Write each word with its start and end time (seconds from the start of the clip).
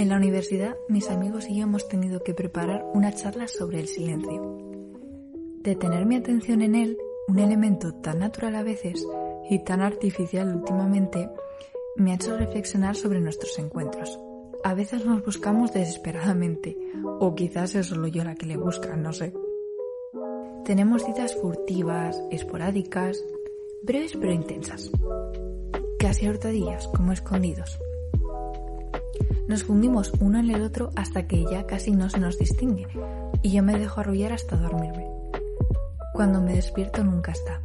En 0.00 0.08
la 0.08 0.16
universidad, 0.16 0.78
mis 0.88 1.10
amigos 1.10 1.46
y 1.50 1.56
yo 1.56 1.64
hemos 1.64 1.86
tenido 1.86 2.22
que 2.22 2.32
preparar 2.32 2.86
una 2.94 3.12
charla 3.12 3.46
sobre 3.46 3.80
el 3.80 3.86
silencio. 3.86 4.56
De 5.62 5.76
tener 5.76 6.06
mi 6.06 6.16
atención 6.16 6.62
en 6.62 6.74
él, 6.74 6.96
un 7.28 7.38
elemento 7.38 7.92
tan 7.96 8.20
natural 8.20 8.54
a 8.54 8.62
veces 8.62 9.06
y 9.50 9.62
tan 9.62 9.82
artificial 9.82 10.56
últimamente, 10.56 11.28
me 11.96 12.12
ha 12.12 12.14
hecho 12.14 12.34
reflexionar 12.34 12.96
sobre 12.96 13.20
nuestros 13.20 13.58
encuentros. 13.58 14.18
A 14.64 14.72
veces 14.72 15.04
nos 15.04 15.22
buscamos 15.22 15.74
desesperadamente, 15.74 16.78
o 17.04 17.34
quizás 17.34 17.74
es 17.74 17.88
solo 17.88 18.08
yo 18.08 18.24
la 18.24 18.36
que 18.36 18.46
le 18.46 18.56
busca, 18.56 18.96
no 18.96 19.12
sé. 19.12 19.34
Tenemos 20.64 21.04
citas 21.04 21.34
furtivas, 21.34 22.18
esporádicas, 22.30 23.22
breves 23.82 24.16
pero 24.18 24.32
intensas. 24.32 24.90
Casi 25.98 26.24
a 26.24 26.30
hurtadillas, 26.30 26.88
como 26.88 27.12
escondidos. 27.12 27.78
Nos 29.48 29.64
fundimos 29.64 30.12
uno 30.20 30.38
en 30.38 30.50
el 30.50 30.62
otro 30.62 30.90
hasta 30.96 31.26
que 31.26 31.44
ya 31.44 31.66
casi 31.66 31.90
no 31.90 32.08
se 32.08 32.20
nos 32.20 32.38
distingue 32.38 32.86
y 33.42 33.52
yo 33.52 33.62
me 33.62 33.78
dejo 33.78 34.00
arrullar 34.00 34.32
hasta 34.32 34.56
dormirme. 34.56 35.06
Cuando 36.12 36.40
me 36.40 36.54
despierto 36.54 37.02
nunca 37.02 37.32
está. 37.32 37.62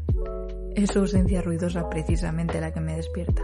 Es 0.75 0.91
su 0.91 0.99
ausencia 0.99 1.41
ruidosa 1.41 1.89
precisamente 1.89 2.59
la 2.59 2.71
que 2.71 2.79
me 2.79 2.95
despierta. 2.95 3.43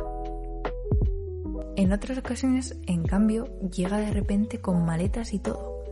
En 1.75 1.93
otras 1.93 2.17
ocasiones, 2.17 2.77
en 2.85 3.03
cambio, 3.03 3.45
llega 3.69 3.97
de 3.97 4.11
repente 4.11 4.59
con 4.59 4.85
maletas 4.85 5.33
y 5.33 5.39
todo, 5.39 5.83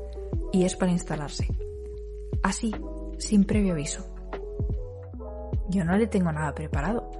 y 0.51 0.65
es 0.65 0.75
para 0.75 0.91
instalarse. 0.91 1.47
Así, 2.43 2.75
sin 3.17 3.45
previo 3.45 3.73
aviso. 3.73 4.05
Yo 5.69 5.85
no 5.85 5.97
le 5.97 6.07
tengo 6.07 6.31
nada 6.31 6.53
preparado, 6.53 7.11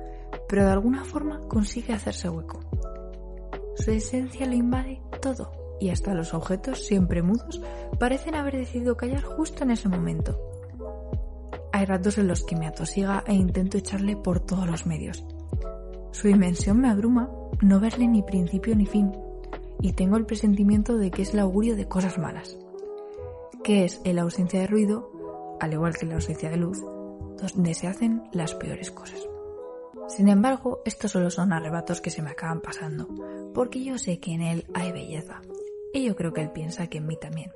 pero 0.48 0.66
de 0.66 0.72
alguna 0.72 1.06
forma 1.06 1.40
consigue 1.48 1.94
hacerse 1.94 2.30
hueco. 2.30 2.60
Su 3.80 3.92
esencia 3.92 4.46
lo 4.46 4.56
invade 4.56 5.02
todo, 5.22 5.78
y 5.80 5.90
hasta 5.90 6.14
los 6.14 6.34
objetos, 6.34 6.86
siempre 6.86 7.22
mudos, 7.22 7.62
parecen 7.98 8.36
haber 8.36 8.58
decidido 8.58 8.98
callar 8.98 9.24
justo 9.24 9.64
en 9.64 9.72
ese 9.72 9.88
momento. 9.88 10.38
Hay 11.72 11.86
ratos 11.86 12.18
en 12.18 12.28
los 12.28 12.44
que 12.44 12.58
me 12.58 12.68
atosiga 12.68 13.24
e 13.26 13.34
intento 13.34 13.78
echarle 13.78 14.18
por 14.18 14.42
todos 14.42 14.68
los 14.68 14.86
medios. 14.86 15.26
Su 16.12 16.28
dimensión 16.28 16.82
me 16.82 16.90
abruma 16.90 17.30
no 17.62 17.80
verle 17.80 18.08
ni 18.08 18.22
principio 18.22 18.76
ni 18.76 18.86
fin, 18.86 19.14
y 19.80 19.94
tengo 19.94 20.18
el 20.18 20.26
presentimiento 20.26 20.98
de 20.98 21.10
que 21.10 21.22
es 21.22 21.34
el 21.34 21.40
augurio 21.40 21.78
de 21.78 21.88
cosas 21.88 22.18
malas, 22.18 22.58
que 23.64 23.86
es 23.86 24.02
en 24.04 24.18
la 24.18 24.24
ausencia 24.24 24.60
de 24.60 24.68
ruido, 24.68 25.58
al 25.62 25.72
igual 25.72 25.96
que 25.96 26.06
la 26.06 26.16
ausencia 26.16 26.50
de 26.50 26.58
luz, 26.58 26.82
donde 27.42 27.74
se 27.74 27.88
hacen 27.88 28.24
las 28.34 28.56
peores 28.56 28.92
cosas. 28.92 29.26
Sin 30.10 30.28
embargo, 30.28 30.82
estos 30.86 31.12
solo 31.12 31.30
son 31.30 31.54
arrebatos 31.54 32.02
que 32.02 32.10
se 32.10 32.22
me 32.22 32.32
acaban 32.32 32.62
pasando, 32.62 33.08
porque 33.54 33.84
yo 33.84 33.98
sé 33.98 34.20
que 34.20 34.34
en 34.34 34.42
él 34.42 34.66
hay 34.74 34.92
belleza, 34.92 35.42
y 35.94 36.04
yo 36.04 36.16
creo 36.16 36.34
que 36.34 36.42
él 36.42 36.52
piensa 36.52 36.88
que 36.88 36.98
en 36.98 37.08
mí 37.08 37.16
también. 37.16 37.52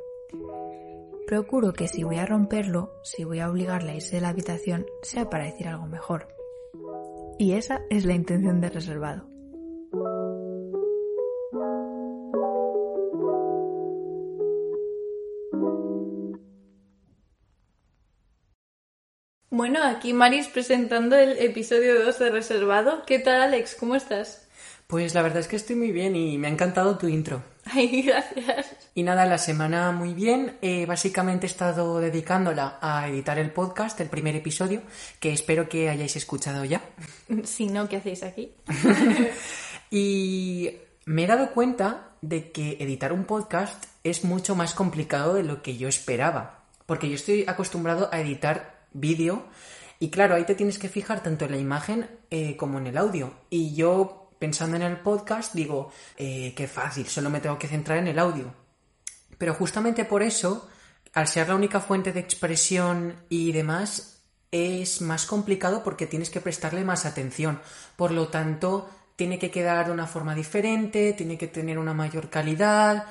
Procuro 1.27 1.73
que 1.73 1.87
si 1.87 2.03
voy 2.03 2.17
a 2.17 2.25
romperlo, 2.25 2.93
si 3.03 3.23
voy 3.23 3.39
a 3.39 3.49
obligarle 3.49 3.91
a 3.91 3.95
irse 3.95 4.17
de 4.17 4.21
la 4.21 4.29
habitación, 4.29 4.85
sea 5.01 5.29
para 5.29 5.45
decir 5.45 5.67
algo 5.67 5.87
mejor. 5.87 6.27
Y 7.39 7.53
esa 7.53 7.81
es 7.89 8.05
la 8.05 8.13
intención 8.13 8.61
de 8.61 8.69
reservado. 8.69 9.32
Bueno, 19.73 19.87
aquí 19.87 20.13
Maris 20.13 20.49
presentando 20.49 21.15
el 21.15 21.39
episodio 21.39 22.05
2 22.05 22.19
de 22.19 22.29
Reservado. 22.29 23.01
¿Qué 23.07 23.17
tal, 23.17 23.41
Alex? 23.41 23.73
¿Cómo 23.73 23.95
estás? 23.95 24.47
Pues 24.85 25.15
la 25.15 25.23
verdad 25.23 25.39
es 25.39 25.47
que 25.47 25.55
estoy 25.55 25.75
muy 25.75 25.91
bien 25.91 26.15
y 26.15 26.37
me 26.37 26.45
ha 26.45 26.51
encantado 26.51 26.95
tu 26.95 27.07
intro. 27.07 27.41
Ay, 27.65 28.03
gracias. 28.05 28.67
Y 28.93 29.01
nada, 29.01 29.25
la 29.25 29.39
semana 29.39 29.91
muy 29.91 30.13
bien. 30.13 30.59
Eh, 30.61 30.85
básicamente 30.85 31.47
he 31.47 31.49
estado 31.49 31.99
dedicándola 31.99 32.77
a 32.81 33.07
editar 33.07 33.39
el 33.39 33.49
podcast, 33.49 33.99
el 33.99 34.09
primer 34.09 34.35
episodio, 34.35 34.83
que 35.19 35.33
espero 35.33 35.67
que 35.67 35.89
hayáis 35.89 36.15
escuchado 36.17 36.63
ya. 36.65 36.83
Si 37.43 37.65
no, 37.65 37.89
¿qué 37.89 37.95
hacéis 37.95 38.21
aquí? 38.21 38.53
y 39.89 40.69
me 41.05 41.23
he 41.23 41.27
dado 41.27 41.49
cuenta 41.49 42.11
de 42.21 42.51
que 42.51 42.77
editar 42.79 43.11
un 43.11 43.25
podcast 43.25 43.85
es 44.03 44.23
mucho 44.23 44.53
más 44.53 44.75
complicado 44.75 45.33
de 45.33 45.41
lo 45.41 45.63
que 45.63 45.77
yo 45.77 45.87
esperaba. 45.87 46.59
Porque 46.85 47.09
yo 47.09 47.15
estoy 47.15 47.45
acostumbrado 47.47 48.09
a 48.11 48.19
editar 48.19 48.72
vídeo 48.93 49.47
y 50.03 50.09
claro, 50.09 50.35
ahí 50.35 50.43
te 50.43 50.55
tienes 50.55 50.77
que 50.77 50.89
fijar 50.89 51.23
tanto 51.23 51.45
en 51.45 51.51
la 51.51 51.57
imagen 51.57 52.09
eh, 52.29 52.57
como 52.57 52.77
en 52.77 52.87
el 52.87 52.97
audio. 52.97 53.33
Y 53.49 53.73
yo, 53.73 54.31
pensando 54.37 54.75
en 54.75 54.81
el 54.81 54.97
podcast, 54.97 55.53
digo, 55.53 55.93
eh, 56.17 56.53
qué 56.57 56.67
fácil, 56.67 57.07
solo 57.07 57.29
me 57.29 57.39
tengo 57.39 57.57
que 57.57 57.69
centrar 57.69 57.99
en 57.99 58.09
el 58.09 58.19
audio. 58.19 58.53
Pero 59.37 59.53
justamente 59.53 60.03
por 60.03 60.21
eso, 60.21 60.67
al 61.13 61.29
ser 61.29 61.47
la 61.47 61.55
única 61.55 61.79
fuente 61.79 62.11
de 62.11 62.19
expresión 62.19 63.15
y 63.29 63.53
demás, 63.53 64.25
es 64.51 64.99
más 64.99 65.25
complicado 65.25 65.85
porque 65.85 66.05
tienes 66.05 66.29
que 66.29 66.41
prestarle 66.41 66.83
más 66.83 67.05
atención. 67.05 67.61
Por 67.95 68.11
lo 68.11 68.27
tanto, 68.27 68.89
tiene 69.15 69.39
que 69.39 69.51
quedar 69.51 69.85
de 69.85 69.93
una 69.93 70.05
forma 70.05 70.35
diferente, 70.35 71.13
tiene 71.13 71.37
que 71.37 71.47
tener 71.47 71.79
una 71.79 71.93
mayor 71.93 72.29
calidad, 72.29 73.05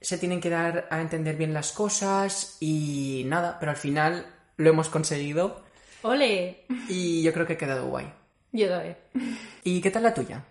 se 0.00 0.16
tienen 0.16 0.40
que 0.40 0.50
dar 0.50 0.86
a 0.92 1.00
entender 1.00 1.34
bien 1.34 1.52
las 1.52 1.72
cosas 1.72 2.56
y 2.60 3.24
nada, 3.26 3.58
pero 3.58 3.72
al 3.72 3.76
final 3.76 4.35
lo 4.56 4.70
hemos 4.70 4.88
conseguido. 4.88 5.62
¡Ole! 6.02 6.64
Y 6.88 7.22
yo 7.22 7.32
creo 7.32 7.46
que 7.46 7.54
ha 7.54 7.58
quedado 7.58 7.88
guay. 7.88 8.12
Yo 8.52 8.68
también. 8.68 8.96
¿Y 9.64 9.80
qué 9.80 9.90
tal 9.90 10.04
la 10.04 10.14
tuya? 10.14 10.44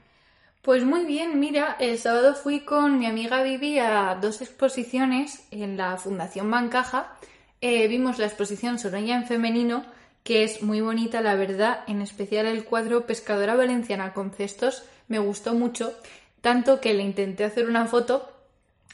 Pues 0.61 0.83
muy 0.83 1.05
bien, 1.05 1.39
mira, 1.39 1.77
el 1.79 1.99
sábado 1.99 2.33
fui 2.33 2.61
con 2.61 2.97
mi 2.97 3.05
amiga 3.05 3.43
Vivi 3.43 3.77
a 3.77 4.17
dos 4.19 4.41
exposiciones 4.41 5.45
en 5.51 5.77
la 5.77 5.95
Fundación 5.97 6.49
Bancaja. 6.49 7.17
Eh, 7.61 7.87
vimos 7.87 8.17
la 8.17 8.25
exposición 8.25 8.79
Soraya 8.79 9.15
en 9.15 9.27
femenino, 9.27 9.85
que 10.23 10.43
es 10.43 10.63
muy 10.63 10.81
bonita, 10.81 11.21
la 11.21 11.35
verdad, 11.35 11.83
en 11.87 12.01
especial 12.01 12.47
el 12.47 12.65
cuadro 12.65 13.05
Pescadora 13.05 13.55
Valenciana 13.55 14.13
con 14.13 14.31
cestos, 14.31 14.83
me 15.07 15.19
gustó 15.19 15.53
mucho, 15.53 15.93
tanto 16.41 16.81
que 16.81 16.95
le 16.95 17.03
intenté 17.03 17.43
hacer 17.43 17.69
una 17.69 17.85
foto 17.85 18.27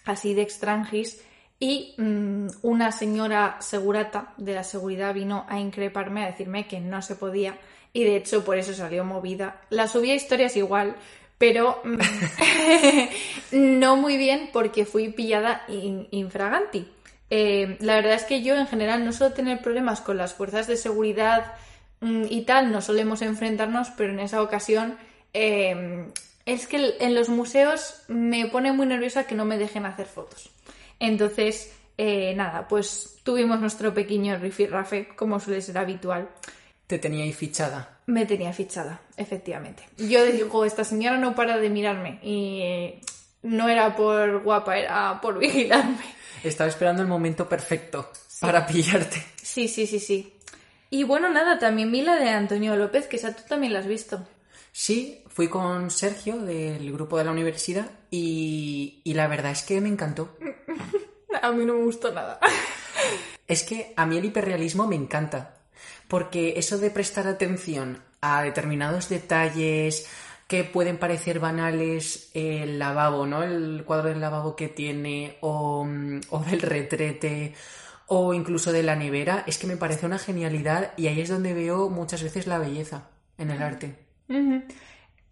así 0.03 0.33
de 0.33 0.41
extranjis 0.41 1.22
y 1.61 1.94
mm, 1.95 2.47
una 2.63 2.91
señora 2.91 3.57
segurata 3.59 4.33
de 4.38 4.55
la 4.55 4.63
seguridad 4.63 5.13
vino 5.13 5.45
a 5.47 5.59
increparme, 5.59 6.23
a 6.23 6.31
decirme 6.31 6.67
que 6.67 6.79
no 6.79 7.03
se 7.03 7.16
podía 7.16 7.55
y 7.94 8.03
de 8.03 8.16
hecho 8.16 8.44
por 8.44 8.57
eso 8.57 8.73
salió 8.73 9.05
movida. 9.05 9.61
La 9.69 9.88
subí 9.88 10.09
a 10.09 10.16
historias 10.16 10.57
igual, 10.57 10.95
pero 11.38 11.79
mm, 11.83 11.97
no 13.79 13.95
muy 13.95 14.17
bien 14.17 14.49
porque 14.51 14.85
fui 14.85 15.09
pillada 15.09 15.61
infraganti. 15.69 16.88
Eh, 17.29 17.78
la 17.79 17.95
verdad 17.95 18.16
es 18.16 18.23
que 18.23 18.41
yo 18.41 18.55
en 18.55 18.66
general 18.66 19.05
no 19.05 19.13
suelo 19.13 19.35
tener 19.35 19.61
problemas 19.61 20.01
con 20.01 20.17
las 20.17 20.33
fuerzas 20.33 20.66
de 20.66 20.78
seguridad 20.78 21.53
mm, 21.99 22.23
y 22.28 22.41
tal, 22.41 22.72
no 22.72 22.81
solemos 22.81 23.22
enfrentarnos, 23.22 23.91
pero 23.91 24.11
en 24.11 24.19
esa 24.19 24.41
ocasión 24.41 24.97
eh, 25.35 26.07
es 26.47 26.66
que 26.66 26.95
en 26.99 27.13
los 27.13 27.29
museos 27.29 28.01
me 28.07 28.47
pone 28.47 28.72
muy 28.72 28.88
nerviosa 28.88 29.28
que 29.28 29.35
no 29.35 29.46
me 29.46 29.59
dejen 29.59 29.85
hacer 29.85 30.07
fotos. 30.07 30.49
Entonces, 31.02 31.74
eh, 31.98 32.34
nada, 32.36 32.68
pues 32.68 33.18
tuvimos 33.24 33.59
nuestro 33.59 33.92
pequeño 33.92 34.38
rifirrafe, 34.38 35.09
como 35.16 35.40
suele 35.40 35.59
ser 35.59 35.80
habitual. 35.80 36.30
¿Te 36.86 37.00
tenía 37.00 37.24
ahí 37.24 37.34
fichada? 37.34 37.98
Me 38.06 38.28
tenía 38.28 38.53
fichada, 38.53 39.02
efectivamente. 39.18 39.84
Yo 39.98 40.24
digo, 40.26 40.64
esta 40.64 40.84
señora 40.84 41.18
no 41.18 41.34
para 41.34 41.58
de 41.58 41.72
mirarme 41.72 42.20
y 42.22 42.62
eh, 42.62 43.02
no 43.42 43.68
era 43.68 43.96
por 43.96 44.44
guapa, 44.44 44.78
era 44.78 45.20
por 45.20 45.40
vigilarme. 45.40 46.06
Estaba 46.44 46.70
esperando 46.70 47.02
el 47.02 47.08
momento 47.08 47.50
perfecto 47.50 48.12
para 48.40 48.68
pillarte. 48.68 49.26
Sí, 49.42 49.68
sí, 49.68 49.88
sí, 49.88 50.00
sí. 50.00 50.34
Y 50.92 51.03
bueno, 51.03 51.30
nada, 51.30 51.58
también 51.58 51.92
vi 51.92 52.03
la 52.03 52.16
de 52.16 52.30
Antonio 52.30 52.76
López, 52.76 53.08
que 53.08 53.16
esa 53.16 53.36
tú 53.36 53.42
también 53.50 53.74
la 53.74 53.80
has 53.80 53.88
visto. 53.88 54.24
Sí, 54.72 55.23
fui 55.28 55.47
con 55.47 55.91
Sergio 55.91 56.38
del 56.38 56.91
grupo 56.91 57.18
de 57.18 57.26
la 57.26 57.32
universidad 57.32 57.90
y, 58.09 59.02
y 59.03 59.14
la 59.14 59.28
verdad 59.28 59.52
es 59.52 59.64
que 59.64 59.82
me 59.82 59.90
encantó. 59.90 60.38
A 61.41 61.52
mí 61.52 61.66
no 61.66 61.73
me 61.73 61.84
gustó 61.84 62.12
nada. 62.12 62.40
Es 63.47 63.64
que 63.64 63.91
a 63.97 64.06
mí 64.06 64.18
el 64.18 64.23
hiperrealismo 64.23 64.88
me 64.88 64.96
encanta, 64.96 65.56
porque 66.08 66.53
eso 66.56 66.78
de 66.78 66.90
prestar 66.90 67.28
atención 67.28 68.02
a 68.22 68.44
determinados 68.44 69.09
detalles 69.09 70.08
que 70.47 70.64
pueden 70.64 70.97
parecer 70.97 71.40
banales 71.40 72.29
el 72.34 72.79
lavabo, 72.79 73.26
¿no? 73.26 73.44
El 73.44 73.84
cuadro 73.85 74.08
del 74.08 74.22
lavabo 74.22 74.56
que 74.56 74.70
tiene, 74.70 75.38
o, 75.41 75.85
o 76.29 76.40
del 76.44 76.62
retrete, 76.62 77.53
o 78.08 78.34
incluso 78.34 78.72
de 78.72 78.84
la 78.84 78.96
nevera, 78.96 79.44
es 79.46 79.58
que 79.58 79.67
me 79.67 79.76
parece 79.76 80.06
una 80.06 80.20
genialidad 80.20 80.94
y 80.96 81.08
ahí 81.08 81.20
es 81.20 81.28
donde 81.28 81.53
veo 81.53 81.90
muchas 81.90 82.24
veces 82.24 82.47
la 82.47 82.58
belleza 82.58 83.09
en 83.38 83.52
el 83.52 83.62
arte. 83.62 84.10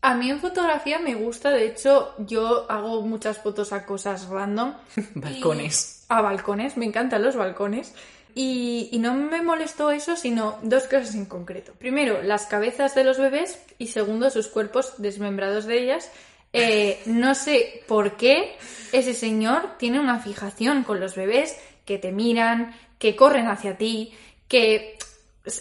A 0.01 0.13
mí 0.15 0.29
en 0.29 0.39
fotografía 0.39 0.97
me 0.99 1.13
gusta, 1.15 1.49
de 1.49 1.65
hecho, 1.67 2.13
yo 2.19 2.65
hago 2.71 3.01
muchas 3.01 3.37
fotos 3.39 3.73
a 3.73 3.85
cosas 3.85 4.27
random. 4.27 4.73
Balcones. 5.15 6.05
Y- 6.09 6.13
A 6.13 6.21
balcones, 6.21 6.77
me 6.77 6.85
encantan 6.85 7.21
los 7.23 7.35
balcones. 7.35 7.93
Y, 8.35 8.89
y 8.91 8.99
no 8.99 9.13
me 9.15 9.41
molestó 9.41 9.91
eso, 9.91 10.15
sino 10.15 10.57
dos 10.61 10.83
cosas 10.83 11.15
en 11.15 11.25
concreto. 11.25 11.73
Primero, 11.77 12.21
las 12.21 12.45
cabezas 12.45 12.95
de 12.95 13.03
los 13.03 13.17
bebés 13.17 13.59
y 13.77 13.87
segundo, 13.87 14.29
sus 14.29 14.47
cuerpos 14.47 14.93
desmembrados 14.99 15.65
de 15.65 15.81
ellas. 15.83 16.09
Eh, 16.53 17.01
no 17.05 17.35
sé 17.35 17.83
por 17.87 18.17
qué 18.17 18.55
ese 18.91 19.13
señor 19.13 19.77
tiene 19.77 19.99
una 19.99 20.19
fijación 20.19 20.83
con 20.83 20.99
los 20.99 21.15
bebés 21.15 21.57
que 21.85 21.97
te 21.97 22.11
miran, 22.11 22.73
que 22.97 23.15
corren 23.15 23.47
hacia 23.47 23.77
ti, 23.77 24.13
que 24.47 24.97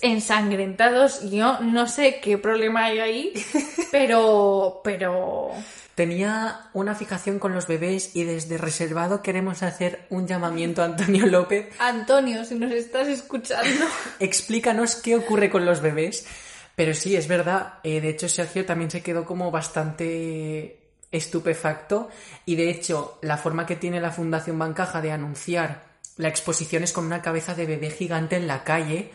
ensangrentados. 0.03 1.31
Yo 1.31 1.61
no 1.61 1.87
sé 1.87 2.21
qué 2.21 2.39
problema 2.39 2.85
hay 2.85 2.99
ahí, 3.01 3.33
pero, 3.91 4.81
pero 4.85 5.53
Tenía 5.99 6.71
una 6.75 6.95
fijación 6.95 7.41
con 7.41 7.53
los 7.53 7.67
bebés 7.67 8.15
y 8.15 8.23
desde 8.23 8.57
reservado 8.57 9.21
queremos 9.21 9.65
hacer 9.65 10.07
un 10.11 10.29
llamamiento 10.29 10.81
a 10.81 10.85
Antonio 10.85 11.27
López. 11.31 11.71
Antonio, 11.81 12.45
si 12.45 12.55
nos 12.55 12.71
estás 12.71 13.09
escuchando, 13.09 13.85
Explícanos 14.21 14.95
qué 14.95 15.17
ocurre 15.17 15.51
con 15.51 15.67
los 15.67 15.81
bebés. 15.81 16.25
Pero 16.77 16.95
sí, 16.95 17.17
es 17.17 17.27
verdad. 17.27 17.81
eh, 17.83 18.01
de 18.01 18.11
hecho, 18.11 18.29
Sergio 18.29 18.65
también 18.65 18.93
se 18.93 19.03
quedó 19.03 19.25
como 19.25 19.51
bastante 19.51 20.93
estupefacto. 21.11 22.11
Y 22.47 22.55
de 22.55 22.71
hecho, 22.71 23.19
la 23.23 23.37
forma 23.37 23.67
que 23.67 23.75
tiene 23.75 24.01
la 24.01 24.13
Fundación 24.13 24.57
Bancaja 24.57 25.01
de 25.01 25.11
anunciar 25.11 25.83
la 26.17 26.29
exposición 26.29 26.85
es 26.85 26.93
con 26.93 27.07
una 27.07 27.23
cabeza 27.23 27.57
de 27.57 27.67
bebé 27.67 27.91
gigante 27.91 28.37
en 28.37 28.47
la 28.47 28.63
calle. 28.63 29.11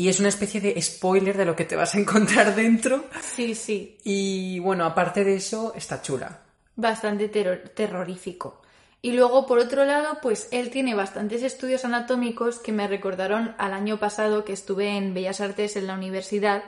Y 0.00 0.08
es 0.08 0.18
una 0.18 0.30
especie 0.30 0.62
de 0.62 0.80
spoiler 0.80 1.36
de 1.36 1.44
lo 1.44 1.54
que 1.54 1.66
te 1.66 1.76
vas 1.76 1.94
a 1.94 1.98
encontrar 1.98 2.54
dentro. 2.64 3.04
sí, 3.36 3.54
sí, 3.54 3.98
Y 4.02 4.58
bueno, 4.60 4.86
aparte 4.86 5.24
de 5.24 5.34
eso, 5.36 5.74
está 5.76 6.00
chula. 6.00 6.38
bastante 6.74 7.28
terror- 7.28 7.68
terrorífico. 7.74 8.62
Y 9.02 9.12
luego, 9.12 9.46
por 9.46 9.58
otro 9.58 9.84
lado, 9.84 10.18
pues 10.22 10.48
él 10.52 10.70
tiene 10.70 10.94
bastantes 10.94 11.42
estudios 11.42 11.84
anatómicos 11.84 12.58
que 12.60 12.72
me 12.72 12.88
recordaron 12.88 13.54
al 13.58 13.74
año 13.74 13.98
pasado 13.98 14.44
que 14.46 14.54
estuve 14.54 14.96
en 14.96 15.12
Bellas 15.12 15.42
Artes 15.42 15.76
en 15.76 15.86
la 15.86 15.94
universidad, 15.94 16.62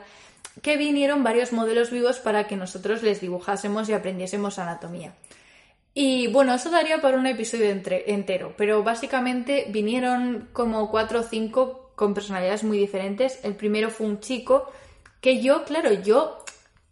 que 0.61 0.77
vinieron 0.77 1.23
varios 1.23 1.53
modelos 1.53 1.89
vivos 1.89 2.19
para 2.19 2.45
que 2.45 2.55
nosotros 2.55 3.01
les 3.01 3.19
dibujásemos 3.21 3.89
y 3.89 3.93
aprendiésemos 3.93 4.59
anatomía. 4.59 5.13
Y 5.95 6.27
bueno, 6.27 6.53
eso 6.55 6.69
daría 6.69 7.01
para 7.01 7.17
un 7.17 7.25
episodio 7.27 7.65
entre- 7.71 8.11
entero, 8.11 8.53
pero 8.57 8.83
básicamente 8.83 9.65
vinieron 9.69 10.49
como 10.53 10.89
cuatro 10.91 11.19
o 11.21 11.23
cinco 11.23 11.82
con 11.95 12.13
personalidades 12.13 12.63
muy 12.63 12.77
diferentes. 12.77 13.39
El 13.43 13.55
primero 13.55 13.89
fue 13.89 14.07
un 14.07 14.19
chico 14.19 14.71
que 15.21 15.41
yo, 15.41 15.63
claro, 15.63 15.93
yo 15.93 16.43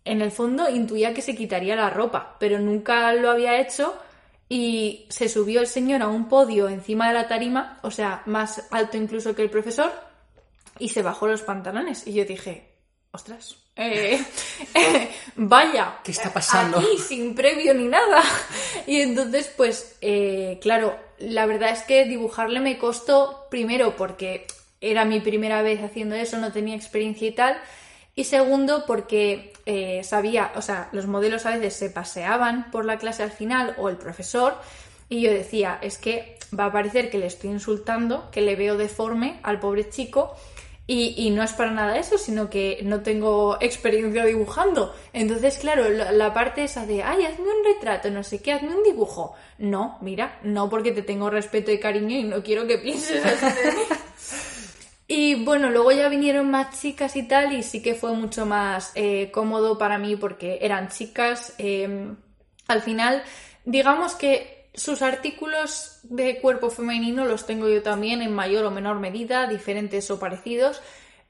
en 0.06 0.22
el 0.22 0.32
fondo 0.32 0.70
intuía 0.70 1.14
que 1.14 1.22
se 1.22 1.36
quitaría 1.36 1.76
la 1.76 1.90
ropa, 1.90 2.36
pero 2.40 2.60
nunca 2.60 3.14
lo 3.14 3.30
había 3.30 3.60
hecho 3.60 3.94
y 4.50 5.06
se 5.10 5.30
subió 5.30 5.62
el 5.62 5.68
señor 5.68 6.02
a 6.02 6.08
un 6.08 6.28
podio 6.28 6.68
encima 6.68 7.08
de 7.08 7.14
la 7.14 7.28
tarima, 7.28 7.80
o 7.84 7.92
sea, 7.92 8.24
más 8.26 8.68
alto 8.72 8.98
incluso 8.98 9.36
que 9.36 9.44
el 9.44 9.50
profesor, 9.50 9.92
y 10.80 10.90
se 10.90 11.02
bajó 11.02 11.28
los 11.28 11.42
pantalones. 11.42 12.06
Y 12.08 12.14
yo 12.14 12.26
dije, 12.26 12.70
ostras, 13.12 13.58
eh, 13.76 14.24
vaya, 15.36 16.00
¿Qué 16.04 16.12
está 16.12 16.32
pasando? 16.34 16.80
Aquí, 16.80 16.98
sin 16.98 17.34
previo 17.34 17.74
ni 17.74 17.88
nada. 17.88 18.22
Y 18.88 19.02
entonces, 19.02 19.52
pues, 19.56 19.96
eh, 20.02 20.60
claro, 20.62 20.98
la 21.20 21.46
verdad 21.46 21.72
es 21.72 21.84
que 21.84 22.06
dibujarle 22.06 22.60
me 22.60 22.78
costó, 22.78 23.48
primero, 23.50 23.96
porque 23.96 24.48
era 24.82 25.06
mi 25.06 25.20
primera 25.20 25.62
vez 25.62 25.82
haciendo 25.82 26.16
eso, 26.16 26.38
no 26.38 26.52
tenía 26.52 26.76
experiencia 26.76 27.28
y 27.28 27.32
tal. 27.32 27.58
Y 28.16 28.26
segundo, 28.26 28.84
porque 28.86 29.54
eh, 29.66 30.04
sabía, 30.04 30.52
o 30.56 30.62
sea, 30.62 30.90
los 30.92 31.08
modelos 31.08 31.46
a 31.46 31.52
veces 31.52 31.76
se 31.76 31.90
paseaban 31.90 32.70
por 32.72 32.84
la 32.84 32.98
clase 32.98 33.24
al 33.24 33.32
final 33.32 33.76
o 33.78 33.88
el 33.90 33.98
profesor. 33.98 34.56
Y 35.08 35.22
yo 35.22 35.32
decía, 35.32 35.80
es 35.82 35.98
que 35.98 36.38
va 36.58 36.66
a 36.66 36.72
parecer 36.72 37.10
que 37.10 37.18
le 37.18 37.28
estoy 37.28 37.52
insultando, 37.52 38.30
que 38.32 38.42
le 38.42 38.56
veo 38.56 38.76
deforme 38.76 39.40
al 39.44 39.60
pobre 39.60 39.90
chico. 39.90 40.36
Y, 40.88 41.14
y 41.16 41.30
no 41.30 41.42
es 41.42 41.54
para 41.54 41.72
nada 41.72 41.98
eso, 41.98 42.18
sino 42.18 42.50
que 42.50 42.80
no 42.84 43.02
tengo 43.02 43.58
experiencia 43.62 44.26
dibujando. 44.26 44.94
Entonces, 45.14 45.58
claro, 45.58 45.88
la, 45.90 46.34
parte 46.34 46.66
esa 46.66 46.86
de, 46.86 47.02
ay, 47.02 47.24
hazme 47.24 47.46
un 47.46 47.64
retrato, 47.64 48.10
no 48.10 48.24
sé 48.24 48.42
qué, 48.42 48.52
hazme 48.52 48.76
un 48.76 48.84
dibujo. 48.84 49.34
No, 49.58 50.00
mira, 50.02 50.40
no 50.44 50.70
porque 50.70 50.92
te 50.92 51.02
tengo 51.02 51.30
respeto 51.30 51.72
y 51.72 51.80
cariño 51.80 52.18
y 52.18 52.24
no 52.24 52.44
quiero 52.44 52.68
que 52.68 52.78
pienses 52.80 53.24
así. 53.24 53.46
Y 55.14 55.36
bueno, 55.44 55.70
luego 55.70 55.92
ya 55.92 56.08
vinieron 56.08 56.50
más 56.50 56.80
chicas 56.82 57.18
y 57.18 57.24
tal, 57.28 57.52
y 57.52 57.64
sí 57.64 57.82
que 57.82 57.96
fue 57.96 58.14
mucho 58.14 58.46
más 58.46 58.94
eh, 58.96 59.30
cómodo 59.30 59.78
para 59.78 59.98
mí 59.98 60.16
porque 60.16 60.60
eran 60.62 60.88
chicas. 60.88 61.54
eh, 61.58 62.14
al 62.68 62.82
final, 62.82 63.22
digamos 63.66 64.16
que 64.16 64.70
sus 64.74 65.02
artículos 65.02 66.00
de 66.04 66.40
cuerpo 66.40 66.70
femenino 66.70 67.26
los 67.26 67.46
tengo 67.46 67.68
yo 67.68 67.84
también 67.84 68.22
en 68.22 68.34
mayor 68.34 68.64
o 68.64 68.72
menor 68.72 69.02
medida, 69.02 69.48
diferentes 69.48 70.10
o 70.12 70.18
parecidos. 70.18 70.82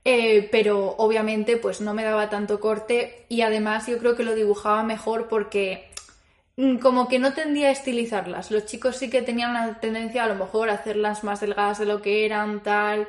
eh, 0.06 0.48
pero 0.52 0.96
obviamente 0.98 1.58
pues 1.58 1.82
no 1.82 1.94
me 1.96 2.04
daba 2.04 2.30
tanto 2.30 2.60
corte 2.60 3.26
y 3.30 3.42
además 3.42 3.88
yo 3.88 3.98
creo 4.00 4.16
que 4.16 4.24
lo 4.24 4.36
dibujaba 4.36 4.84
mejor 4.84 5.28
porque 5.28 5.90
mm, 6.58 6.78
como 6.78 7.08
que 7.08 7.20
no 7.20 7.34
tendía 7.34 7.68
a 7.70 7.72
estilizarlas. 7.72 8.52
Los 8.52 8.66
chicos 8.66 8.98
sí 8.98 9.10
que 9.10 9.22
tenían 9.24 9.54
la 9.54 9.80
tendencia 9.80 10.24
a 10.26 10.28
lo 10.28 10.36
mejor 10.36 10.70
a 10.70 10.74
hacerlas 10.76 11.24
más 11.24 11.42
delgadas 11.42 11.80
de 11.80 11.86
lo 11.88 12.02
que 12.02 12.26
eran, 12.26 12.62
tal. 12.64 13.08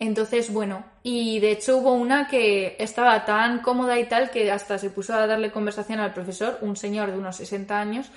Entonces, 0.00 0.50
bueno, 0.50 0.82
y 1.02 1.40
de 1.40 1.52
hecho 1.52 1.76
hubo 1.76 1.92
una 1.92 2.26
que 2.26 2.74
estaba 2.78 3.26
tan 3.26 3.60
cómoda 3.60 3.98
y 3.98 4.08
tal 4.08 4.30
que 4.30 4.50
hasta 4.50 4.78
se 4.78 4.88
puso 4.88 5.14
a 5.14 5.26
darle 5.26 5.52
conversación 5.52 6.00
al 6.00 6.14
profesor, 6.14 6.58
un 6.62 6.74
señor 6.74 7.12
de 7.12 7.18
unos 7.18 7.36
60 7.36 7.78
años, 7.78 8.10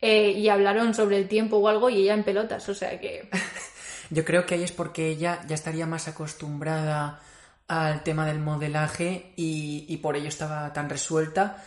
eh, 0.00 0.30
y 0.30 0.48
hablaron 0.48 0.94
sobre 0.94 1.18
el 1.18 1.28
tiempo 1.28 1.58
o 1.58 1.68
algo 1.68 1.90
y 1.90 2.02
ella 2.02 2.14
en 2.14 2.24
pelotas, 2.24 2.66
o 2.70 2.74
sea 2.74 2.98
que... 2.98 3.28
Yo 4.10 4.24
creo 4.24 4.46
que 4.46 4.54
ahí 4.54 4.62
es 4.62 4.72
porque 4.72 5.08
ella 5.08 5.42
ya 5.46 5.54
estaría 5.54 5.86
más 5.86 6.08
acostumbrada 6.08 7.20
al 7.68 8.02
tema 8.02 8.26
del 8.26 8.38
modelaje 8.38 9.32
y, 9.36 9.84
y 9.88 9.96
por 9.98 10.16
ello 10.16 10.28
estaba 10.28 10.72
tan 10.72 10.88
resuelta. 10.88 11.62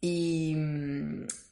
Y, 0.00 0.56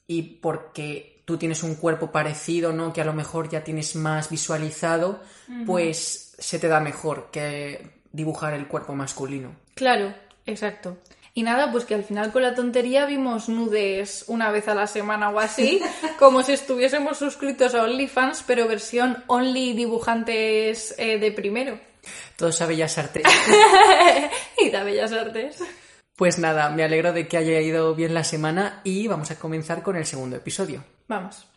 y 0.06 0.22
porque 0.22 1.22
tú 1.24 1.38
tienes 1.38 1.62
un 1.62 1.74
cuerpo 1.76 2.10
parecido, 2.10 2.72
¿no? 2.72 2.92
Que 2.92 3.00
a 3.00 3.04
lo 3.04 3.12
mejor 3.12 3.48
ya 3.48 3.64
tienes 3.64 3.96
más 3.96 4.30
visualizado, 4.30 5.22
pues 5.66 6.34
se 6.38 6.58
te 6.58 6.68
da 6.68 6.80
mejor 6.80 7.28
que 7.30 7.90
dibujar 8.12 8.54
el 8.54 8.68
cuerpo 8.68 8.94
masculino. 8.94 9.54
Claro, 9.74 10.14
exacto. 10.46 10.98
Y 11.36 11.42
nada, 11.42 11.72
pues 11.72 11.84
que 11.84 11.96
al 11.96 12.04
final 12.04 12.30
con 12.30 12.42
la 12.42 12.54
tontería 12.54 13.06
vimos 13.06 13.48
nudes 13.48 14.24
una 14.28 14.52
vez 14.52 14.68
a 14.68 14.74
la 14.74 14.86
semana 14.86 15.30
o 15.30 15.40
así, 15.40 15.80
como 16.18 16.44
si 16.44 16.52
estuviésemos 16.52 17.18
suscritos 17.18 17.74
a 17.74 17.82
OnlyFans, 17.82 18.44
pero 18.46 18.68
versión 18.68 19.24
Only 19.26 19.72
dibujantes 19.72 20.94
eh, 20.96 21.18
de 21.18 21.32
primero. 21.32 21.80
Todos 22.36 22.60
a 22.60 22.66
Bellas 22.66 22.98
Artes. 22.98 23.24
y 24.58 24.70
da 24.70 24.84
Bellas 24.84 25.12
Artes. 25.12 25.58
Pues 26.16 26.38
nada, 26.38 26.70
me 26.70 26.84
alegro 26.84 27.12
de 27.12 27.26
que 27.26 27.36
haya 27.36 27.60
ido 27.60 27.92
bien 27.96 28.14
la 28.14 28.22
semana 28.22 28.80
y 28.84 29.08
vamos 29.08 29.32
a 29.32 29.36
comenzar 29.36 29.82
con 29.82 29.96
el 29.96 30.06
segundo 30.06 30.36
episodio. 30.36 30.84
Vamos. 31.08 31.48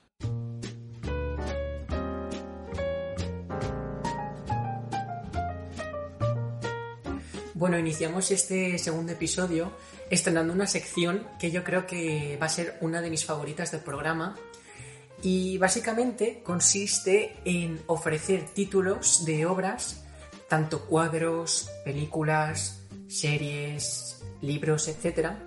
Bueno, 7.54 7.78
iniciamos 7.78 8.32
este 8.32 8.80
segundo 8.80 9.12
episodio 9.12 9.72
estrenando 10.10 10.54
una 10.54 10.66
sección 10.66 11.28
que 11.40 11.52
yo 11.52 11.64
creo 11.64 11.86
que 11.86 12.38
va 12.42 12.48
a 12.48 12.50
ser 12.50 12.80
una 12.82 13.02
de 13.02 13.12
mis 13.12 13.26
favoritas 13.26 13.72
del 13.72 13.82
programa 13.82 14.36
y 15.22 15.60
básicamente 15.60 16.42
consiste 16.44 17.36
en 17.46 17.80
ofrecer 17.86 18.46
títulos 18.56 19.24
de 19.24 19.46
obras, 19.46 20.04
tanto 20.48 20.86
cuadros, 20.86 21.70
películas, 21.84 22.82
series, 23.08 24.17
libros, 24.42 24.88
etcétera, 24.88 25.40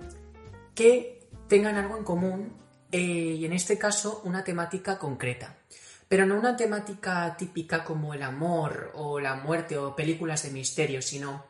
que 0.75 1.27
tengan 1.47 1.75
algo 1.75 1.97
en 1.97 2.03
común 2.03 2.53
eh, 2.91 2.99
y 3.39 3.45
en 3.45 3.53
este 3.53 3.77
caso 3.77 4.21
una 4.25 4.43
temática 4.43 4.97
concreta. 4.97 5.57
Pero 6.07 6.25
no 6.25 6.37
una 6.37 6.57
temática 6.57 7.35
típica 7.37 7.83
como 7.83 8.13
el 8.13 8.21
amor 8.21 8.91
o 8.95 9.19
la 9.19 9.35
muerte 9.35 9.77
o 9.77 9.95
películas 9.95 10.43
de 10.43 10.51
misterio, 10.51 11.01
sino 11.01 11.45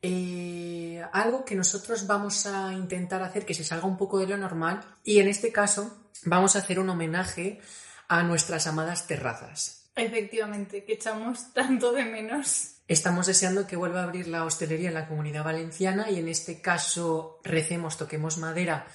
eh, 0.00 1.02
algo 1.12 1.44
que 1.44 1.54
nosotros 1.54 2.06
vamos 2.06 2.46
a 2.46 2.72
intentar 2.72 3.22
hacer 3.22 3.46
que 3.46 3.54
se 3.54 3.64
salga 3.64 3.86
un 3.86 3.96
poco 3.96 4.18
de 4.18 4.26
lo 4.26 4.36
normal 4.36 4.80
y 5.02 5.18
en 5.18 5.28
este 5.28 5.52
caso 5.52 5.96
vamos 6.24 6.56
a 6.56 6.60
hacer 6.60 6.78
un 6.78 6.90
homenaje 6.90 7.60
a 8.08 8.22
nuestras 8.22 8.66
amadas 8.66 9.06
terrazas. 9.06 9.86
Efectivamente, 9.96 10.84
que 10.84 10.94
echamos 10.94 11.52
tanto 11.52 11.92
de 11.92 12.04
menos. 12.04 12.73
Estamos 12.86 13.26
deseando 13.26 13.66
que 13.66 13.76
vuelva 13.76 14.00
a 14.00 14.04
abrir 14.04 14.28
la 14.28 14.44
hostelería 14.44 14.88
en 14.88 14.94
la 14.94 15.08
comunidad 15.08 15.44
valenciana 15.44 16.10
y 16.10 16.18
en 16.18 16.28
este 16.28 16.60
caso 16.60 17.40
recemos, 17.42 17.96
toquemos 17.96 18.36
madera 18.36 18.86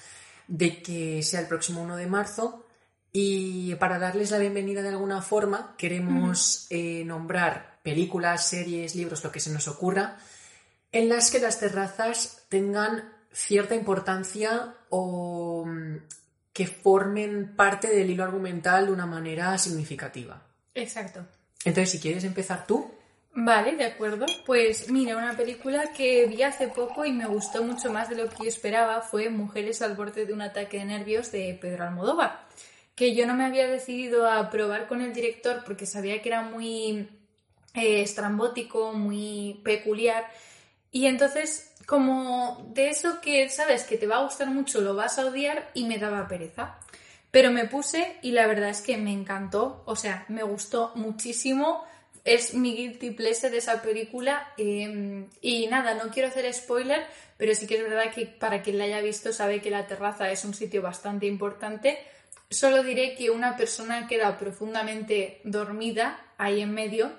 de 0.48 0.82
que 0.84 1.24
sea 1.24 1.40
el 1.40 1.48
próximo 1.48 1.82
1 1.82 1.96
de 1.96 2.08
marzo. 2.08 2.66
Y 3.12 3.74
para 3.76 3.98
darles 3.98 4.30
la 4.30 4.38
bienvenida 4.38 4.84
de 4.84 4.90
alguna 4.90 5.24
forma, 5.24 5.76
queremos 5.78 6.68
eh, 6.70 7.04
nombrar 7.06 7.80
películas, 7.82 8.48
series, 8.48 8.94
libros, 8.94 9.24
lo 9.24 9.32
que 9.32 9.40
se 9.40 9.52
nos 9.52 9.68
ocurra, 9.68 10.18
en 10.92 11.10
las 11.10 11.32
que 11.32 11.40
las 11.40 11.60
terrazas 11.60 12.46
tengan 12.50 13.12
cierta 13.32 13.74
importancia 13.74 14.76
o 14.90 15.66
mm, 15.66 15.96
que 16.54 16.68
formen 16.68 17.56
parte 17.56 17.88
del 17.88 18.12
hilo 18.12 18.24
argumental 18.24 18.86
de 18.86 18.92
una 18.92 19.08
manera 19.08 19.58
significativa. 19.58 20.44
Exacto. 20.76 21.26
Entonces, 21.66 21.90
si 21.90 22.00
quieres 22.00 22.24
empezar 22.24 22.68
tú. 22.68 22.92
Vale, 23.34 23.76
de 23.76 23.86
acuerdo. 23.86 24.26
Pues 24.46 24.90
mira, 24.90 25.16
una 25.18 25.38
película 25.38 25.94
que 25.94 26.26
vi 26.26 26.44
hace 26.44 26.68
poco 26.68 27.06
y 27.06 27.12
me 27.12 27.28
gustó 27.28 27.64
mucho 27.64 27.92
más 27.92 28.10
de 28.10 28.16
lo 28.16 28.30
que 28.30 28.44
yo 28.44 28.50
esperaba 28.50 29.02
fue 29.02 29.30
Mujeres 29.30 29.82
al 29.82 29.96
borde 29.96 30.26
de 30.26 30.34
un 30.34 30.42
ataque 30.42 30.80
de 30.80 30.86
nervios 30.86 31.32
de 31.32 31.58
Pedro 31.62 31.86
Almodóvar, 31.86 32.48
que 32.96 33.16
yo 33.16 33.26
no 33.28 33.36
me 33.36 33.46
había 33.46 33.68
decidido 33.68 34.30
a 34.30 34.50
probar 34.50 34.88
con 34.88 35.02
el 35.02 35.14
director 35.14 35.64
porque 35.66 35.86
sabía 35.86 36.22
que 36.22 36.30
era 36.30 36.42
muy 36.42 37.08
eh, 37.76 38.02
estrambótico, 38.02 38.94
muy 38.94 39.62
peculiar. 39.64 40.28
Y 40.92 41.06
entonces, 41.06 41.74
como 41.86 42.66
de 42.74 42.90
eso 42.90 43.22
que 43.22 43.48
sabes 43.50 43.84
que 43.84 43.98
te 43.98 44.08
va 44.08 44.18
a 44.18 44.24
gustar 44.24 44.50
mucho, 44.50 44.82
lo 44.82 44.96
vas 44.96 45.20
a 45.20 45.26
odiar 45.28 45.70
y 45.76 45.86
me 45.86 46.00
daba 46.00 46.28
pereza. 46.28 46.78
Pero 47.32 47.52
me 47.52 47.66
puse 47.66 48.18
y 48.24 48.32
la 48.32 48.48
verdad 48.48 48.70
es 48.70 48.82
que 48.82 48.98
me 48.98 49.14
encantó, 49.14 49.84
o 49.86 49.96
sea, 49.96 50.26
me 50.30 50.42
gustó 50.42 50.92
muchísimo 50.96 51.84
es 52.24 52.54
mi 52.54 52.76
guilty 52.76 53.12
pleasure 53.12 53.50
de 53.50 53.58
esa 53.58 53.82
película. 53.82 54.54
Em, 54.58 55.28
y 55.42 55.68
nada, 55.68 55.94
no 55.94 56.12
quiero 56.12 56.30
hacer 56.30 56.52
spoiler, 56.54 57.06
pero 57.38 57.54
sí 57.56 57.68
que 57.68 57.78
es 57.78 57.84
verdad 57.84 58.12
que 58.14 58.26
para 58.26 58.62
quien 58.62 58.78
la 58.78 58.86
haya 58.86 59.02
visto 59.02 59.34
sabe 59.34 59.62
que 59.62 59.70
la 59.70 59.88
terraza 59.88 60.32
es 60.32 60.46
un 60.46 60.54
sitio 60.54 60.82
bastante 60.82 61.26
importante. 61.26 61.98
Solo 62.50 62.84
diré 62.84 63.16
que 63.16 63.30
una 63.30 63.56
persona 63.56 64.08
queda 64.08 64.38
profundamente 64.38 65.42
dormida 65.44 66.20
ahí 66.38 66.62
en 66.62 66.74
medio 66.74 67.12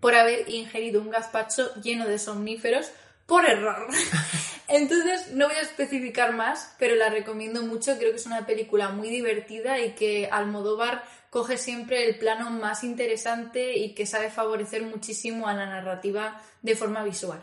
por 0.00 0.14
haber 0.14 0.48
ingerido 0.48 1.00
un 1.00 1.10
gazpacho 1.10 1.74
lleno 1.82 2.06
de 2.06 2.18
somníferos 2.18 2.90
por 3.26 3.44
error. 3.44 3.86
Entonces 4.68 5.32
no 5.32 5.48
voy 5.48 5.56
a 5.56 5.62
especificar 5.62 6.32
más, 6.32 6.74
pero 6.78 6.94
la 6.94 7.10
recomiendo 7.10 7.62
mucho. 7.62 7.96
Creo 7.98 8.10
que 8.10 8.16
es 8.16 8.26
una 8.26 8.46
película 8.46 8.90
muy 8.90 9.08
divertida 9.08 9.78
y 9.80 9.92
que 9.92 10.28
Almodóvar 10.30 11.04
coge 11.30 11.56
siempre 11.56 12.08
el 12.08 12.18
plano 12.18 12.50
más 12.50 12.84
interesante 12.84 13.76
y 13.76 13.94
que 13.94 14.04
sabe 14.04 14.30
favorecer 14.30 14.82
muchísimo 14.82 15.46
a 15.46 15.54
la 15.54 15.66
narrativa 15.66 16.42
de 16.60 16.76
forma 16.76 17.04
visual. 17.04 17.42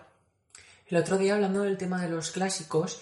El 0.87 0.97
otro 0.97 1.17
día, 1.17 1.35
hablando 1.35 1.63
del 1.63 1.77
tema 1.77 2.01
de 2.01 2.09
los 2.09 2.31
clásicos, 2.31 3.01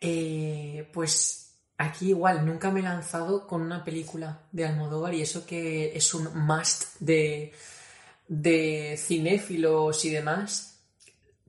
eh, 0.00 0.88
pues 0.92 1.54
aquí 1.78 2.10
igual 2.10 2.46
nunca 2.46 2.70
me 2.70 2.80
he 2.80 2.82
lanzado 2.82 3.46
con 3.46 3.62
una 3.62 3.84
película 3.84 4.42
de 4.52 4.66
Almodóvar 4.66 5.14
y 5.14 5.22
eso 5.22 5.46
que 5.46 5.96
es 5.96 6.14
un 6.14 6.28
must 6.46 6.98
de, 7.00 7.52
de 8.28 8.96
cinéfilos 8.98 10.04
y 10.04 10.10
demás. 10.10 10.75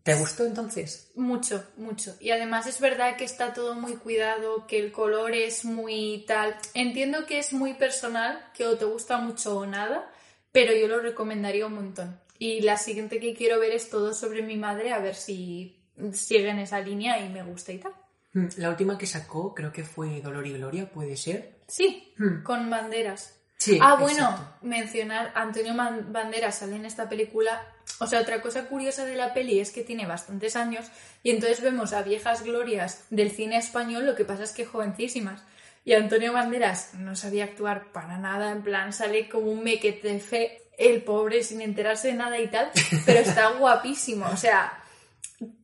¿Te 0.08 0.16
gustó 0.16 0.46
entonces? 0.46 1.12
Mucho, 1.16 1.66
mucho. 1.76 2.16
Y 2.22 2.30
además 2.30 2.66
es 2.66 2.80
verdad 2.80 3.18
que 3.18 3.26
está 3.26 3.54
todo 3.54 3.76
muy 3.76 3.98
cuidado, 3.98 4.66
que 4.66 4.80
el 4.80 4.94
color 4.94 5.34
es 5.34 5.66
muy 5.66 6.24
tal. 6.26 6.56
Entiendo 6.74 7.26
que 7.26 7.40
es 7.40 7.52
muy 7.52 7.74
personal, 7.74 8.40
que 8.56 8.66
o 8.66 8.78
te 8.78 8.86
gusta 8.86 9.18
mucho 9.18 9.58
o 9.58 9.66
nada, 9.66 10.10
pero 10.54 10.74
yo 10.74 10.88
lo 10.88 11.02
recomendaría 11.02 11.66
un 11.66 11.74
montón. 11.74 12.18
Y 12.40 12.62
la 12.62 12.78
siguiente 12.78 13.20
que 13.20 13.34
quiero 13.34 13.60
ver 13.60 13.74
es 13.74 13.90
todo 13.90 14.14
sobre 14.14 14.44
mi 14.44 14.56
madre, 14.56 14.94
a 14.94 15.00
ver 15.00 15.14
si 15.16 15.78
sigue 16.14 16.52
en 16.52 16.60
esa 16.60 16.80
línea 16.80 17.20
y 17.20 17.28
me 17.28 17.44
gusta 17.44 17.74
y 17.74 17.80
tal. 17.80 17.92
Mm, 18.32 18.48
la 18.60 18.70
última 18.70 18.98
que 18.98 19.08
sacó 19.08 19.54
creo 19.54 19.74
que 19.74 19.84
fue 19.84 20.22
Dolor 20.22 20.48
y 20.48 20.54
Gloria, 20.54 20.90
¿puede 20.90 21.18
ser? 21.18 21.58
Sí, 21.68 22.14
Hmm. 22.18 22.44
con 22.44 22.70
banderas. 22.70 23.37
Sí. 23.58 23.80
ah, 23.82 23.96
bueno, 23.96 24.30
exacto. 24.30 24.58
mencionar 24.62 25.32
Antonio 25.34 25.74
Banderas 25.76 26.60
sale 26.60 26.76
en 26.76 26.86
esta 26.86 27.10
película. 27.10 27.66
O 28.00 28.06
sea, 28.06 28.22
otra 28.22 28.42
cosa 28.42 28.66
curiosa 28.66 29.06
de 29.06 29.16
la 29.16 29.34
peli 29.34 29.60
es 29.60 29.72
que 29.72 29.84
tiene 29.84 30.06
bastantes 30.06 30.56
años 30.56 30.86
y 31.24 31.32
entonces 31.32 31.62
vemos 31.62 31.94
a 31.94 32.04
viejas 32.04 32.44
glorias 32.44 33.06
del 33.10 33.32
cine 33.32 33.58
español, 33.58 34.06
lo 34.06 34.16
que 34.16 34.26
pasa 34.26 34.44
es 34.44 34.52
que 34.52 34.66
jovencísimas. 34.66 35.44
Y 35.84 35.94
Antonio 35.94 36.34
Banderas 36.34 36.94
no 36.96 37.16
sabía 37.16 37.46
actuar 37.46 37.92
para 37.94 38.18
nada, 38.18 38.52
en 38.52 38.62
plan, 38.62 38.94
sale 38.94 39.30
como 39.30 39.52
un 39.52 39.64
mequetefe, 39.64 40.64
el 40.78 41.02
pobre 41.02 41.44
sin 41.44 41.62
enterarse 41.62 42.10
de 42.10 42.14
nada 42.14 42.38
y 42.40 42.48
tal, 42.48 42.70
pero 43.06 43.20
está 43.20 43.48
guapísimo. 43.58 44.28
O 44.32 44.38
sea, 44.38 44.84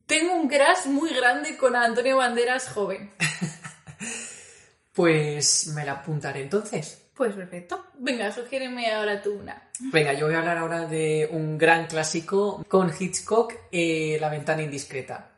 tengo 0.06 0.34
un 0.34 0.48
crush 0.48 0.86
muy 0.86 1.12
grande 1.12 1.56
con 1.56 1.76
Antonio 1.76 2.16
Banderas 2.16 2.68
joven. 2.68 3.12
Pues 4.94 5.72
me 5.74 5.84
la 5.84 5.94
apuntaré 5.94 6.42
entonces. 6.42 7.03
Pues 7.14 7.34
perfecto. 7.34 7.86
Venga, 7.98 8.32
sugiéreme 8.32 8.92
ahora 8.92 9.22
tú 9.22 9.34
una. 9.34 9.70
Venga, 9.92 10.12
yo 10.14 10.26
voy 10.26 10.34
a 10.34 10.40
hablar 10.40 10.58
ahora 10.58 10.86
de 10.86 11.28
un 11.30 11.56
gran 11.56 11.86
clásico 11.86 12.64
con 12.68 12.92
Hitchcock, 12.98 13.54
eh, 13.70 14.18
La 14.20 14.28
ventana 14.28 14.62
indiscreta. 14.62 15.30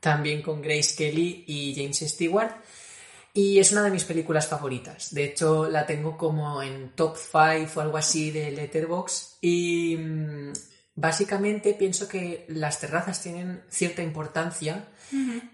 También 0.00 0.42
con 0.42 0.62
Grace 0.62 0.94
Kelly 0.96 1.44
y 1.46 1.74
James 1.74 1.98
Stewart. 1.98 2.52
Y 3.32 3.58
es 3.58 3.72
una 3.72 3.82
de 3.82 3.90
mis 3.90 4.04
películas 4.04 4.46
favoritas. 4.46 5.12
De 5.12 5.24
hecho, 5.24 5.68
la 5.68 5.84
tengo 5.84 6.16
como 6.16 6.62
en 6.62 6.90
top 6.90 7.16
5 7.16 7.72
o 7.74 7.80
algo 7.80 7.96
así 7.96 8.30
de 8.30 8.52
Letterboxd. 8.52 9.38
Y 9.40 9.96
mm, 9.96 10.52
básicamente 10.94 11.74
pienso 11.74 12.06
que 12.06 12.44
las 12.48 12.78
terrazas 12.78 13.20
tienen 13.20 13.62
cierta 13.68 14.02
importancia. 14.02 14.86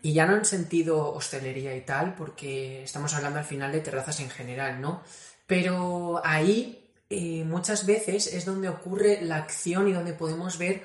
Y 0.02 0.14
ya 0.14 0.26
no 0.26 0.36
en 0.36 0.44
sentido 0.46 1.12
hostelería 1.12 1.76
y 1.76 1.82
tal, 1.82 2.14
porque 2.14 2.82
estamos 2.82 3.12
hablando 3.14 3.40
al 3.40 3.44
final 3.44 3.72
de 3.72 3.80
terrazas 3.80 4.20
en 4.20 4.30
general, 4.30 4.80
¿no? 4.80 5.02
Pero 5.50 6.22
ahí 6.24 6.78
eh, 7.10 7.42
muchas 7.44 7.84
veces 7.84 8.28
es 8.28 8.44
donde 8.44 8.68
ocurre 8.68 9.20
la 9.20 9.34
acción 9.34 9.88
y 9.88 9.92
donde 9.92 10.12
podemos 10.12 10.58
ver 10.58 10.84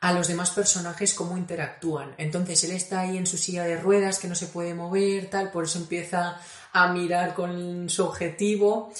a 0.00 0.14
los 0.14 0.28
demás 0.28 0.50
personajes 0.50 1.12
cómo 1.12 1.36
interactúan. 1.36 2.14
Entonces 2.16 2.64
él 2.64 2.70
está 2.70 3.00
ahí 3.00 3.18
en 3.18 3.26
su 3.26 3.36
silla 3.36 3.64
de 3.64 3.76
ruedas 3.76 4.18
que 4.18 4.26
no 4.26 4.34
se 4.34 4.46
puede 4.46 4.72
mover, 4.72 5.28
tal, 5.28 5.50
por 5.50 5.64
eso 5.64 5.78
empieza 5.78 6.40
a 6.72 6.90
mirar 6.90 7.34
con 7.34 7.90
su 7.90 8.02
objetivo 8.02 8.90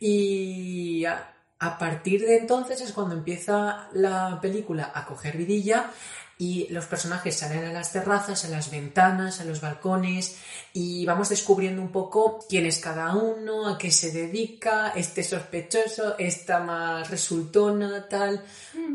y 0.00 1.04
a, 1.04 1.32
a 1.60 1.78
partir 1.78 2.22
de 2.22 2.38
entonces 2.38 2.80
es 2.80 2.90
cuando 2.90 3.14
empieza 3.14 3.88
la 3.92 4.40
película 4.42 4.90
a 4.92 5.06
coger 5.06 5.36
vidilla 5.36 5.92
y 6.38 6.68
los 6.68 6.84
personajes 6.84 7.36
salen 7.36 7.64
a 7.64 7.72
las 7.72 7.92
terrazas, 7.92 8.44
a 8.44 8.48
las 8.48 8.70
ventanas, 8.70 9.40
a 9.40 9.44
los 9.44 9.60
balcones 9.62 10.36
y 10.74 11.06
vamos 11.06 11.30
descubriendo 11.30 11.80
un 11.80 11.90
poco 11.90 12.44
quién 12.46 12.66
es 12.66 12.78
cada 12.78 13.14
uno, 13.14 13.68
a 13.68 13.78
qué 13.78 13.90
se 13.90 14.12
dedica, 14.12 14.90
este 14.90 15.22
sospechoso, 15.22 16.18
esta 16.18 16.60
más 16.60 17.08
resultona, 17.10 18.06
tal. 18.08 18.44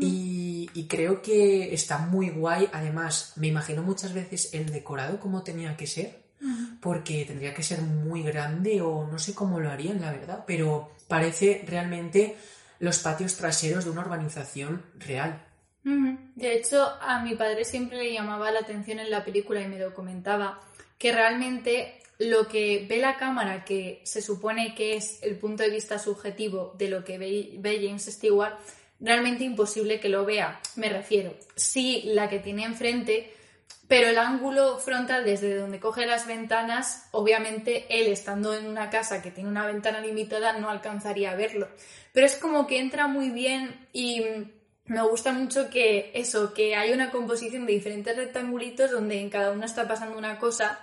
y, 0.00 0.70
y 0.72 0.86
creo 0.86 1.20
que 1.20 1.74
está 1.74 1.98
muy 1.98 2.30
guay. 2.30 2.68
Además, 2.72 3.32
me 3.36 3.48
imagino 3.48 3.82
muchas 3.82 4.12
veces 4.12 4.54
el 4.54 4.70
decorado 4.70 5.18
como 5.18 5.42
tenía 5.42 5.76
que 5.76 5.88
ser, 5.88 6.22
porque 6.80 7.24
tendría 7.24 7.54
que 7.54 7.62
ser 7.62 7.82
muy 7.82 8.22
grande 8.22 8.80
o 8.80 9.06
no 9.06 9.18
sé 9.18 9.34
cómo 9.34 9.60
lo 9.60 9.70
harían, 9.70 10.00
la 10.00 10.12
verdad, 10.12 10.44
pero 10.46 10.92
parece 11.08 11.64
realmente 11.66 12.36
los 12.78 12.98
patios 12.98 13.36
traseros 13.36 13.84
de 13.84 13.90
una 13.90 14.00
urbanización 14.00 14.84
real. 14.98 15.51
De 15.84 16.54
hecho, 16.54 16.88
a 17.00 17.22
mi 17.22 17.34
padre 17.34 17.64
siempre 17.64 17.98
le 17.98 18.12
llamaba 18.12 18.50
la 18.50 18.60
atención 18.60 19.00
en 19.00 19.10
la 19.10 19.24
película 19.24 19.60
y 19.60 19.68
me 19.68 19.78
lo 19.78 19.94
comentaba, 19.94 20.60
que 20.98 21.12
realmente 21.12 22.00
lo 22.18 22.46
que 22.46 22.86
ve 22.88 22.98
la 22.98 23.16
cámara, 23.16 23.64
que 23.64 24.00
se 24.04 24.22
supone 24.22 24.74
que 24.74 24.96
es 24.96 25.22
el 25.22 25.36
punto 25.38 25.62
de 25.62 25.70
vista 25.70 25.98
subjetivo 25.98 26.74
de 26.78 26.88
lo 26.88 27.04
que 27.04 27.18
ve 27.18 27.80
James 27.82 28.04
Stewart, 28.04 28.54
realmente 29.00 29.44
imposible 29.44 29.98
que 29.98 30.08
lo 30.08 30.24
vea. 30.24 30.60
Me 30.76 30.88
refiero, 30.88 31.34
sí 31.56 32.02
la 32.06 32.28
que 32.28 32.38
tiene 32.38 32.64
enfrente, 32.64 33.34
pero 33.88 34.08
el 34.08 34.18
ángulo 34.18 34.78
frontal 34.78 35.24
desde 35.24 35.56
donde 35.56 35.80
coge 35.80 36.06
las 36.06 36.26
ventanas, 36.26 37.08
obviamente 37.10 37.86
él 37.90 38.06
estando 38.06 38.54
en 38.54 38.66
una 38.66 38.88
casa 38.88 39.20
que 39.20 39.32
tiene 39.32 39.50
una 39.50 39.66
ventana 39.66 40.00
limitada 40.00 40.58
no 40.58 40.70
alcanzaría 40.70 41.32
a 41.32 41.36
verlo. 41.36 41.68
Pero 42.12 42.26
es 42.26 42.36
como 42.36 42.66
que 42.66 42.78
entra 42.78 43.08
muy 43.08 43.30
bien 43.30 43.88
y 43.92 44.22
me 44.86 45.02
gusta 45.02 45.32
mucho 45.32 45.70
que 45.70 46.10
eso, 46.14 46.52
que 46.54 46.74
hay 46.74 46.92
una 46.92 47.10
composición 47.10 47.66
de 47.66 47.72
diferentes 47.72 48.16
rectangulitos 48.16 48.90
donde 48.90 49.20
en 49.20 49.30
cada 49.30 49.52
uno 49.52 49.64
está 49.64 49.86
pasando 49.86 50.18
una 50.18 50.38
cosa 50.38 50.80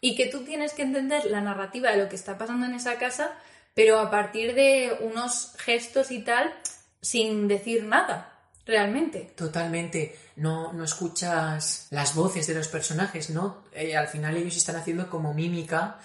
y 0.00 0.14
que 0.14 0.26
tú 0.26 0.44
tienes 0.44 0.72
que 0.74 0.82
entender 0.82 1.24
la 1.26 1.40
narrativa 1.40 1.90
de 1.90 1.96
lo 1.98 2.08
que 2.08 2.16
está 2.16 2.38
pasando 2.38 2.66
en 2.66 2.74
esa 2.74 2.98
casa, 2.98 3.32
pero 3.74 3.98
a 3.98 4.10
partir 4.10 4.54
de 4.54 4.96
unos 5.00 5.54
gestos 5.58 6.10
y 6.10 6.20
tal, 6.20 6.52
sin 7.00 7.48
decir 7.48 7.84
nada, 7.84 8.38
realmente. 8.66 9.32
Totalmente. 9.34 10.16
No, 10.36 10.72
no 10.72 10.84
escuchas 10.84 11.88
las 11.90 12.14
voces 12.14 12.46
de 12.46 12.54
los 12.54 12.68
personajes, 12.68 13.30
¿no? 13.30 13.64
Eh, 13.72 13.96
al 13.96 14.08
final 14.08 14.36
ellos 14.36 14.56
están 14.56 14.76
haciendo 14.76 15.08
como 15.10 15.34
mímica 15.34 15.98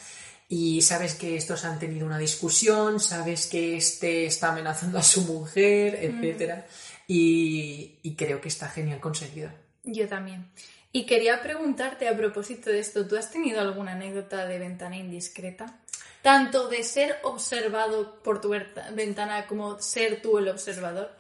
y 0.50 0.82
sabes 0.82 1.16
que 1.16 1.36
estos 1.36 1.66
han 1.66 1.78
tenido 1.78 2.06
una 2.06 2.18
discusión, 2.18 3.00
sabes 3.00 3.48
que 3.48 3.78
este 3.78 4.26
está 4.26 4.50
amenazando 4.50 4.98
a 4.98 5.04
su 5.04 5.22
mujer, 5.22 5.98
etcétera. 6.02 6.66
Y, 7.08 8.00
y 8.02 8.16
creo 8.16 8.42
que 8.42 8.48
está 8.48 8.70
genial 8.70 9.00
conseguida. 9.00 9.56
Yo 9.84 10.08
también. 10.08 10.50
Y 10.92 11.06
quería 11.06 11.42
preguntarte 11.42 12.08
a 12.08 12.16
propósito 12.16 12.70
de 12.70 12.80
esto, 12.80 13.08
¿tú 13.08 13.18
has 13.18 13.32
tenido 13.32 13.60
alguna 13.60 13.94
anécdota 13.94 14.46
de 14.46 14.60
ventana 14.60 14.96
indiscreta? 14.96 15.80
Tanto 16.22 16.70
de 16.70 16.84
ser 16.84 17.18
observado 17.24 18.22
por 18.22 18.40
tu 18.40 18.56
ventana 18.94 19.48
como 19.48 19.82
ser 19.82 20.22
tú 20.22 20.38
el 20.38 20.48
observador. 20.50 21.12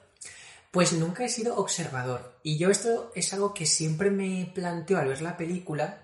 Pues 0.72 0.94
nunca 0.94 1.26
he 1.26 1.30
sido 1.30 1.58
observador. 1.58 2.40
Y 2.44 2.58
yo 2.58 2.70
esto 2.70 3.12
es 3.16 3.34
algo 3.34 3.54
que 3.54 3.66
siempre 3.66 4.12
me 4.12 4.52
planteo 4.54 5.00
al 5.00 5.08
ver 5.08 5.22
la 5.22 5.38
película. 5.38 6.04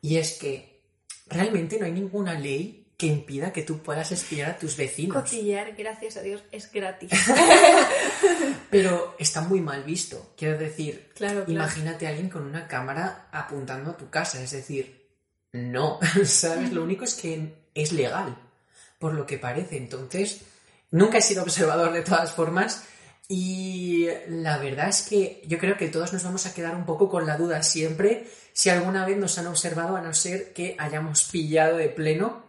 Y 0.00 0.18
es 0.18 0.38
que 0.38 0.80
realmente 1.26 1.78
no 1.78 1.86
hay 1.86 1.92
ninguna 1.92 2.38
ley 2.38 2.85
que 2.96 3.06
impida 3.06 3.52
que 3.52 3.62
tú 3.62 3.78
puedas 3.78 4.10
espiar 4.12 4.50
a 4.52 4.58
tus 4.58 4.76
vecinos. 4.76 5.22
Cotillear, 5.22 5.74
gracias 5.76 6.16
a 6.16 6.22
Dios, 6.22 6.42
es 6.50 6.70
gratis. 6.72 7.10
Pero 8.70 9.14
está 9.18 9.42
muy 9.42 9.60
mal 9.60 9.82
visto. 9.84 10.32
Quiero 10.36 10.58
decir, 10.58 11.10
Claro, 11.14 11.44
claro. 11.44 11.52
imagínate 11.52 12.06
a 12.06 12.10
alguien 12.10 12.30
con 12.30 12.42
una 12.44 12.66
cámara 12.66 13.28
apuntando 13.32 13.90
a 13.90 13.96
tu 13.96 14.08
casa. 14.08 14.42
Es 14.42 14.50
decir, 14.52 15.06
no, 15.52 15.98
¿sabes? 16.24 16.72
Lo 16.72 16.82
único 16.82 17.04
es 17.04 17.14
que 17.14 17.54
es 17.74 17.92
legal, 17.92 18.36
por 18.98 19.12
lo 19.14 19.26
que 19.26 19.38
parece. 19.38 19.76
Entonces, 19.76 20.40
nunca 20.90 21.18
he 21.18 21.22
sido 21.22 21.42
observador 21.42 21.92
de 21.92 22.02
todas 22.02 22.32
formas. 22.32 22.84
Y 23.28 24.06
la 24.28 24.56
verdad 24.58 24.88
es 24.88 25.02
que 25.02 25.42
yo 25.46 25.58
creo 25.58 25.76
que 25.76 25.88
todos 25.88 26.12
nos 26.12 26.22
vamos 26.22 26.46
a 26.46 26.54
quedar 26.54 26.76
un 26.76 26.86
poco 26.86 27.10
con 27.10 27.26
la 27.26 27.36
duda 27.36 27.62
siempre 27.62 28.26
si 28.52 28.70
alguna 28.70 29.04
vez 29.04 29.18
nos 29.18 29.36
han 29.36 29.48
observado, 29.48 29.96
a 29.96 30.00
no 30.00 30.14
ser 30.14 30.52
que 30.54 30.76
hayamos 30.78 31.24
pillado 31.24 31.76
de 31.76 31.88
pleno. 31.88 32.45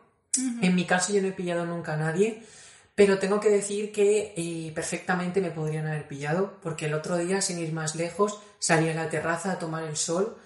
En 0.61 0.75
mi 0.75 0.85
caso 0.85 1.13
yo 1.13 1.21
no 1.21 1.27
he 1.27 1.31
pillado 1.31 1.65
nunca 1.65 1.93
a 1.93 1.97
nadie, 1.97 2.43
pero 2.93 3.19
tengo 3.19 3.39
que 3.39 3.49
decir 3.49 3.91
que 3.91 4.33
eh, 4.37 4.71
perfectamente 4.73 5.41
me 5.41 5.51
podrían 5.51 5.87
haber 5.87 6.07
pillado, 6.07 6.59
porque 6.61 6.85
el 6.85 6.93
otro 6.93 7.17
día, 7.17 7.41
sin 7.41 7.59
ir 7.59 7.73
más 7.73 7.95
lejos, 7.95 8.39
salí 8.59 8.89
a 8.89 8.93
la 8.93 9.09
terraza 9.09 9.51
a 9.51 9.59
tomar 9.59 9.83
el 9.83 9.97
sol 9.97 10.37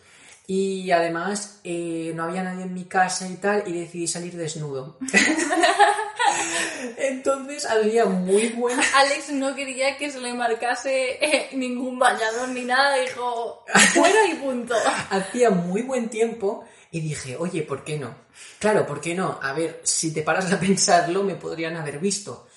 y 0.48 0.92
además 0.92 1.62
eh, 1.64 2.12
no 2.16 2.24
había 2.24 2.44
nadie 2.44 2.64
en 2.64 2.74
mi 2.74 2.86
casa 2.86 3.28
y 3.30 3.36
tal, 3.36 3.64
y 3.68 3.74
decidí 3.74 4.08
salir 4.08 4.36
desnudo. 4.36 4.98
Entonces 6.98 7.66
había 7.66 8.06
muy 8.06 8.50
buena... 8.50 8.84
Alex 8.96 9.30
no 9.32 9.56
quería 9.56 9.98
que 9.98 10.12
se 10.12 10.20
le 10.20 10.34
marcase 10.34 11.24
eh, 11.24 11.50
ningún 11.54 12.00
bañador 12.00 12.50
ni 12.50 12.64
nada, 12.66 12.98
dijo 12.98 13.64
fuera 13.94 14.26
y 14.28 14.36
punto. 14.36 14.76
Hacía 15.10 15.50
muy 15.50 15.84
buen 15.84 16.10
tiempo 16.10 16.66
y 16.92 17.00
dije, 17.00 17.38
oye, 17.38 17.64
¿por 17.64 17.84
qué 17.84 17.98
no? 17.98 18.14
Claro, 18.60 18.86
¿por 18.86 19.00
qué 19.00 19.16
no? 19.16 19.40
A 19.42 19.54
ver, 19.54 19.82
si 19.84 20.14
te 20.14 20.22
paras 20.22 20.52
a 20.52 20.60
pensarlo, 20.60 21.24
me 21.24 21.36
podrían 21.36 21.78
haber 21.78 22.00
visto. 22.00 22.48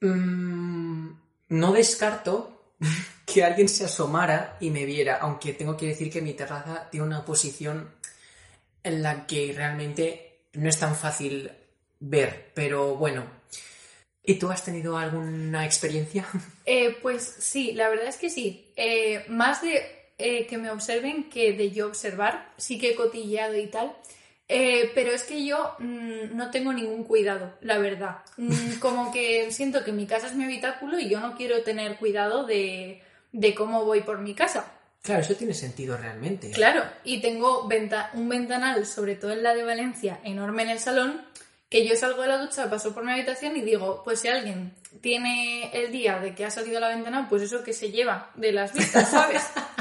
Mm, 0.00 1.10
no 1.50 1.72
descarto 1.72 2.74
que 3.26 3.44
alguien 3.44 3.68
se 3.68 3.84
asomara 3.84 4.56
y 4.60 4.70
me 4.70 4.84
viera, 4.84 5.18
aunque 5.20 5.52
tengo 5.52 5.76
que 5.76 5.86
decir 5.86 6.10
que 6.10 6.20
mi 6.20 6.34
terraza 6.34 6.88
tiene 6.90 7.06
una 7.06 7.24
posición 7.24 7.90
en 8.82 9.02
la 9.02 9.26
que 9.26 9.52
realmente 9.56 10.46
no 10.54 10.68
es 10.68 10.78
tan 10.78 10.96
fácil 10.96 11.50
ver, 12.00 12.50
pero 12.54 12.96
bueno. 12.96 13.24
¿Y 14.24 14.36
tú 14.36 14.50
has 14.50 14.64
tenido 14.64 14.96
alguna 14.96 15.64
experiencia? 15.64 16.26
Eh, 16.64 16.96
pues 17.02 17.24
sí, 17.24 17.72
la 17.72 17.88
verdad 17.88 18.06
es 18.06 18.16
que 18.16 18.30
sí. 18.30 18.72
Eh, 18.76 19.24
más 19.28 19.62
de 19.62 20.01
eh, 20.18 20.46
que 20.46 20.58
me 20.58 20.70
observen 20.70 21.28
que 21.30 21.52
de 21.52 21.70
yo 21.70 21.86
observar, 21.86 22.50
sí 22.56 22.78
que 22.78 22.90
he 22.90 22.94
cotilleado 22.94 23.56
y 23.56 23.66
tal. 23.66 23.92
Eh, 24.48 24.90
pero 24.94 25.12
es 25.12 25.22
que 25.22 25.44
yo 25.46 25.74
mm, 25.78 26.36
no 26.36 26.50
tengo 26.50 26.72
ningún 26.72 27.04
cuidado, 27.04 27.54
la 27.62 27.78
verdad. 27.78 28.18
Mm, 28.36 28.74
como 28.80 29.12
que 29.12 29.50
siento 29.50 29.82
que 29.84 29.92
mi 29.92 30.06
casa 30.06 30.26
es 30.26 30.34
mi 30.34 30.44
habitáculo 30.44 30.98
y 30.98 31.08
yo 31.08 31.20
no 31.20 31.36
quiero 31.36 31.62
tener 31.62 31.96
cuidado 31.96 32.44
de, 32.44 33.02
de 33.32 33.54
cómo 33.54 33.84
voy 33.84 34.00
por 34.02 34.18
mi 34.18 34.34
casa. 34.34 34.70
Claro, 35.02 35.22
eso 35.22 35.34
tiene 35.34 35.54
sentido 35.54 35.96
realmente. 35.96 36.50
Claro, 36.50 36.84
y 37.02 37.20
tengo 37.20 37.66
venta- 37.66 38.10
un 38.14 38.28
ventanal, 38.28 38.84
sobre 38.86 39.16
todo 39.16 39.32
en 39.32 39.42
la 39.42 39.54
de 39.54 39.64
Valencia, 39.64 40.20
enorme 40.22 40.62
en 40.64 40.70
el 40.70 40.78
salón, 40.78 41.22
que 41.68 41.86
yo 41.88 41.96
salgo 41.96 42.22
de 42.22 42.28
la 42.28 42.36
ducha, 42.38 42.68
paso 42.68 42.92
por 42.94 43.02
mi 43.04 43.12
habitación 43.12 43.56
y 43.56 43.62
digo, 43.62 44.02
pues 44.04 44.20
si 44.20 44.28
alguien 44.28 44.74
tiene 45.00 45.70
el 45.72 45.90
día 45.90 46.18
de 46.18 46.34
que 46.34 46.44
ha 46.44 46.50
salido 46.50 46.76
a 46.76 46.80
la 46.82 46.88
ventana, 46.88 47.26
pues 47.30 47.42
eso 47.42 47.64
que 47.64 47.72
se 47.72 47.90
lleva 47.90 48.30
de 48.34 48.52
las 48.52 48.74
vistas, 48.74 49.10
¿sabes? 49.10 49.42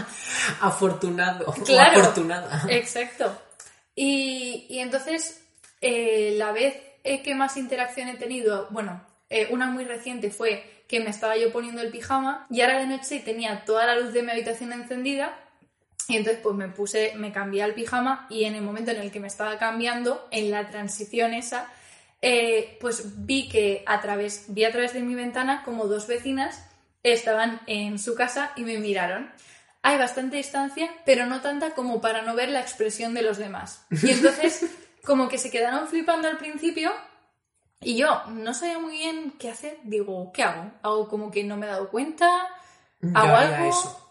Afortunado 0.61 1.45
o 1.45 1.51
afortunada. 1.51 2.65
Exacto. 2.69 3.41
Y, 3.95 4.65
y 4.69 4.79
entonces, 4.79 5.43
eh, 5.81 6.35
la 6.37 6.51
vez 6.51 6.75
eh, 7.03 7.21
que 7.21 7.35
más 7.35 7.57
interacción 7.57 8.07
he 8.07 8.15
tenido, 8.15 8.67
bueno, 8.71 9.03
eh, 9.29 9.47
una 9.51 9.67
muy 9.67 9.85
reciente 9.85 10.29
fue 10.29 10.83
que 10.87 10.99
me 10.99 11.09
estaba 11.09 11.37
yo 11.37 11.51
poniendo 11.51 11.81
el 11.81 11.89
pijama 11.89 12.45
y 12.49 12.61
era 12.61 12.79
de 12.79 12.85
noche 12.85 13.19
tenía 13.19 13.63
toda 13.63 13.85
la 13.85 13.95
luz 13.95 14.13
de 14.13 14.23
mi 14.23 14.31
habitación 14.31 14.73
encendida 14.73 15.37
y 16.07 16.17
entonces 16.17 16.41
pues 16.43 16.55
me 16.55 16.67
puse, 16.67 17.13
me 17.15 17.31
cambié 17.31 17.63
al 17.63 17.73
pijama 17.73 18.27
y 18.29 18.43
en 18.43 18.55
el 18.55 18.61
momento 18.61 18.91
en 18.91 18.97
el 18.97 19.11
que 19.11 19.19
me 19.19 19.27
estaba 19.27 19.57
cambiando, 19.57 20.27
en 20.31 20.51
la 20.51 20.69
transición 20.69 21.33
esa, 21.33 21.71
eh, 22.21 22.77
pues 22.81 23.25
vi 23.25 23.47
que 23.47 23.83
a 23.87 24.01
través, 24.01 24.45
vi 24.49 24.65
a 24.65 24.71
través 24.71 24.93
de 24.93 25.01
mi 25.01 25.15
ventana 25.15 25.63
como 25.63 25.87
dos 25.87 26.07
vecinas 26.07 26.67
estaban 27.03 27.61
en 27.65 27.97
su 27.97 28.13
casa 28.13 28.51
y 28.55 28.63
me 28.63 28.77
miraron. 28.77 29.31
Hay 29.83 29.97
bastante 29.97 30.37
distancia, 30.37 30.91
pero 31.05 31.25
no 31.25 31.41
tanta 31.41 31.73
como 31.73 32.01
para 32.01 32.21
no 32.21 32.35
ver 32.35 32.49
la 32.49 32.61
expresión 32.61 33.13
de 33.13 33.23
los 33.23 33.37
demás. 33.37 33.85
Y 34.03 34.11
entonces, 34.11 34.65
como 35.03 35.27
que 35.27 35.37
se 35.37 35.49
quedaron 35.49 35.87
flipando 35.87 36.27
al 36.27 36.37
principio 36.37 36.91
y 37.83 37.97
yo 37.97 38.23
no 38.27 38.53
sabía 38.53 38.77
muy 38.77 38.93
bien 38.93 39.33
qué 39.39 39.49
hacer. 39.49 39.77
Digo, 39.83 40.31
¿qué 40.33 40.43
hago? 40.43 40.71
Hago 40.83 41.09
como 41.09 41.31
que 41.31 41.43
no 41.43 41.57
me 41.57 41.65
he 41.65 41.69
dado 41.69 41.89
cuenta, 41.89 42.29
hago 43.15 43.35
algo. 43.35 43.69
eso. 43.69 44.07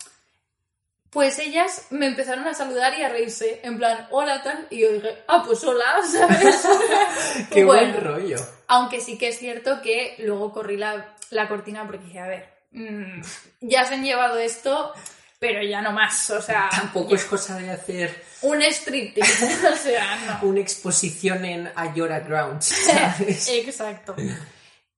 Pues 1.10 1.38
ellas 1.40 1.86
me 1.90 2.06
empezaron 2.06 2.46
a 2.46 2.54
saludar 2.54 2.96
y 2.96 3.02
a 3.02 3.08
reírse, 3.08 3.60
en 3.64 3.78
plan, 3.78 4.06
hola 4.10 4.42
tal, 4.44 4.68
y 4.70 4.78
yo 4.80 4.92
dije, 4.92 5.24
ah, 5.26 5.42
pues 5.44 5.62
hola, 5.64 5.84
¿sabes? 6.06 6.68
Qué 7.50 7.64
Bueno, 7.64 7.92
buen 7.92 8.04
rollo. 8.04 8.36
Aunque 8.68 9.00
sí 9.00 9.18
que 9.18 9.28
es 9.28 9.38
cierto 9.38 9.82
que 9.82 10.16
luego 10.18 10.52
corrí 10.52 10.76
la, 10.76 11.16
la 11.30 11.48
cortina 11.48 11.84
porque 11.84 12.04
dije, 12.04 12.20
a 12.20 12.28
ver, 12.28 12.48
mm, 12.70 13.22
ya 13.60 13.84
se 13.86 13.94
han 13.94 14.04
llevado 14.04 14.38
esto, 14.38 14.92
pero 15.40 15.62
ya 15.62 15.80
no 15.80 15.90
más, 15.90 16.28
o 16.30 16.42
sea, 16.42 16.68
Tampoco 16.70 17.14
es 17.14 17.24
cosa 17.24 17.56
de 17.58 17.70
hacer 17.70 18.24
un 18.42 18.60
striptease, 18.60 19.68
o 19.72 19.74
sea, 19.74 20.38
no. 20.42 20.48
una 20.48 20.60
exposición 20.60 21.46
en 21.46 21.72
Ayora 21.74 22.20
Grounds, 22.20 22.66
¿sabes? 22.86 23.48
Exacto. 23.48 24.14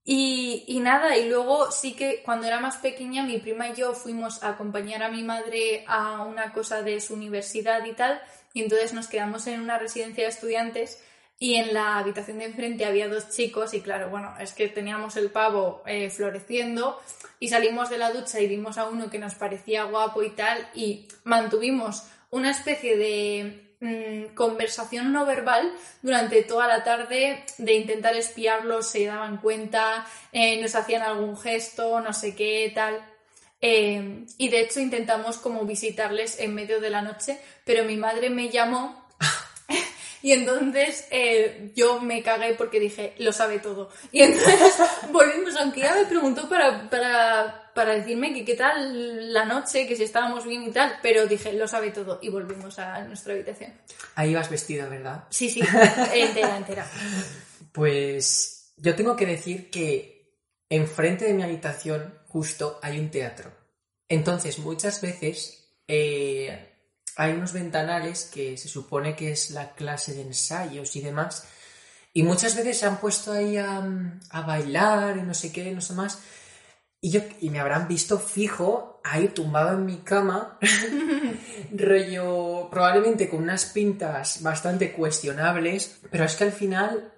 Y, 0.05 0.65
y 0.67 0.81
nada, 0.81 1.17
y 1.17 1.29
luego 1.29 1.71
sí 1.71 1.95
que 1.95 2.23
cuando 2.25 2.49
era 2.49 2.59
más 2.59 2.77
pequeña 2.79 3.23
mi 3.23 3.39
prima 3.39 3.69
y 3.69 3.75
yo 3.77 3.95
fuimos 3.95 4.43
a 4.43 4.49
acompañar 4.49 5.05
a 5.05 5.11
mi 5.11 5.23
madre 5.23 5.85
a 5.87 6.23
una 6.25 6.53
cosa 6.53 6.83
de 6.83 7.01
su 7.01 7.15
universidad 7.15 7.85
y 7.85 7.93
tal, 7.93 8.21
y 8.53 8.63
entonces 8.65 8.93
nos 8.93 9.07
quedamos 9.07 9.47
en 9.47 9.61
una 9.61 9.79
residencia 9.79 10.25
de 10.25 10.31
estudiantes 10.31 11.01
y 11.43 11.57
en 11.57 11.75
la 11.75 11.99
habitación 11.99 12.39
de 12.39 12.45
enfrente 12.45 12.85
había 12.85 13.09
dos 13.09 13.29
chicos 13.31 13.75
y 13.75 13.81
claro, 13.81 14.11
bueno, 14.11 14.33
es 14.39 14.53
que 14.53 14.69
teníamos 14.69 15.17
el 15.17 15.29
pavo 15.29 15.83
eh, 15.87 16.09
floreciendo 16.09 17.03
y 17.41 17.49
salimos 17.49 17.91
de 17.91 17.99
la 17.99 18.13
ducha 18.13 18.39
y 18.39 18.47
vimos 18.47 18.79
a 18.79 18.89
uno 18.89 19.11
que 19.11 19.19
nos 19.19 19.35
parecía 19.35 19.83
guapo 19.83 20.23
y 20.23 20.31
tal 20.31 20.69
y 20.73 21.09
mantuvimos 21.25 22.05
una 22.31 22.53
especie 22.53 22.97
de 22.97 23.75
mm, 23.81 24.37
conversación 24.37 25.13
no 25.13 25.27
verbal 25.27 25.73
durante 26.01 26.45
toda 26.45 26.69
la 26.69 26.85
tarde 26.85 27.45
de 27.59 27.75
intentar 27.75 28.15
espiarlos, 28.15 28.87
se 28.87 29.07
daban 29.07 29.39
cuenta, 29.39 30.07
eh, 30.31 30.63
nos 30.63 30.77
hacían 30.77 31.03
algún 31.03 31.37
gesto, 31.37 32.01
no 32.01 32.13
sé 32.13 32.37
qué, 32.37 32.71
tal. 32.73 33.05
Eh, 33.61 34.27
y 34.39 34.49
de 34.49 34.61
hecho 34.61 34.79
intentamos 34.79 35.39
como 35.39 35.65
visitarles 35.65 36.39
en 36.39 36.55
medio 36.55 36.81
de 36.81 36.91
la 36.91 37.03
noche, 37.03 37.41
pero 37.65 37.85
mi 37.85 37.97
madre 37.97 38.31
me 38.31 38.49
llamó 38.49 39.02
y 40.23 40.33
entonces 40.33 41.07
eh, 41.11 41.73
yo 41.75 42.01
me 42.01 42.23
cagué 42.23 42.55
porque 42.55 42.79
dije, 42.79 43.15
lo 43.19 43.33
sabe 43.33 43.59
todo. 43.59 43.91
Y 44.13 44.23
entonces 44.23 44.75
volvimos, 45.13 45.57
aunque 45.57 45.81
ella 45.81 45.97
me 45.97 46.07
preguntó 46.07 46.49
para, 46.49 46.89
para, 46.89 47.73
para 47.75 47.95
decirme 47.95 48.33
que 48.33 48.45
qué 48.45 48.55
tal 48.55 49.33
la 49.33 49.45
noche, 49.45 49.87
que 49.87 49.97
si 49.97 50.05
estábamos 50.05 50.47
bien 50.47 50.63
y 50.63 50.71
tal, 50.71 50.99
pero 51.03 51.27
dije, 51.27 51.53
lo 51.53 51.67
sabe 51.67 51.91
todo 51.91 52.21
y 52.23 52.29
volvimos 52.29 52.79
a 52.79 53.03
nuestra 53.05 53.35
habitación. 53.35 53.73
Ahí 54.15 54.33
vas 54.33 54.49
vestida, 54.49 54.89
¿verdad? 54.89 55.25
Sí, 55.31 55.51
sí, 55.51 55.61
entera, 56.15 56.57
entera. 56.57 56.87
Pues 57.73 58.75
yo 58.77 58.95
tengo 58.95 59.17
que 59.17 59.27
decir 59.27 59.71
que 59.71 60.39
enfrente 60.69 61.25
de 61.25 61.35
mi 61.35 61.43
habitación 61.43 62.19
justo 62.27 62.79
hay 62.81 62.99
un 62.99 63.11
teatro. 63.11 63.51
Entonces 64.09 64.59
muchas 64.59 65.01
veces 65.01 65.63
eh, 65.89 66.72
hay 67.17 67.33
unos 67.33 67.53
ventanales 67.53 68.25
que 68.33 68.57
se 68.57 68.69
supone 68.69 69.17
que 69.17 69.33
es 69.33 69.51
la 69.51 69.73
clase 69.73 70.15
de 70.15 70.23
ensayos 70.23 70.97
y 70.97 71.01
demás. 71.01 71.47
Y 72.15 72.23
muchas 72.23 72.57
veces 72.57 72.79
se 72.79 72.87
han 72.87 72.99
puesto 72.99 73.33
ahí 73.33 73.57
a, 73.57 73.83
a 74.31 74.41
bailar 74.43 75.17
y 75.17 75.23
no 75.23 75.35
sé 75.35 75.53
qué, 75.53 75.71
no 75.73 75.81
sé 75.81 75.95
más. 75.95 76.19
Y, 77.01 77.11
yo, 77.11 77.21
y 77.41 77.51
me 77.51 77.59
habrán 77.59 77.89
visto 77.89 78.19
fijo 78.19 79.01
ahí 79.03 79.29
tumbado 79.29 79.77
en 79.77 79.85
mi 79.85 79.99
cama, 79.99 80.59
rollo 81.73 82.69
probablemente 82.71 83.29
con 83.29 83.43
unas 83.43 83.65
pintas 83.67 84.41
bastante 84.43 84.93
cuestionables, 84.93 85.99
pero 86.11 86.25
es 86.25 86.37
que 86.37 86.45
al 86.45 86.53
final, 86.53 87.13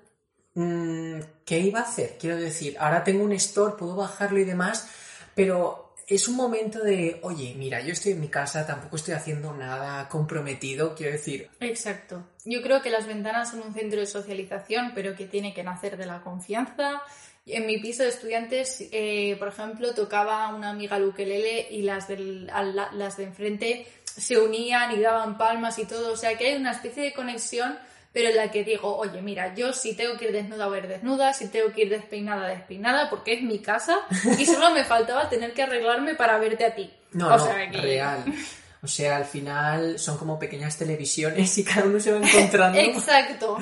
mm, 0.54 1.18
¿qué 1.44 1.58
iba 1.58 1.80
a 1.80 1.82
hacer? 1.82 2.16
Quiero 2.18 2.38
decir, 2.38 2.76
ahora 2.78 3.04
tengo 3.04 3.24
un 3.24 3.32
store, 3.32 3.76
puedo 3.76 3.94
bajarlo 3.94 4.38
y 4.38 4.44
demás, 4.44 4.88
pero 5.34 5.83
es 6.06 6.28
un 6.28 6.36
momento 6.36 6.80
de, 6.80 7.18
oye, 7.22 7.54
mira, 7.56 7.80
yo 7.80 7.92
estoy 7.92 8.12
en 8.12 8.20
mi 8.20 8.28
casa, 8.28 8.66
tampoco 8.66 8.96
estoy 8.96 9.14
haciendo 9.14 9.52
nada 9.54 10.08
comprometido, 10.08 10.94
quiero 10.94 11.12
decir. 11.12 11.50
Exacto. 11.60 12.26
Yo 12.44 12.62
creo 12.62 12.82
que 12.82 12.90
las 12.90 13.06
ventanas 13.06 13.50
son 13.50 13.62
un 13.62 13.74
centro 13.74 14.00
de 14.00 14.06
socialización, 14.06 14.92
pero 14.94 15.14
que 15.14 15.26
tiene 15.26 15.54
que 15.54 15.62
nacer 15.62 15.96
de 15.96 16.06
la 16.06 16.20
confianza. 16.20 17.02
En 17.46 17.66
mi 17.66 17.78
piso 17.78 18.02
de 18.02 18.08
estudiantes, 18.08 18.88
eh, 18.90 19.36
por 19.38 19.48
ejemplo, 19.48 19.94
tocaba 19.94 20.54
una 20.54 20.70
amiga 20.70 20.98
Lukelele 20.98 21.68
y 21.70 21.82
las, 21.82 22.08
del, 22.08 22.46
las 22.46 23.16
de 23.16 23.24
enfrente 23.24 23.86
se 24.04 24.38
unían 24.38 24.92
y 24.92 25.00
daban 25.00 25.36
palmas 25.36 25.78
y 25.78 25.84
todo. 25.84 26.12
O 26.12 26.16
sea 26.16 26.36
que 26.38 26.48
hay 26.48 26.56
una 26.56 26.72
especie 26.72 27.02
de 27.02 27.12
conexión, 27.12 27.78
pero 28.14 28.30
en 28.30 28.36
la 28.36 28.50
que 28.50 28.64
digo, 28.64 28.96
oye, 28.96 29.20
mira, 29.20 29.54
yo 29.54 29.74
si 29.74 29.94
tengo 29.94 30.16
que 30.16 30.26
ir 30.26 30.32
desnuda, 30.32 30.68
voy 30.68 30.78
a 30.78 30.82
ir 30.82 30.88
desnuda, 30.88 31.34
si 31.34 31.48
tengo 31.48 31.70
que 31.72 31.82
ir 31.82 31.90
despeinada, 31.90 32.48
despeinada, 32.48 33.10
porque 33.10 33.34
es 33.34 33.42
mi 33.42 33.58
casa 33.58 33.98
y 34.38 34.46
solo 34.46 34.70
me 34.72 34.84
faltaba 34.84 35.28
tener 35.28 35.52
que 35.52 35.64
arreglarme 35.64 36.14
para 36.14 36.38
verte 36.38 36.64
a 36.64 36.74
ti. 36.74 36.90
No, 37.12 37.26
o 37.26 37.30
no, 37.36 37.44
sea 37.44 37.70
que- 37.70 37.76
real. 37.78 38.24
O 38.82 38.86
sea, 38.86 39.16
al 39.16 39.24
final 39.24 39.98
son 39.98 40.18
como 40.18 40.38
pequeñas 40.38 40.76
televisiones 40.76 41.56
y 41.56 41.64
cada 41.64 41.86
uno 41.86 41.98
se 41.98 42.12
va 42.12 42.18
encontrando. 42.18 42.78
Exacto. 42.78 43.56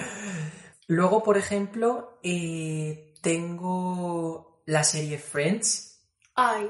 Luego, 0.89 1.23
por 1.23 1.39
ejemplo, 1.39 2.19
eh, 2.25 3.15
tengo 3.23 4.65
la 4.67 4.83
serie 4.83 5.19
Friends 5.19 6.01
Ay, 6.35 6.69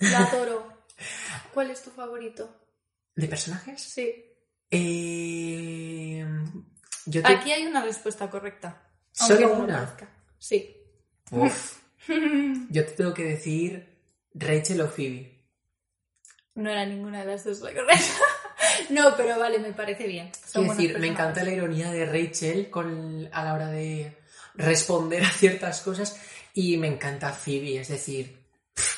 la 0.00 0.18
adoro. 0.26 0.66
¿Cuál 1.54 1.70
es 1.70 1.80
tu 1.84 1.90
favorito? 1.90 2.50
de 3.14 3.28
personajes. 3.28 3.80
Sí. 3.80 4.12
Eh, 4.68 6.26
yo 7.06 7.22
te... 7.22 7.32
Aquí 7.32 7.52
hay 7.52 7.66
una 7.66 7.82
respuesta 7.82 8.30
correcta. 8.30 8.82
¿Solo 9.12 9.54
una? 9.54 9.80
parezca. 9.80 10.08
Sí. 10.38 10.76
Uf. 11.30 11.78
Yo 12.70 12.84
te 12.84 12.92
tengo 12.92 13.14
que 13.14 13.24
decir 13.24 13.86
Rachel 14.34 14.80
o 14.80 14.88
Phoebe. 14.88 15.40
No 16.54 16.70
era 16.70 16.84
ninguna 16.84 17.20
de 17.20 17.26
las 17.26 17.44
dos 17.44 17.60
la 17.60 17.72
correcta. 17.72 18.04
No, 18.88 19.14
pero 19.16 19.38
vale, 19.38 19.58
me 19.58 19.72
parece 19.72 20.06
bien. 20.06 20.30
Son 20.46 20.66
buenos 20.66 20.82
decir, 20.82 20.98
me 20.98 21.08
encanta 21.08 21.44
la 21.44 21.50
ironía 21.50 21.90
de 21.90 22.06
Rachel 22.06 22.70
con, 22.70 23.28
a 23.32 23.44
la 23.44 23.54
hora 23.54 23.68
de 23.68 24.16
responder 24.54 25.24
a 25.24 25.30
ciertas 25.30 25.82
cosas 25.82 26.18
y 26.54 26.76
me 26.78 26.86
encanta 26.86 27.32
Phoebe, 27.32 27.80
es 27.80 27.88
decir, 27.88 28.41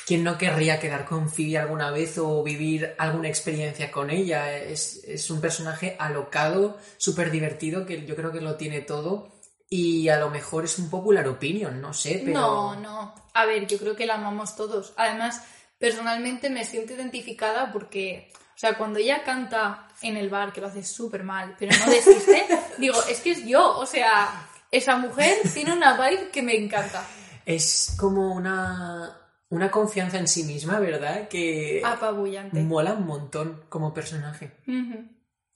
¿quién 0.05 0.23
no 0.23 0.37
querría 0.37 0.79
quedar 0.79 1.05
con 1.05 1.29
Phoebe 1.29 1.57
alguna 1.57 1.91
vez 1.91 2.17
o 2.17 2.43
vivir 2.43 2.95
alguna 2.97 3.27
experiencia 3.27 3.91
con 3.91 4.09
ella? 4.09 4.57
Es, 4.57 5.03
es 5.05 5.29
un 5.29 5.41
personaje 5.41 5.95
alocado, 5.99 6.77
súper 6.97 7.31
divertido, 7.31 7.85
que 7.85 8.05
yo 8.05 8.15
creo 8.15 8.31
que 8.31 8.41
lo 8.41 8.55
tiene 8.55 8.81
todo 8.81 9.35
y 9.69 10.09
a 10.09 10.19
lo 10.19 10.29
mejor 10.29 10.65
es 10.65 10.77
un 10.77 10.89
popular 10.89 11.27
opinion, 11.27 11.81
no 11.81 11.93
sé, 11.93 12.21
pero... 12.23 12.39
No, 12.39 12.75
no. 12.75 13.15
A 13.33 13.45
ver, 13.45 13.65
yo 13.67 13.77
creo 13.77 13.95
que 13.95 14.05
la 14.05 14.15
amamos 14.15 14.55
todos. 14.55 14.93
Además, 14.95 15.43
personalmente 15.79 16.49
me 16.49 16.65
siento 16.65 16.93
identificada 16.93 17.71
porque, 17.71 18.31
o 18.55 18.57
sea, 18.57 18.77
cuando 18.77 18.99
ella 18.99 19.23
canta 19.23 19.87
en 20.01 20.17
el 20.17 20.29
bar, 20.29 20.53
que 20.53 20.61
lo 20.61 20.67
hace 20.67 20.83
súper 20.83 21.23
mal, 21.23 21.55
pero 21.57 21.75
no 21.77 21.91
desiste, 21.91 22.45
digo, 22.77 22.95
es 23.09 23.19
que 23.21 23.31
es 23.31 23.45
yo. 23.45 23.77
O 23.77 23.85
sea, 23.85 24.47
esa 24.71 24.97
mujer 24.97 25.39
tiene 25.53 25.73
una 25.73 25.97
vibe 25.97 26.29
que 26.29 26.43
me 26.43 26.55
encanta. 26.55 27.05
Es 27.45 27.95
como 27.99 28.33
una, 28.33 29.24
una 29.49 29.71
confianza 29.71 30.17
en 30.17 30.27
sí 30.27 30.43
misma, 30.43 30.79
¿verdad? 30.79 31.27
Que 31.27 31.81
Apabullante. 31.83 32.59
mola 32.61 32.93
un 32.93 33.05
montón 33.05 33.65
como 33.69 33.93
personaje. 33.93 34.51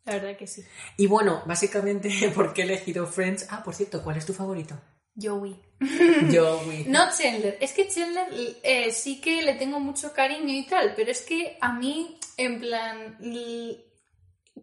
La 0.06 0.14
verdad 0.14 0.38
que 0.38 0.48
sí. 0.48 0.64
Y 0.98 1.08
bueno, 1.08 1.44
básicamente, 1.46 2.10
¿por 2.36 2.54
qué 2.54 2.62
he 2.62 2.66
elegido 2.66 3.06
Friends? 3.08 3.48
Ah, 3.50 3.64
por 3.64 3.76
cierto, 3.76 4.04
¿cuál 4.04 4.18
es 4.18 4.26
tu 4.26 4.34
favorito? 4.34 4.80
Joey. 5.16 5.60
Joey. 6.34 6.86
No 6.88 7.10
Chandler, 7.16 7.58
es 7.60 7.74
que 7.74 7.88
Chandler 7.88 8.28
eh, 8.64 8.92
sí 8.92 9.20
que 9.20 9.42
le 9.42 9.56
tengo 9.56 9.80
mucho 9.80 10.14
cariño 10.14 10.54
y 10.54 10.66
tal, 10.66 10.94
pero 10.96 11.12
es 11.12 11.22
que 11.22 11.58
a 11.60 11.74
mí, 11.74 12.18
en 12.38 12.60
plan, 12.60 13.18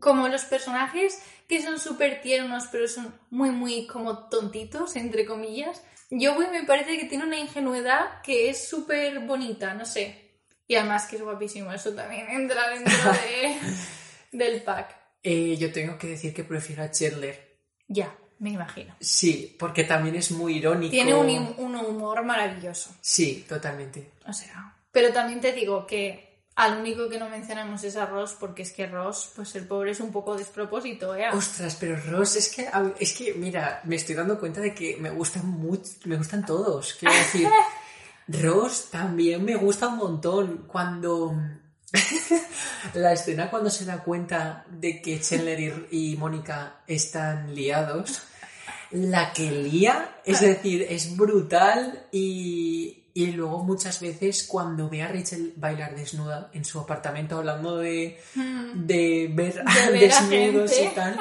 como 0.00 0.28
los 0.28 0.44
personajes 0.44 1.20
que 1.48 1.62
son 1.62 1.78
súper 1.78 2.22
tiernos, 2.22 2.64
pero 2.72 2.88
son 2.88 3.14
muy, 3.30 3.50
muy 3.50 3.86
como 3.86 4.28
tontitos, 4.28 4.96
entre 4.96 5.26
comillas, 5.26 5.82
Joey 6.10 6.48
me 6.50 6.64
parece 6.64 6.98
que 6.98 7.06
tiene 7.06 7.24
una 7.24 7.38
ingenuidad 7.38 8.20
que 8.22 8.48
es 8.48 8.68
súper 8.68 9.20
bonita, 9.20 9.74
no 9.74 9.84
sé. 9.84 10.40
Y 10.68 10.74
además 10.74 11.06
que 11.06 11.16
es 11.16 11.22
guapísimo, 11.22 11.72
eso 11.72 11.92
también 11.94 12.26
entra 12.30 12.68
dentro 12.70 13.12
de, 13.12 13.56
del 14.32 14.62
pack. 14.62 14.96
Eh, 15.22 15.56
yo 15.56 15.72
tengo 15.72 15.98
que 15.98 16.08
decir 16.08 16.32
que 16.32 16.44
prefiero 16.44 16.82
a 16.82 16.90
Chandler. 16.90 17.58
Ya, 17.88 18.16
me 18.38 18.50
imagino. 18.50 18.94
Sí, 19.00 19.56
porque 19.58 19.84
también 19.84 20.14
es 20.16 20.30
muy 20.30 20.56
irónico. 20.56 20.90
Tiene 20.90 21.14
un, 21.14 21.54
un 21.58 21.76
humor 21.76 22.24
maravilloso. 22.24 22.94
Sí, 23.00 23.44
totalmente. 23.48 24.12
O 24.26 24.32
sea, 24.32 24.76
pero 24.92 25.12
también 25.12 25.40
te 25.40 25.52
digo 25.52 25.86
que 25.86 26.36
al 26.56 26.78
único 26.78 27.08
que 27.10 27.18
no 27.18 27.28
mencionamos 27.28 27.84
es 27.84 27.96
a 27.96 28.06
Ross, 28.06 28.34
porque 28.40 28.62
es 28.62 28.72
que 28.72 28.86
Ross, 28.86 29.30
pues 29.36 29.54
el 29.56 29.66
pobre 29.66 29.90
es 29.90 30.00
un 30.00 30.10
poco 30.10 30.34
despropósito, 30.34 31.14
¿eh? 31.14 31.26
Ostras, 31.30 31.76
pero 31.78 31.96
Ross, 31.96 32.36
es 32.36 32.48
que, 32.48 32.66
es 32.98 33.12
que, 33.12 33.34
mira, 33.34 33.82
me 33.84 33.96
estoy 33.96 34.14
dando 34.14 34.40
cuenta 34.40 34.62
de 34.62 34.74
que 34.74 34.96
me 34.96 35.10
gustan 35.10 35.46
mucho, 35.46 35.90
me 36.06 36.16
gustan 36.16 36.46
todos. 36.46 36.94
Quiero 36.94 37.14
decir, 37.14 37.46
Ross 38.42 38.88
también 38.90 39.44
me 39.44 39.54
gusta 39.54 39.88
un 39.88 39.98
montón. 39.98 40.64
Cuando 40.66 41.34
la 42.94 43.12
escena 43.12 43.50
cuando 43.50 43.68
se 43.68 43.84
da 43.84 44.02
cuenta 44.02 44.64
de 44.70 45.02
que 45.02 45.20
Chandler 45.20 45.88
y, 45.90 46.12
y 46.12 46.16
Mónica 46.16 46.80
están 46.86 47.54
liados, 47.54 48.22
la 48.92 49.34
que 49.34 49.50
lía, 49.50 50.20
es 50.24 50.40
decir, 50.40 50.86
es 50.88 51.14
brutal 51.18 52.06
y, 52.12 53.05
y 53.16 53.33
luego 53.33 53.64
muchas 53.64 53.98
veces 54.02 54.44
cuando 54.46 54.90
ve 54.90 55.00
a 55.00 55.09
Rachel 55.09 55.55
bailar 55.57 55.96
desnuda 55.96 56.50
en 56.52 56.66
su 56.66 56.79
apartamento 56.79 57.38
hablando 57.38 57.79
de, 57.79 58.20
de 58.74 59.31
ver, 59.33 59.55
De 59.55 59.62
ver 59.90 60.00
desnudos 60.00 60.70
gente. 60.70 60.92
y 60.92 60.94
tal, 60.94 61.18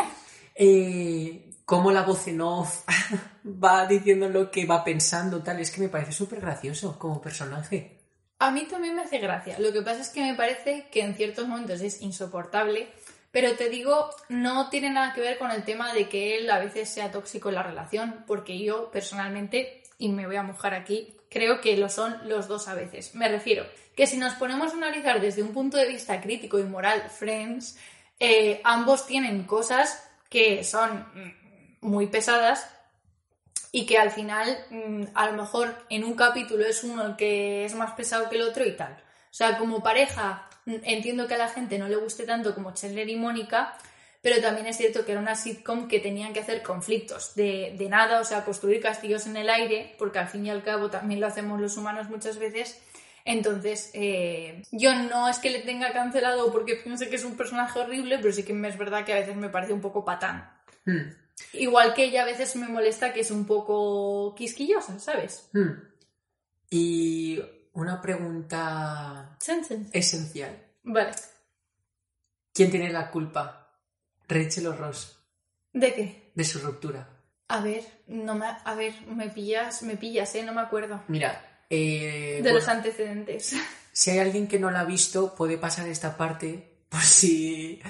eh, 0.55 1.51
cómo 1.63 1.93
la 1.93 2.01
voz 2.01 2.27
en 2.27 2.41
off 2.41 2.83
va 3.45 3.87
diciendo 3.87 4.27
lo 4.27 4.51
que 4.51 4.65
va 4.65 4.83
pensando, 4.83 5.41
tal, 5.41 5.61
es 5.61 5.71
que 5.71 5.79
me 5.79 5.87
parece 5.87 6.11
súper 6.11 6.41
gracioso 6.41 6.99
como 6.99 7.21
personaje. 7.21 8.01
A 8.39 8.51
mí 8.51 8.67
también 8.69 8.93
me 8.93 9.03
hace 9.03 9.19
gracia. 9.19 9.57
Lo 9.57 9.71
que 9.71 9.81
pasa 9.81 10.01
es 10.01 10.09
que 10.09 10.19
me 10.19 10.35
parece 10.35 10.89
que 10.91 10.99
en 10.99 11.15
ciertos 11.15 11.47
momentos 11.47 11.79
es 11.79 12.01
insoportable, 12.01 12.89
pero 13.31 13.55
te 13.55 13.69
digo, 13.69 14.09
no 14.27 14.69
tiene 14.69 14.89
nada 14.89 15.13
que 15.13 15.21
ver 15.21 15.37
con 15.37 15.49
el 15.49 15.63
tema 15.63 15.93
de 15.93 16.09
que 16.09 16.39
él 16.39 16.49
a 16.49 16.59
veces 16.59 16.89
sea 16.89 17.09
tóxico 17.09 17.47
en 17.47 17.55
la 17.55 17.63
relación, 17.63 18.25
porque 18.27 18.61
yo 18.61 18.91
personalmente, 18.91 19.81
y 19.97 20.09
me 20.09 20.27
voy 20.27 20.35
a 20.35 20.43
mojar 20.43 20.73
aquí, 20.73 21.15
creo 21.29 21.61
que 21.61 21.77
lo 21.77 21.89
son 21.89 22.17
los 22.27 22.47
dos 22.47 22.67
a 22.67 22.75
veces. 22.75 23.15
Me 23.15 23.27
refiero 23.27 23.65
que 23.95 24.07
si 24.07 24.17
nos 24.17 24.33
ponemos 24.33 24.73
a 24.73 24.77
analizar 24.77 25.21
desde 25.21 25.43
un 25.43 25.53
punto 25.53 25.77
de 25.77 25.87
vista 25.87 26.21
crítico 26.21 26.59
y 26.59 26.63
moral, 26.63 27.03
Friends, 27.09 27.77
eh, 28.19 28.61
ambos 28.63 29.07
tienen 29.07 29.43
cosas 29.43 30.07
que 30.29 30.63
son 30.63 30.99
mm, 30.99 31.87
muy 31.87 32.07
pesadas 32.07 32.69
y 33.71 33.85
que 33.85 33.97
al 33.97 34.11
final 34.11 34.57
mm, 34.69 35.03
a 35.13 35.27
lo 35.27 35.33
mejor 35.33 35.75
en 35.89 36.03
un 36.03 36.15
capítulo 36.15 36.65
es 36.65 36.83
uno 36.83 37.05
el 37.05 37.15
que 37.15 37.65
es 37.65 37.75
más 37.75 37.93
pesado 37.93 38.29
que 38.29 38.37
el 38.37 38.43
otro 38.43 38.65
y 38.65 38.75
tal. 38.75 38.93
O 38.93 39.37
sea, 39.37 39.57
como 39.57 39.83
pareja 39.83 40.47
mm, 40.65 40.75
entiendo 40.83 41.27
que 41.27 41.35
a 41.35 41.39
la 41.39 41.49
gente 41.49 41.77
no 41.77 41.87
le 41.87 41.97
guste 41.97 42.23
tanto 42.23 42.53
como 42.55 42.73
Chandler 42.73 43.09
y 43.09 43.15
Mónica, 43.15 43.77
pero 44.25 44.41
también 44.41 44.65
es 44.65 44.77
cierto 44.77 45.05
que 45.05 45.11
era 45.11 45.21
una 45.21 45.35
sitcom 45.35 45.87
que 45.87 45.99
tenían 45.99 46.33
que 46.33 46.39
hacer 46.39 46.63
conflictos 46.63 47.35
de, 47.35 47.75
de 47.77 47.89
nada, 47.89 48.19
o 48.19 48.23
sea, 48.23 48.43
construir 48.43 48.81
castillos 48.81 49.27
en 49.27 49.37
el 49.37 49.51
aire, 49.51 49.93
porque 49.99 50.17
al 50.17 50.27
fin 50.27 50.43
y 50.43 50.49
al 50.49 50.63
cabo 50.63 50.89
también 50.89 51.19
lo 51.21 51.27
hacemos 51.27 51.61
los 51.61 51.77
humanos 51.77 52.09
muchas 52.09 52.39
veces. 52.39 52.81
Entonces, 53.23 53.91
eh, 53.93 54.63
yo 54.71 54.95
no 54.95 55.29
es 55.29 55.37
que 55.37 55.51
le 55.51 55.59
tenga 55.59 55.93
cancelado 55.93 56.51
porque 56.51 56.73
piense 56.73 57.07
que 57.07 57.17
es 57.17 57.23
un 57.23 57.37
personaje 57.37 57.77
horrible, 57.77 58.17
pero 58.17 58.33
sí 58.33 58.41
que 58.41 58.59
es 58.67 58.77
verdad 58.79 59.05
que 59.05 59.13
a 59.13 59.19
veces 59.19 59.35
me 59.35 59.49
parece 59.49 59.73
un 59.73 59.81
poco 59.81 60.03
patán. 60.03 60.51
Hmm, 60.85 61.11
Igual 61.53 61.93
que 61.93 62.05
ella 62.05 62.23
a 62.23 62.25
veces 62.25 62.55
me 62.55 62.67
molesta 62.67 63.13
que 63.13 63.19
es 63.19 63.29
un 63.29 63.45
poco 63.45 64.33
quisquillosa, 64.33 64.97
¿sabes? 64.97 65.49
hmm. 65.53 65.69
Y 66.71 67.39
una 67.73 68.01
pregunta 68.01 69.37
esencial. 69.93 70.65
Vale. 70.81 71.11
¿Quién 72.51 72.71
tiene 72.71 72.89
la 72.91 73.11
culpa? 73.11 73.64
¿Rachel 74.27 74.67
o 74.67 74.73
Ross? 74.73 75.17
¿De 75.73 75.93
qué? 75.93 76.31
De 76.33 76.43
su 76.43 76.59
ruptura. 76.59 77.09
A 77.47 77.61
ver, 77.61 77.83
no 78.07 78.35
me, 78.35 78.45
a 78.45 78.75
ver, 78.75 78.93
me 79.07 79.29
pillas, 79.29 79.83
me 79.83 79.97
pillas, 79.97 80.33
¿eh? 80.35 80.43
No 80.43 80.53
me 80.53 80.61
acuerdo. 80.61 81.03
Mira, 81.07 81.63
eh, 81.69 82.35
De 82.37 82.41
bueno, 82.41 82.57
los 82.59 82.67
antecedentes. 82.67 83.55
si 83.91 84.11
hay 84.11 84.19
alguien 84.19 84.47
que 84.47 84.59
no 84.59 84.71
la 84.71 84.81
ha 84.81 84.85
visto, 84.85 85.35
puede 85.35 85.57
pasar 85.57 85.87
esta 85.87 86.17
parte 86.17 86.85
por 86.89 87.01
si... 87.01 87.81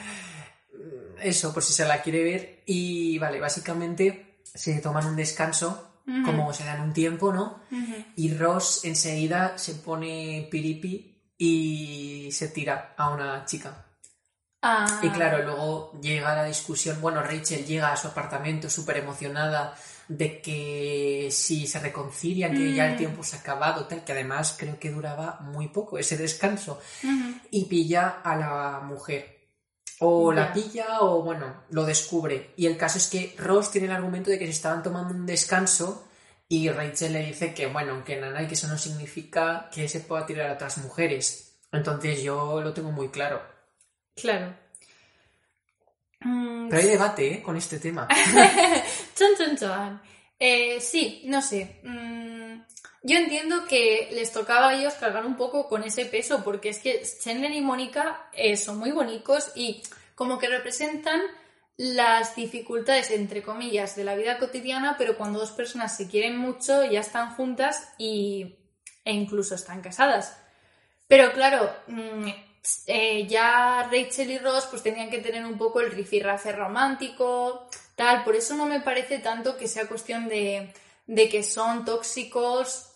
Eso, 1.21 1.53
por 1.53 1.63
si 1.63 1.73
se 1.73 1.85
la 1.85 2.01
quiere 2.01 2.23
ver. 2.23 2.63
Y 2.65 3.17
vale, 3.17 3.39
básicamente 3.39 4.41
se 4.43 4.79
toman 4.79 5.05
un 5.05 5.15
descanso, 5.15 6.01
como 6.23 6.53
se 6.53 6.65
dan 6.65 6.81
un 6.81 6.93
tiempo, 6.93 7.33
¿no? 7.33 7.61
Y 8.15 8.33
Ross 8.33 8.83
enseguida 8.83 9.57
se 9.57 9.75
pone 9.75 10.47
piripi 10.51 11.33
y 11.37 12.29
se 12.31 12.49
tira 12.49 12.93
a 12.97 13.09
una 13.09 13.45
chica. 13.45 13.85
Ah, 14.67 14.99
Y 15.03 15.09
claro, 15.09 15.43
luego 15.43 15.91
llega 16.01 16.35
la 16.35 16.45
discusión. 16.45 16.99
Bueno, 16.99 17.21
Rachel 17.21 17.65
llega 17.65 17.91
a 17.93 17.97
su 17.97 18.07
apartamento 18.07 18.67
súper 18.67 18.97
emocionada 18.97 19.75
de 20.07 20.41
que 20.41 21.29
si 21.31 21.67
se 21.67 21.79
reconcilian, 21.79 22.51
que 22.55 22.73
ya 22.73 22.87
el 22.87 22.93
Mm. 22.95 22.97
tiempo 22.97 23.23
se 23.23 23.35
ha 23.35 23.39
acabado, 23.41 23.85
tal, 23.85 24.03
que 24.03 24.11
además 24.11 24.55
creo 24.57 24.79
que 24.79 24.89
duraba 24.89 25.37
muy 25.41 25.67
poco 25.67 25.99
ese 25.99 26.17
descanso, 26.17 26.79
y 27.51 27.65
pilla 27.65 28.21
a 28.23 28.35
la 28.35 28.79
mujer. 28.83 29.35
O 29.99 30.31
la 30.33 30.51
pilla 30.51 30.99
o, 31.01 31.21
bueno, 31.21 31.63
lo 31.69 31.85
descubre. 31.85 32.51
Y 32.57 32.65
el 32.65 32.75
caso 32.75 32.97
es 32.97 33.07
que 33.07 33.35
Ross 33.37 33.69
tiene 33.71 33.87
el 33.87 33.93
argumento 33.93 34.29
de 34.31 34.39
que 34.39 34.45
se 34.45 34.51
estaban 34.51 34.81
tomando 34.83 35.13
un 35.13 35.25
descanso 35.27 36.07
y 36.49 36.69
Rachel 36.69 37.13
le 37.13 37.25
dice 37.25 37.53
que, 37.53 37.67
bueno, 37.67 38.03
que 38.03 38.17
nada, 38.19 38.41
y 38.41 38.47
que 38.47 38.55
eso 38.55 38.67
no 38.67 38.77
significa 38.77 39.69
que 39.71 39.87
se 39.87 39.99
pueda 40.01 40.25
tirar 40.25 40.49
a 40.49 40.53
otras 40.53 40.77
mujeres. 40.79 41.55
Entonces 41.71 42.21
yo 42.23 42.61
lo 42.61 42.73
tengo 42.73 42.91
muy 42.91 43.09
claro. 43.09 43.41
Claro. 44.15 44.55
Mm, 46.21 46.69
Pero 46.69 46.81
hay 46.81 46.87
debate, 46.87 47.33
¿eh? 47.35 47.41
Con 47.43 47.55
este 47.57 47.79
tema. 47.79 48.07
Chon, 49.15 49.29
chon, 49.37 49.57
chon. 49.57 50.01
Eh, 50.39 50.79
sí, 50.81 51.23
no 51.25 51.41
sé. 51.41 51.79
Mm, 51.83 52.61
yo 53.03 53.17
entiendo 53.17 53.65
que 53.67 54.09
les 54.11 54.31
tocaba 54.31 54.69
a 54.69 54.73
ellos 54.75 54.95
cargar 54.95 55.25
un 55.25 55.37
poco 55.37 55.67
con 55.67 55.83
ese 55.83 56.05
peso, 56.05 56.43
porque 56.43 56.69
es 56.69 56.79
que 56.79 57.03
Chandler 57.23 57.51
y 57.51 57.61
Mónica 57.61 58.29
eh, 58.33 58.57
son 58.57 58.77
muy 58.79 58.91
bonitos 58.91 59.51
y 59.55 59.83
como 60.15 60.39
que 60.39 60.47
representan 60.47 61.21
las 61.77 62.35
dificultades, 62.35 63.11
entre 63.11 63.43
comillas, 63.43 63.95
de 63.95 64.05
la 64.05 64.15
vida 64.15 64.39
cotidiana, 64.39 64.95
pero 64.97 65.17
cuando 65.17 65.39
dos 65.39 65.51
personas 65.51 65.95
se 65.95 66.07
quieren 66.09 66.37
mucho, 66.37 66.83
ya 66.85 67.01
están 67.01 67.35
juntas 67.35 67.89
y, 67.97 68.55
e 69.03 69.13
incluso 69.13 69.55
están 69.55 69.81
casadas. 69.81 70.37
Pero 71.07 71.31
claro, 71.33 71.69
mm, 71.87 72.29
eh, 72.87 73.27
ya 73.27 73.89
Rachel 73.91 74.31
y 74.31 74.37
Ross 74.37 74.67
pues 74.69 74.83
tenían 74.83 75.09
que 75.09 75.19
tener 75.19 75.45
un 75.45 75.57
poco 75.57 75.81
el 75.81 75.91
rifirrafe 75.91 76.51
romántico, 76.51 77.67
tal, 77.95 78.23
por 78.23 78.35
eso 78.35 78.55
no 78.55 78.65
me 78.65 78.79
parece 78.81 79.19
tanto 79.19 79.57
que 79.57 79.67
sea 79.67 79.87
cuestión 79.87 80.27
de, 80.27 80.73
de 81.07 81.29
que 81.29 81.43
son 81.43 81.85
tóxicos 81.85 82.91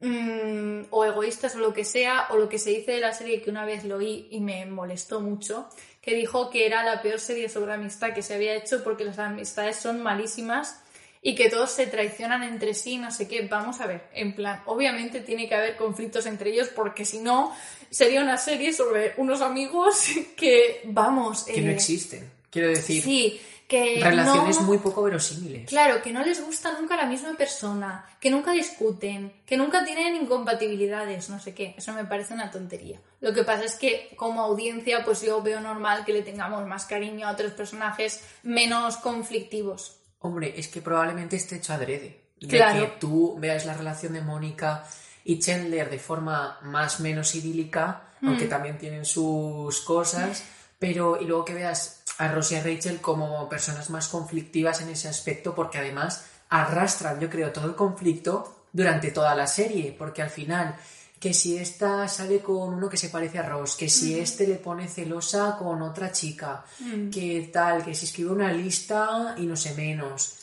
mm, 0.00 0.82
o 0.90 1.04
egoístas 1.04 1.54
o 1.56 1.58
lo 1.58 1.72
que 1.72 1.84
sea, 1.84 2.28
o 2.30 2.36
lo 2.36 2.48
que 2.48 2.58
se 2.58 2.70
dice 2.70 2.92
de 2.92 3.00
la 3.00 3.12
serie 3.12 3.42
que 3.42 3.50
una 3.50 3.64
vez 3.64 3.84
lo 3.84 3.96
oí 3.96 4.28
y 4.30 4.40
me 4.40 4.66
molestó 4.66 5.20
mucho, 5.20 5.68
que 6.00 6.14
dijo 6.14 6.50
que 6.50 6.66
era 6.66 6.84
la 6.84 7.02
peor 7.02 7.20
serie 7.20 7.48
sobre 7.48 7.74
amistad 7.74 8.14
que 8.14 8.22
se 8.22 8.34
había 8.34 8.54
hecho 8.54 8.82
porque 8.84 9.04
las 9.04 9.18
amistades 9.18 9.76
son 9.76 10.02
malísimas 10.02 10.80
y 11.22 11.34
que 11.34 11.50
todos 11.50 11.70
se 11.70 11.86
traicionan 11.86 12.42
entre 12.42 12.72
sí, 12.74 12.96
no 12.98 13.10
sé 13.10 13.28
qué. 13.28 13.42
Vamos 13.46 13.80
a 13.80 13.86
ver, 13.86 14.08
en 14.14 14.34
plan, 14.34 14.62
obviamente 14.66 15.20
tiene 15.20 15.48
que 15.48 15.54
haber 15.54 15.76
conflictos 15.76 16.26
entre 16.26 16.50
ellos 16.50 16.68
porque 16.74 17.04
si 17.04 17.18
no 17.18 17.54
sería 17.90 18.22
una 18.22 18.36
serie 18.38 18.72
sobre 18.72 19.14
unos 19.18 19.40
amigos 19.42 20.06
que, 20.36 20.80
vamos, 20.84 21.44
que 21.44 21.60
no 21.60 21.70
eh, 21.70 21.74
existen. 21.74 22.30
Quiero 22.50 22.68
decir, 22.68 23.02
Sí, 23.02 23.40
que 23.68 24.00
relaciones 24.02 24.56
no- 24.58 24.62
muy 24.66 24.78
poco 24.78 25.02
verosímiles. 25.04 25.68
Claro, 25.68 26.02
que 26.02 26.10
no 26.12 26.24
les 26.24 26.44
gusta 26.44 26.72
nunca 26.80 26.96
la 26.96 27.06
misma 27.06 27.34
persona, 27.36 28.04
que 28.18 28.28
nunca 28.28 28.50
discuten, 28.50 29.32
que 29.46 29.56
nunca 29.56 29.84
tienen 29.84 30.16
incompatibilidades, 30.16 31.30
no 31.30 31.38
sé 31.38 31.54
qué. 31.54 31.74
Eso 31.78 31.92
me 31.92 32.04
parece 32.04 32.34
una 32.34 32.50
tontería. 32.50 33.00
Lo 33.20 33.32
que 33.32 33.44
pasa 33.44 33.64
es 33.64 33.76
que 33.76 34.10
como 34.16 34.40
audiencia, 34.42 35.04
pues 35.04 35.22
yo 35.22 35.40
veo 35.42 35.60
normal 35.60 36.04
que 36.04 36.12
le 36.12 36.22
tengamos 36.22 36.66
más 36.66 36.86
cariño 36.86 37.28
a 37.28 37.32
otros 37.32 37.52
personajes 37.52 38.24
menos 38.42 38.96
conflictivos. 38.96 39.99
Hombre, 40.20 40.54
es 40.56 40.68
que 40.68 40.82
probablemente 40.82 41.36
esté 41.36 41.56
hecho 41.56 41.72
adrede. 41.72 42.20
De 42.40 42.48
Claro. 42.48 42.80
que 42.80 42.86
tú 42.98 43.36
veas 43.38 43.66
la 43.66 43.74
relación 43.74 44.14
de 44.14 44.22
Mónica 44.22 44.84
y 45.24 45.38
Chandler 45.38 45.90
de 45.90 45.98
forma 45.98 46.58
más 46.62 47.00
o 47.00 47.02
menos 47.02 47.34
idílica, 47.34 48.02
aunque 48.22 48.46
también 48.46 48.78
tienen 48.78 49.04
sus 49.04 49.80
cosas, 49.80 50.42
pero 50.78 51.20
y 51.20 51.24
luego 51.24 51.44
que 51.44 51.54
veas 51.54 52.02
a 52.18 52.28
Ross 52.28 52.52
y 52.52 52.56
a 52.56 52.62
Rachel 52.62 53.00
como 53.00 53.48
personas 53.48 53.88
más 53.90 54.08
conflictivas 54.08 54.80
en 54.80 54.90
ese 54.90 55.08
aspecto, 55.08 55.54
porque 55.54 55.78
además 55.78 56.26
arrastran, 56.50 57.20
yo 57.20 57.30
creo, 57.30 57.52
todo 57.52 57.66
el 57.66 57.74
conflicto 57.74 58.64
durante 58.72 59.10
toda 59.10 59.34
la 59.34 59.46
serie, 59.46 59.94
porque 59.96 60.22
al 60.22 60.30
final, 60.30 60.76
que 61.20 61.34
si 61.34 61.58
esta 61.58 62.08
sale 62.08 62.40
con 62.40 62.72
uno 62.72 62.88
que 62.88 62.96
se 62.96 63.10
parece 63.10 63.38
a 63.38 63.42
Ross, 63.42 63.76
que 63.76 63.90
si 63.90 64.18
este 64.18 64.46
le 64.46 64.56
pone 64.56 64.88
celosa 64.88 65.54
con 65.58 65.82
otra 65.82 66.10
chica, 66.10 66.64
que 67.12 67.50
tal, 67.52 67.84
que 67.84 67.94
si 67.94 68.06
escribe 68.06 68.30
una 68.30 68.50
lista 68.50 69.34
y 69.36 69.44
no 69.44 69.54
sé 69.54 69.74
menos. 69.74 70.38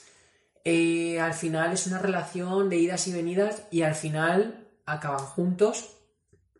Eh, 0.63 1.19
al 1.19 1.33
final 1.33 1.73
es 1.73 1.87
una 1.87 1.97
relación 1.97 2.69
de 2.69 2.77
idas 2.77 3.07
y 3.07 3.13
venidas 3.13 3.63
y 3.71 3.81
al 3.81 3.95
final 3.95 4.67
acaban 4.85 5.25
juntos. 5.25 5.95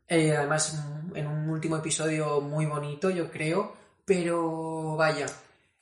Eh, 0.08 0.36
además, 0.36 0.74
mm, 0.74 1.16
en 1.16 1.28
un 1.28 1.50
último 1.50 1.78
episodio 1.78 2.42
muy 2.42 2.66
bonito, 2.66 3.12
yo 3.12 3.30
creo. 3.30 3.76
Pero 4.04 4.96
vaya, 4.96 5.28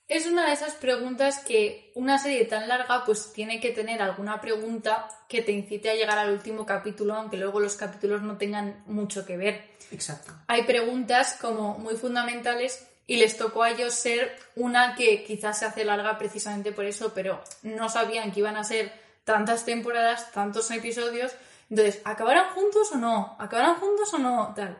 Es 0.07 0.27
una 0.27 0.45
de 0.45 0.53
esas 0.53 0.73
preguntas 0.75 1.39
que 1.39 1.91
una 1.95 2.19
serie 2.19 2.45
tan 2.45 2.67
larga 2.67 3.03
pues 3.05 3.33
tiene 3.33 3.59
que 3.59 3.71
tener 3.71 4.01
alguna 4.03 4.39
pregunta 4.39 5.07
que 5.27 5.41
te 5.41 5.51
incite 5.51 5.89
a 5.89 5.95
llegar 5.95 6.19
al 6.19 6.31
último 6.31 6.63
capítulo, 6.65 7.15
aunque 7.15 7.37
luego 7.37 7.59
los 7.59 7.75
capítulos 7.75 8.21
no 8.21 8.37
tengan 8.37 8.83
mucho 8.85 9.25
que 9.25 9.35
ver. 9.35 9.71
exacto. 9.91 10.31
hay 10.47 10.63
preguntas 10.63 11.37
como 11.41 11.79
muy 11.79 11.95
fundamentales 11.95 12.87
y 13.07 13.17
les 13.17 13.37
tocó 13.37 13.63
a 13.63 13.71
ellos 13.71 13.93
ser 13.93 14.35
una 14.55 14.95
que 14.95 15.23
quizás 15.23 15.59
se 15.59 15.65
hace 15.65 15.85
larga 15.85 16.17
precisamente 16.17 16.71
por 16.71 16.85
eso, 16.85 17.11
pero 17.13 17.43
no 17.63 17.89
sabían 17.89 18.31
que 18.31 18.41
iban 18.41 18.57
a 18.57 18.63
ser 18.63 18.91
tantas 19.23 19.65
temporadas, 19.65 20.31
tantos 20.31 20.69
episodios. 20.71 21.31
Entonces, 21.69 22.01
¿acabarán 22.03 22.51
juntos 22.51 22.91
o 22.91 22.97
no? 22.97 23.35
¿Acabarán 23.39 23.75
juntos 23.75 24.13
o 24.13 24.17
no? 24.19 24.53
Tal, 24.55 24.77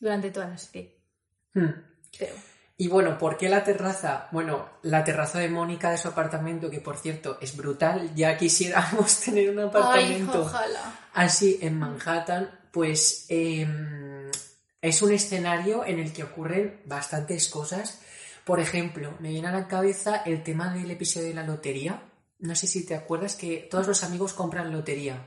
durante 0.00 0.30
toda 0.30 0.48
la 0.48 0.58
serie. 0.58 0.96
Hmm. 1.52 1.70
Pero, 2.18 2.34
Y 2.76 2.88
bueno, 2.88 3.18
¿por 3.18 3.36
qué 3.36 3.48
la 3.48 3.62
terraza? 3.62 4.28
Bueno, 4.32 4.68
la 4.82 5.04
terraza 5.04 5.38
de 5.38 5.48
Mónica 5.48 5.90
de 5.90 5.98
su 5.98 6.08
apartamento, 6.08 6.70
que 6.70 6.80
por 6.80 6.96
cierto 6.96 7.38
es 7.40 7.56
brutal, 7.56 8.12
ya 8.16 8.36
quisiéramos 8.36 9.20
tener 9.24 9.50
un 9.50 9.60
ay, 9.60 9.64
apartamento 9.66 10.42
ojalá. 10.42 11.00
así 11.12 11.58
en 11.62 11.78
Manhattan, 11.78 12.50
pues 12.72 13.26
em, 13.28 14.28
es 14.82 15.02
un 15.02 15.12
escenario 15.12 15.84
en 15.84 16.00
el 16.00 16.12
que 16.12 16.24
ocurren 16.24 16.80
bastantes 16.86 17.48
cosas. 17.48 18.00
Por 18.44 18.58
ejemplo, 18.58 19.14
me 19.20 19.30
viene 19.30 19.48
a 19.48 19.52
la 19.52 19.68
cabeza 19.68 20.22
el 20.26 20.42
tema 20.42 20.74
del 20.74 20.90
episodio 20.90 21.28
de 21.28 21.34
la 21.34 21.46
lotería. 21.46 22.02
No 22.40 22.56
sé 22.56 22.66
si 22.66 22.84
te 22.84 22.96
acuerdas 22.96 23.36
que 23.36 23.68
todos 23.70 23.86
los 23.86 24.02
amigos 24.02 24.32
compran 24.32 24.72
lotería. 24.72 25.24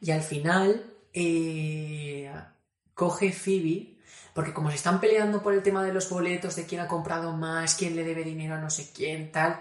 Y 0.00 0.12
al 0.12 0.22
final 0.22 0.84
eh, 1.12 2.32
coge 2.94 3.32
Phoebe, 3.32 3.97
porque 4.38 4.52
como 4.52 4.70
se 4.70 4.76
están 4.76 5.00
peleando 5.00 5.42
por 5.42 5.52
el 5.52 5.64
tema 5.64 5.82
de 5.82 5.92
los 5.92 6.08
boletos, 6.08 6.54
de 6.54 6.64
quién 6.64 6.80
ha 6.80 6.86
comprado 6.86 7.32
más, 7.32 7.74
quién 7.74 7.96
le 7.96 8.04
debe 8.04 8.22
dinero 8.22 8.54
a 8.54 8.58
no 8.58 8.70
sé 8.70 8.88
quién, 8.94 9.32
tal, 9.32 9.58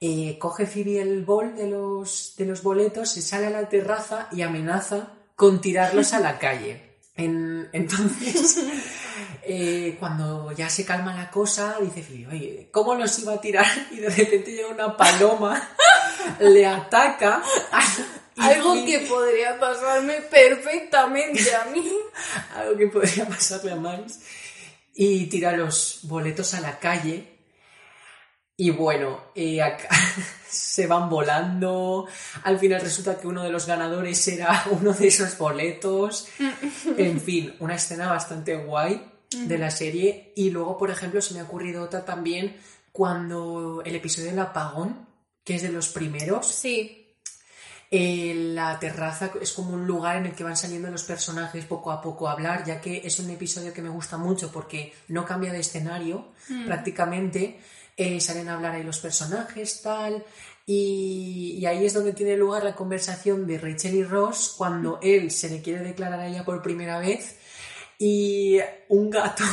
eh, 0.00 0.38
coge 0.38 0.64
Phoebe 0.64 1.00
el 1.00 1.24
bol 1.24 1.56
de 1.56 1.66
los, 1.66 2.34
de 2.36 2.44
los 2.46 2.62
boletos, 2.62 3.08
se 3.08 3.20
sale 3.20 3.48
a 3.48 3.50
la 3.50 3.68
terraza 3.68 4.28
y 4.30 4.42
amenaza 4.42 5.08
con 5.34 5.60
tirarlos 5.60 6.12
a 6.12 6.20
la 6.20 6.38
calle. 6.44 6.98
En- 7.16 7.68
entonces, 7.72 8.64
eh, 9.42 9.96
cuando 9.98 10.52
ya 10.52 10.70
se 10.70 10.84
calma 10.84 11.16
la 11.16 11.28
cosa, 11.28 11.78
dice 11.80 12.04
Phoebe, 12.04 12.28
oye, 12.28 12.68
¿cómo 12.70 12.94
los 12.94 13.18
iba 13.18 13.32
a 13.32 13.40
tirar? 13.40 13.66
Y 13.90 13.96
de 13.96 14.08
repente 14.08 14.52
llega 14.52 14.68
una 14.68 14.96
paloma, 14.96 15.60
le 16.38 16.64
ataca. 16.64 17.42
y 18.21 18.21
Algo 18.38 18.74
que 18.84 19.00
podría 19.00 19.58
pasarme 19.58 20.20
perfectamente 20.22 21.54
a 21.54 21.64
mí. 21.66 21.84
algo 22.54 22.76
que 22.76 22.86
podría 22.88 23.26
pasarle 23.26 23.72
a 23.72 23.76
Miles, 23.76 24.20
y 24.94 25.26
tira 25.26 25.56
los 25.56 26.00
boletos 26.02 26.54
a 26.54 26.60
la 26.60 26.78
calle. 26.78 27.28
Y 28.56 28.70
bueno, 28.70 29.20
eh, 29.34 29.62
acá 29.62 29.88
se 30.48 30.86
van 30.86 31.08
volando. 31.08 32.06
Al 32.44 32.58
final 32.58 32.80
resulta 32.80 33.18
que 33.18 33.26
uno 33.26 33.42
de 33.42 33.50
los 33.50 33.66
ganadores 33.66 34.26
era 34.28 34.64
uno 34.70 34.92
de 34.92 35.08
esos 35.08 35.36
boletos. 35.36 36.28
En 36.96 37.20
fin, 37.20 37.54
una 37.58 37.74
escena 37.74 38.08
bastante 38.08 38.56
guay 38.56 39.10
de 39.30 39.58
la 39.58 39.70
serie. 39.70 40.32
Y 40.36 40.50
luego, 40.50 40.76
por 40.76 40.90
ejemplo, 40.90 41.20
se 41.20 41.34
me 41.34 41.40
ha 41.40 41.44
ocurrido 41.44 41.82
otra 41.82 42.04
también 42.04 42.56
cuando 42.92 43.82
el 43.84 43.96
episodio 43.96 44.28
del 44.30 44.38
apagón, 44.38 45.08
que 45.44 45.54
es 45.56 45.62
de 45.62 45.72
los 45.72 45.88
primeros, 45.88 46.46
Sí, 46.46 47.01
eh, 47.94 48.32
la 48.54 48.78
terraza 48.78 49.30
es 49.38 49.52
como 49.52 49.74
un 49.74 49.86
lugar 49.86 50.16
en 50.16 50.24
el 50.24 50.32
que 50.32 50.44
van 50.44 50.56
saliendo 50.56 50.90
los 50.90 51.02
personajes 51.04 51.66
poco 51.66 51.92
a 51.92 52.00
poco 52.00 52.26
a 52.26 52.32
hablar, 52.32 52.64
ya 52.64 52.80
que 52.80 53.02
es 53.04 53.18
un 53.20 53.28
episodio 53.28 53.74
que 53.74 53.82
me 53.82 53.90
gusta 53.90 54.16
mucho 54.16 54.50
porque 54.50 54.94
no 55.08 55.26
cambia 55.26 55.52
de 55.52 55.60
escenario 55.60 56.28
prácticamente. 56.66 57.60
eh, 57.94 58.18
salen 58.18 58.48
a 58.48 58.54
hablar 58.54 58.74
ahí 58.74 58.82
los 58.82 58.98
personajes, 58.98 59.82
tal. 59.82 60.24
Y, 60.64 61.58
y 61.60 61.66
ahí 61.66 61.84
es 61.84 61.92
donde 61.92 62.14
tiene 62.14 62.34
lugar 62.34 62.64
la 62.64 62.74
conversación 62.74 63.46
de 63.46 63.58
Rachel 63.58 63.94
y 63.94 64.04
Ross 64.04 64.54
cuando 64.56 64.98
él 65.02 65.30
se 65.30 65.50
le 65.50 65.60
quiere 65.60 65.82
declarar 65.82 66.20
a 66.20 66.28
ella 66.28 66.46
por 66.46 66.62
primera 66.62 66.98
vez 66.98 67.36
y 67.98 68.58
un 68.88 69.10
gato 69.10 69.44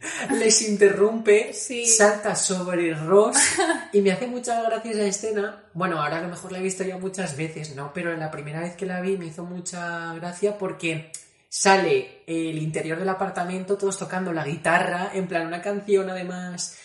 les 0.38 0.62
interrumpe, 0.62 1.52
Sí. 1.52 1.86
salta 1.86 2.34
sobre 2.34 2.94
Ross 2.94 3.36
y 3.92 4.00
me 4.00 4.12
hace 4.12 4.26
mucha 4.26 4.62
gracia 4.62 4.92
esa 4.92 5.04
escena. 5.04 5.64
Bueno, 5.74 6.02
ahora 6.02 6.18
a 6.18 6.22
lo 6.22 6.28
mejor 6.28 6.52
la 6.52 6.58
he 6.58 6.62
visto 6.62 6.84
ya 6.84 6.98
muchas 6.98 7.36
veces, 7.36 7.74
¿no? 7.76 7.92
Pero 7.92 8.16
la 8.16 8.30
primera 8.30 8.60
vez 8.60 8.76
que 8.76 8.86
la 8.86 9.00
vi 9.00 9.16
me 9.16 9.26
hizo 9.26 9.44
mucha 9.44 10.14
gracia 10.14 10.56
porque 10.58 11.12
sale 11.48 12.22
el 12.26 12.58
interior 12.58 12.98
del 12.98 13.08
apartamento 13.08 13.76
todos 13.76 13.98
tocando 13.98 14.32
la 14.32 14.44
guitarra, 14.44 15.10
en 15.14 15.26
plan 15.26 15.46
una 15.46 15.60
canción 15.60 16.08
además 16.08 16.76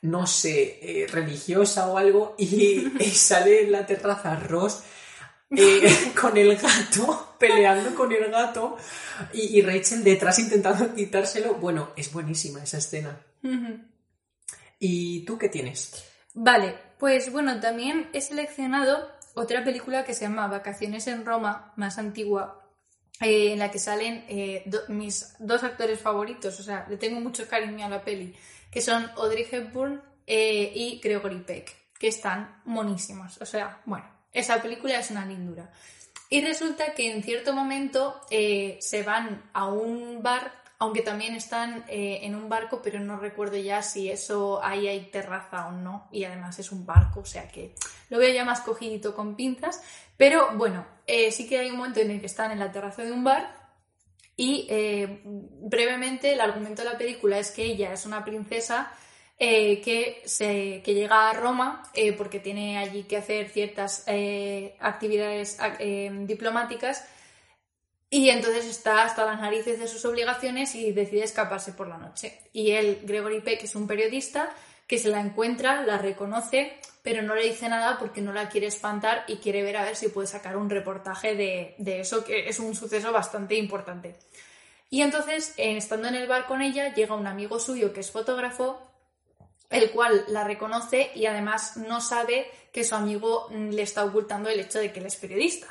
no 0.00 0.26
sé, 0.28 0.78
eh, 0.80 1.06
religiosa 1.10 1.88
o 1.88 1.98
algo, 1.98 2.36
y, 2.38 2.92
y 3.00 3.10
sale 3.10 3.62
en 3.62 3.72
la 3.72 3.86
terraza 3.86 4.36
Ross 4.36 4.82
eh, 5.50 6.12
con 6.20 6.36
el 6.36 6.56
gato, 6.56 7.36
peleando 7.38 7.94
con 7.94 8.12
el 8.12 8.30
gato, 8.30 8.76
y, 9.32 9.58
y 9.58 9.62
Rachel 9.62 10.02
detrás 10.04 10.38
intentando 10.38 10.94
quitárselo. 10.94 11.54
Bueno, 11.54 11.90
es 11.96 12.12
buenísima 12.12 12.62
esa 12.62 12.78
escena. 12.78 13.18
¿Y 14.78 15.24
tú 15.24 15.38
qué 15.38 15.48
tienes? 15.48 16.04
Vale, 16.34 16.76
pues 16.98 17.32
bueno, 17.32 17.58
también 17.60 18.08
he 18.12 18.20
seleccionado 18.20 19.10
otra 19.34 19.64
película 19.64 20.04
que 20.04 20.14
se 20.14 20.22
llama 20.22 20.46
Vacaciones 20.48 21.06
en 21.06 21.24
Roma, 21.24 21.72
más 21.76 21.98
antigua, 21.98 22.64
eh, 23.20 23.52
en 23.52 23.58
la 23.58 23.70
que 23.70 23.78
salen 23.78 24.24
eh, 24.28 24.62
do- 24.66 24.82
mis 24.88 25.34
dos 25.40 25.64
actores 25.64 25.98
favoritos, 26.00 26.58
o 26.60 26.62
sea, 26.62 26.86
le 26.88 26.96
tengo 26.96 27.20
mucho 27.20 27.48
cariño 27.48 27.86
a 27.86 27.88
la 27.88 28.04
peli, 28.04 28.34
que 28.70 28.80
son 28.80 29.10
Audrey 29.16 29.46
Hepburn 29.50 30.00
eh, 30.26 30.72
y 30.74 31.00
Gregory 31.02 31.40
Peck, 31.40 31.74
que 31.98 32.08
están 32.08 32.60
monísimos. 32.64 33.40
O 33.40 33.46
sea, 33.46 33.80
bueno, 33.86 34.06
esa 34.32 34.60
película 34.62 34.98
es 34.98 35.10
una 35.10 35.24
lindura. 35.24 35.70
Y 36.30 36.42
resulta 36.42 36.92
que 36.94 37.10
en 37.10 37.22
cierto 37.22 37.54
momento 37.54 38.20
eh, 38.30 38.78
se 38.80 39.02
van 39.02 39.50
a 39.54 39.66
un 39.66 40.22
bar, 40.22 40.52
aunque 40.78 41.00
también 41.00 41.34
están 41.34 41.84
eh, 41.88 42.20
en 42.22 42.34
un 42.34 42.50
barco, 42.50 42.82
pero 42.82 43.00
no 43.00 43.18
recuerdo 43.18 43.56
ya 43.56 43.82
si 43.82 44.10
eso 44.10 44.62
ahí 44.62 44.86
hay 44.88 45.06
terraza 45.06 45.68
o 45.68 45.72
no. 45.72 46.06
Y 46.12 46.24
además 46.24 46.58
es 46.58 46.70
un 46.70 46.84
barco, 46.84 47.20
o 47.20 47.24
sea 47.24 47.48
que 47.48 47.74
lo 48.10 48.18
veo 48.18 48.32
ya 48.32 48.44
más 48.44 48.60
cogidito 48.60 49.14
con 49.14 49.36
pinzas. 49.36 49.82
Pero 50.18 50.54
bueno, 50.56 50.86
eh, 51.06 51.32
sí 51.32 51.48
que 51.48 51.58
hay 51.58 51.70
un 51.70 51.78
momento 51.78 52.00
en 52.00 52.10
el 52.10 52.20
que 52.20 52.26
están 52.26 52.50
en 52.50 52.58
la 52.58 52.72
terraza 52.72 53.02
de 53.02 53.12
un 53.12 53.24
bar 53.24 53.56
y 54.36 54.68
brevemente 55.62 56.32
el 56.32 56.40
argumento 56.40 56.82
de 56.82 56.90
la 56.90 56.96
película 56.96 57.40
es 57.40 57.50
que 57.50 57.64
ella 57.64 57.92
es 57.92 58.06
una 58.06 58.24
princesa 58.24 58.92
eh, 59.38 59.80
que, 59.82 60.22
llega 60.84 61.30
a 61.30 61.32
Roma 61.32 61.82
eh, 61.94 62.12
porque 62.12 62.40
tiene 62.40 62.78
allí 62.78 63.04
que 63.04 63.16
hacer 63.16 63.48
ciertas 63.48 64.04
eh, 64.06 64.76
actividades 64.80 65.58
ac- 65.60 65.76
eh, 65.78 66.10
diplomáticas 66.26 67.04
y 68.10 68.30
entonces 68.30 68.64
está 68.64 69.04
hasta 69.04 69.26
las 69.26 69.40
narices 69.40 69.78
de 69.78 69.86
sus 69.86 70.04
obligaciones 70.04 70.74
y 70.74 70.92
decide 70.92 71.24
escaparse 71.24 71.72
por 71.72 71.88
la 71.88 71.98
noche. 71.98 72.38
Y 72.52 72.70
él, 72.70 73.00
Gregory 73.04 73.40
Peck, 73.40 73.62
es 73.64 73.74
un 73.74 73.86
periodista 73.86 74.50
que 74.86 74.98
se 74.98 75.08
la 75.10 75.20
encuentra, 75.20 75.82
la 75.82 75.98
reconoce, 75.98 76.78
pero 77.02 77.20
no 77.20 77.34
le 77.34 77.44
dice 77.44 77.68
nada 77.68 77.98
porque 77.98 78.22
no 78.22 78.32
la 78.32 78.48
quiere 78.48 78.66
espantar 78.66 79.24
y 79.28 79.36
quiere 79.36 79.62
ver 79.62 79.76
a 79.76 79.84
ver 79.84 79.94
si 79.94 80.08
puede 80.08 80.26
sacar 80.26 80.56
un 80.56 80.70
reportaje 80.70 81.34
de, 81.34 81.74
de 81.76 82.00
eso, 82.00 82.24
que 82.24 82.48
es 82.48 82.58
un 82.58 82.74
suceso 82.74 83.12
bastante 83.12 83.56
importante. 83.56 84.16
Y 84.88 85.02
entonces, 85.02 85.52
estando 85.58 86.08
en 86.08 86.14
el 86.14 86.26
bar 86.26 86.46
con 86.46 86.62
ella, 86.62 86.94
llega 86.94 87.14
un 87.14 87.26
amigo 87.26 87.60
suyo 87.60 87.92
que 87.92 88.00
es 88.00 88.10
fotógrafo, 88.10 88.87
el 89.70 89.90
cual 89.90 90.24
la 90.28 90.44
reconoce 90.44 91.10
y 91.14 91.26
además 91.26 91.76
no 91.76 92.00
sabe 92.00 92.50
que 92.72 92.84
su 92.84 92.94
amigo 92.94 93.48
mm, 93.50 93.70
le 93.70 93.82
está 93.82 94.04
ocultando 94.04 94.48
el 94.48 94.60
hecho 94.60 94.78
de 94.78 94.92
que 94.92 95.00
él 95.00 95.06
es 95.06 95.16
periodista. 95.16 95.66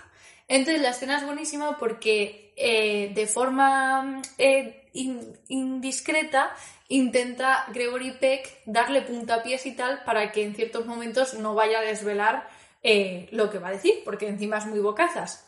Entonces 0.48 0.82
la 0.82 0.90
escena 0.92 1.18
es 1.18 1.26
buenísima 1.26 1.78
porque 1.78 2.54
eh, 2.56 3.12
de 3.14 3.28
forma 3.28 4.02
mm, 4.04 4.22
eh, 4.38 4.90
in- 4.94 5.38
indiscreta 5.48 6.56
intenta 6.90 7.66
Gregory 7.74 8.12
Peck 8.12 8.62
darle 8.66 9.02
puntapiés 9.02 9.66
y 9.66 9.76
tal 9.76 10.04
para 10.04 10.32
que 10.32 10.44
en 10.44 10.56
ciertos 10.56 10.86
momentos 10.86 11.34
no 11.34 11.54
vaya 11.54 11.80
a 11.80 11.84
desvelar 11.84 12.48
eh, 12.84 13.28
lo 13.32 13.50
que 13.50 13.60
va 13.60 13.70
a 13.70 13.72
decir, 13.72 14.02
porque 14.06 14.28
encima 14.28 14.58
es 14.60 14.66
muy 14.68 14.80
bocazas. 14.80 15.44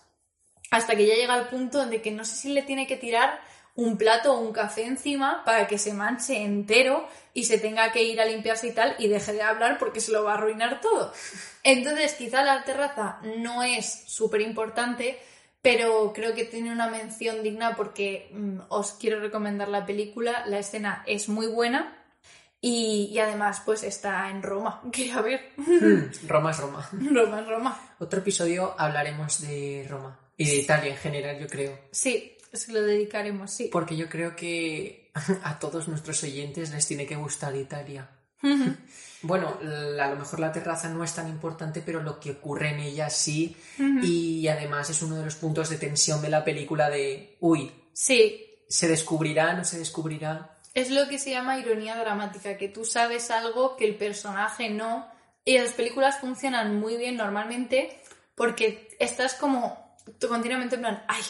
Hasta 0.72 0.96
que 0.96 1.06
ya 1.08 1.16
llega 1.16 1.34
al 1.34 1.48
punto 1.50 1.86
de 1.86 2.02
que 2.02 2.12
no 2.12 2.26
sé 2.26 2.36
si 2.36 2.50
le 2.50 2.62
tiene 2.64 2.86
que 2.88 2.98
tirar 2.98 3.40
un 3.80 3.98
plato 3.98 4.34
o 4.34 4.40
un 4.40 4.52
café 4.52 4.86
encima 4.86 5.44
para 5.46 5.66
que 5.68 5.78
se 5.78 5.94
manche 5.94 6.44
entero 6.44 7.08
y 7.34 7.46
se 7.46 7.58
tenga 7.60 7.92
que 7.92 8.04
ir 8.04 8.20
a 8.20 8.26
limpiarse 8.26 8.68
y 8.68 8.72
tal 8.72 8.96
y 9.00 9.08
deje 9.08 9.32
de 9.34 9.42
hablar 9.42 9.78
porque 9.80 10.02
se 10.02 10.12
lo 10.12 10.24
va 10.26 10.34
a 10.34 10.36
arruinar 10.36 10.82
todo. 10.82 11.14
Entonces 11.64 12.14
quizá 12.14 12.44
la 12.44 12.64
terraza 12.66 13.20
no 13.38 13.64
es 13.64 14.04
súper 14.08 14.42
importante, 14.42 15.18
pero 15.62 16.12
creo 16.14 16.34
que 16.34 16.44
tiene 16.44 16.72
una 16.72 16.90
mención 16.90 17.42
digna 17.42 17.76
porque 17.78 18.30
mm, 18.34 18.60
os 18.68 18.92
quiero 18.94 19.22
recomendar 19.22 19.70
la 19.70 19.86
película, 19.86 20.44
la 20.46 20.60
escena 20.60 21.04
es 21.08 21.30
muy 21.30 21.48
buena 21.48 21.96
y, 22.62 23.10
y 23.14 23.20
además 23.20 23.62
pues 23.66 23.84
está 23.84 24.30
en 24.30 24.44
Roma, 24.44 24.82
que 24.92 25.12
a 25.14 25.22
ver, 25.22 25.52
Mm, 25.56 26.28
Roma 26.28 26.52
es 26.52 26.58
Roma. 26.58 26.90
Roma 27.14 27.40
es 27.40 27.48
Roma. 27.48 27.80
Otro 28.00 28.20
episodio 28.20 28.76
hablaremos 28.78 29.40
de 29.42 29.86
Roma 29.90 30.20
y 30.36 30.46
de 30.46 30.56
Italia 30.56 30.92
en 30.92 30.98
general, 30.98 31.40
yo 31.40 31.48
creo. 31.48 31.78
Sí, 31.92 32.36
se 32.54 32.72
lo 32.72 32.82
dedicaremos, 32.82 33.52
sí. 33.52 33.70
Porque 33.72 33.98
yo 33.98 34.10
creo 34.10 34.36
que 34.36 35.12
a 35.44 35.60
todos 35.60 35.88
nuestros 35.88 36.24
oyentes 36.24 36.72
les 36.72 36.88
tiene 36.88 37.06
que 37.06 37.16
gustar 37.16 37.56
Italia. 37.56 38.10
Bueno, 39.22 39.58
a 39.60 40.08
lo 40.08 40.16
mejor 40.16 40.40
la 40.40 40.54
terraza 40.54 40.88
no 40.88 41.04
es 41.04 41.14
tan 41.14 41.28
importante, 41.28 41.82
pero 41.86 42.02
lo 42.02 42.22
que 42.22 42.32
ocurre 42.32 42.70
en 42.70 42.80
ella 42.80 43.10
sí. 43.10 43.54
Y 44.02 44.48
además 44.48 44.90
es 44.90 45.02
uno 45.02 45.18
de 45.18 45.26
los 45.26 45.36
puntos 45.36 45.70
de 45.70 45.76
tensión 45.76 46.22
de 46.22 46.30
la 46.30 46.46
película 46.46 46.90
de, 46.90 47.36
uy, 47.42 47.70
Sí, 48.00 48.64
¿se 48.70 48.88
descubrirá? 48.88 49.52
¿No 49.56 49.66
se 49.66 49.78
descubrirá? 49.78 50.58
Es 50.74 50.90
lo 50.90 51.10
que 51.10 51.20
se 51.20 51.32
llama 51.32 51.60
ironía 51.60 51.98
dramática, 51.98 52.56
que 52.56 52.70
tú 52.70 52.86
sabes 52.86 53.30
algo 53.30 53.76
que 53.76 53.84
el 53.84 53.96
personaje 53.96 54.70
no. 54.70 55.06
Y 55.44 55.58
las 55.58 55.74
películas 55.74 56.18
funcionan 56.22 56.80
muy 56.80 56.96
bien 56.96 57.18
normalmente 57.18 58.00
porque 58.36 58.88
estás 59.00 59.34
como 59.34 59.98
continuamente 60.30 60.76
en 60.76 60.82
plan, 60.82 61.04
ay, 61.10 61.22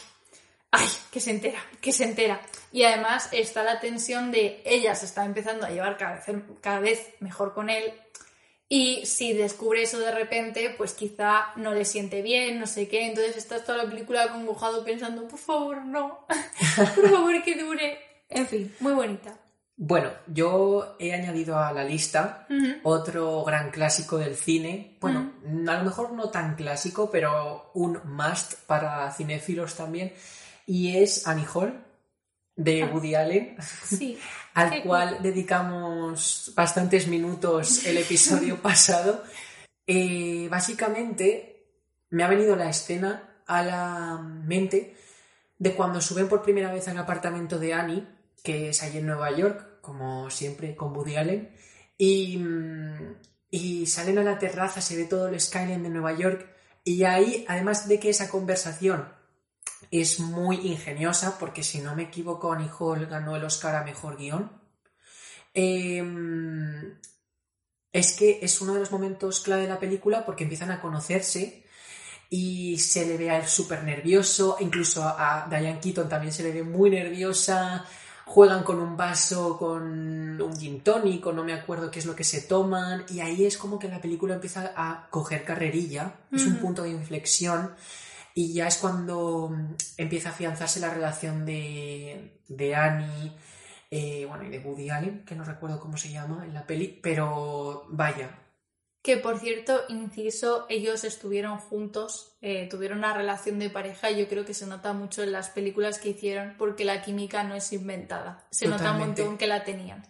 ay, 0.71 0.88
que 1.12 1.19
se 1.19 1.32
entera, 1.32 1.60
que 1.82 1.91
se 1.91 2.03
entera. 2.03 2.41
Y 2.71 2.84
además 2.84 3.29
está 3.32 3.63
la 3.63 3.79
tensión 3.79 4.32
de 4.32 4.62
ella 4.65 4.95
se 4.95 5.05
está 5.05 5.25
empezando 5.25 5.65
a 5.65 5.69
llevar 5.69 5.97
cada 5.97 6.15
vez, 6.15 6.43
cada 6.62 6.79
vez 6.79 7.13
mejor 7.19 7.53
con 7.53 7.69
él. 7.69 7.93
Y 8.71 9.03
si 9.08 9.34
descubre 9.34 9.82
eso 9.82 9.99
de 9.99 10.12
repente, 10.12 10.75
pues 10.77 10.93
quizá 10.93 11.53
no 11.55 11.73
le 11.73 11.86
siente 11.86 12.21
bien, 12.21 12.60
no 12.60 12.67
sé 12.67 12.88
qué. 12.88 13.08
Entonces 13.08 13.36
estás 13.36 13.65
toda 13.65 13.79
la 13.79 13.89
película 13.89 14.23
acongojado 14.23 14.86
pensando, 14.86 15.27
por 15.27 15.39
favor, 15.39 15.84
no, 15.84 16.27
por 16.75 17.10
favor 17.10 17.43
que 17.43 17.55
dure. 17.55 17.97
En 18.29 18.45
fin, 18.45 18.75
muy 18.79 18.93
bonita. 18.93 19.36
Bueno, 19.82 20.12
yo 20.27 20.97
he 20.99 21.13
añadido 21.13 21.58
a 21.58 21.71
la 21.71 21.86
lista 21.86 22.45
otro 22.84 23.45
gran 23.45 23.71
clásico 23.71 24.17
del 24.17 24.36
cine. 24.36 24.97
Bueno, 24.99 25.32
a 25.67 25.77
lo 25.77 25.84
mejor 25.86 26.12
no 26.12 26.29
tan 26.29 26.55
clásico, 26.55 27.10
pero 27.10 27.71
un 27.73 27.97
must 28.03 28.55
para 28.67 29.10
cinéfilos 29.13 29.75
también. 29.75 30.13
Y 30.69 30.97
es 30.97 31.25
Annie 31.25 31.47
Hall, 31.51 31.84
de 32.55 32.84
Woody 32.84 33.15
Allen, 33.15 33.58
Sí. 33.60 34.19
al 34.53 34.84
cual 34.84 35.17
dedicamos 35.23 36.53
bastantes 36.55 37.08
minutos 37.08 37.88
el 37.88 37.97
episodio 37.97 38.58
pasado. 38.62 39.23
Eh, 39.88 40.47
básicamente, 40.47 41.65
me 42.12 42.23
ha 42.23 42.27
venido 42.27 42.55
la 42.55 42.69
escena 42.69 43.41
a 43.47 43.63
la 43.63 44.19
mente 44.19 44.95
de 45.58 45.73
cuando 45.73 46.01
suben 46.01 46.29
por 46.29 46.43
primera 46.43 46.71
vez 46.71 46.88
al 46.88 46.99
apartamento 46.99 47.58
de 47.58 47.73
Annie, 47.73 48.08
que 48.43 48.69
es 48.69 48.84
allí 48.84 48.99
en 48.99 49.08
Nueva 49.08 49.36
York, 49.36 49.82
como 49.82 50.29
siempre 50.29 50.75
con 50.75 50.95
Woody 50.95 51.15
Allen, 51.15 51.49
y, 51.97 52.38
mm, 52.38 53.15
y 53.49 53.88
salen 53.88 54.19
a 54.19 54.23
la 54.23 54.38
terraza, 54.38 54.82
se 54.82 54.95
ve 54.97 55.05
todo 55.05 55.29
el 55.29 55.39
skyline 55.41 55.82
de 55.82 55.89
Nueva 55.89 56.13
York, 56.13 56.47
y 56.84 57.05
ahí, 57.05 57.43
además 57.47 57.88
de 57.88 57.99
que 57.99 58.12
esa 58.12 58.29
conversación 58.29 59.17
es 59.91 60.19
muy 60.19 60.67
ingeniosa, 60.67 61.37
porque 61.39 61.63
si 61.63 61.79
no 61.79 61.95
me 61.95 62.03
equivoco, 62.03 62.51
Annie 62.51 62.69
Hall 62.79 63.05
ganó 63.07 63.35
el 63.35 63.43
Oscar 63.43 63.75
a 63.75 63.83
Mejor 63.83 64.17
Guión, 64.17 64.51
em, 65.53 66.97
es 67.91 68.15
que 68.15 68.39
es 68.41 68.61
uno 68.61 68.73
de 68.73 68.81
los 68.81 68.91
momentos 68.91 69.39
clave 69.41 69.63
de 69.63 69.69
la 69.69 69.79
película 69.79 70.25
porque 70.25 70.43
empiezan 70.43 70.71
a 70.71 70.81
conocerse 70.81 71.65
y 72.29 72.77
se 72.77 73.05
le 73.07 73.17
ve 73.17 73.31
a 73.31 73.39
él 73.39 73.47
súper 73.47 73.83
nervioso, 73.83 74.57
incluso 74.59 75.03
a 75.03 75.47
Diane 75.49 75.79
Keaton 75.79 76.07
también 76.07 76.31
se 76.31 76.43
le 76.43 76.51
ve 76.51 76.63
muy 76.63 76.91
nerviosa, 76.91 77.85
juegan 78.25 78.63
con 78.63 78.79
un 78.79 78.95
vaso 78.95 79.57
con 79.57 80.39
un 80.39 80.59
gin 80.59 80.81
tonic 80.81 81.25
o 81.25 81.33
no 81.33 81.43
me 81.43 81.53
acuerdo 81.53 81.89
qué 81.89 81.97
es 81.97 82.05
lo 82.05 82.15
que 82.15 82.23
se 82.23 82.41
toman 82.41 83.03
y 83.09 83.21
ahí 83.21 83.43
es 83.43 83.57
como 83.57 83.79
que 83.79 83.87
la 83.87 83.99
película 83.99 84.35
empieza 84.35 84.71
a 84.75 85.07
coger 85.09 85.43
carrerilla, 85.43 86.13
es 86.31 86.45
un 86.45 86.57
punto 86.57 86.83
de 86.83 86.91
inflexión 86.91 87.73
y 88.35 88.53
ya 88.53 88.67
es 88.67 88.77
cuando 88.77 89.49
mm, 89.49 89.75
empieza 89.97 90.29
a 90.29 90.31
afianzarse 90.31 90.79
la 90.79 90.93
relación 90.93 91.45
de, 91.45 92.41
de 92.47 92.75
Annie, 92.75 93.31
eh, 93.91 94.25
bueno, 94.27 94.43
y 94.43 94.49
de 94.49 94.59
Woody 94.59 94.89
Allen, 94.89 95.25
que 95.25 95.35
no 95.35 95.43
recuerdo 95.43 95.79
cómo 95.79 95.97
se 95.97 96.11
llama 96.11 96.45
en 96.45 96.53
la 96.53 96.65
peli, 96.67 96.99
pero 97.01 97.85
vaya, 97.89 98.29
Que 99.01 99.17
por 99.17 99.39
cierto, 99.39 99.81
inciso, 99.89 100.65
ellos 100.69 101.04
estuvieron 101.06 101.58
juntos, 101.58 102.37
eh, 102.41 102.67
tuvieron 102.69 102.99
una 102.99 103.13
relación 103.13 103.58
de 103.58 103.69
pareja 103.69 104.12
y 104.12 104.19
yo 104.19 104.27
creo 104.27 104.45
que 104.45 104.54
se 104.54 104.67
nota 104.67 104.93
mucho 104.93 105.23
en 105.23 105.31
las 105.31 105.49
películas 105.49 105.97
que 105.99 106.10
hicieron 106.10 106.54
porque 106.58 106.83
la 106.85 107.01
química 107.01 107.43
no 107.43 107.56
es 107.56 107.71
inventada. 107.73 108.45
Se 108.51 108.67
nota 108.67 108.83
un 108.83 108.97
Totalmente. 108.97 109.21
montón 109.23 109.37
que 109.37 109.47
la 109.47 109.63
tenían. 109.63 110.06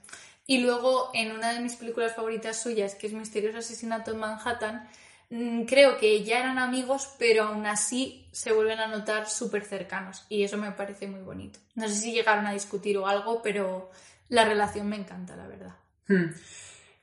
Y 0.47 0.57
luego, 0.57 1.11
en 1.13 1.31
una 1.31 1.53
de 1.53 1.59
mis 1.61 1.75
películas 1.75 2.15
favoritas 2.15 2.59
suyas, 2.61 2.95
que 2.95 3.05
es 3.07 3.13
Misterioso 3.13 3.59
Asesinato 3.59 4.11
en 4.11 4.17
Manhattan, 4.17 4.89
creo 5.29 5.97
que 5.97 6.23
ya 6.23 6.39
eran 6.39 6.57
amigos, 6.57 7.09
pero 7.19 7.43
aún 7.43 7.65
así 7.65 8.27
se 8.31 8.51
vuelven 8.51 8.79
a 8.79 8.87
notar 8.87 9.29
súper 9.29 9.63
cercanos. 9.63 10.25
Y 10.29 10.43
eso 10.43 10.57
me 10.57 10.71
parece 10.71 11.07
muy 11.07 11.21
bonito. 11.21 11.59
No 11.75 11.87
sé 11.87 11.95
si 11.95 12.13
llegaron 12.13 12.47
a 12.47 12.53
discutir 12.53 12.97
o 12.97 13.07
algo, 13.07 13.41
pero 13.41 13.91
la 14.29 14.45
relación 14.45 14.89
me 14.89 14.95
encanta, 14.95 15.35
la 15.35 15.47
verdad. 15.47 15.75
Hmm. 16.07 16.33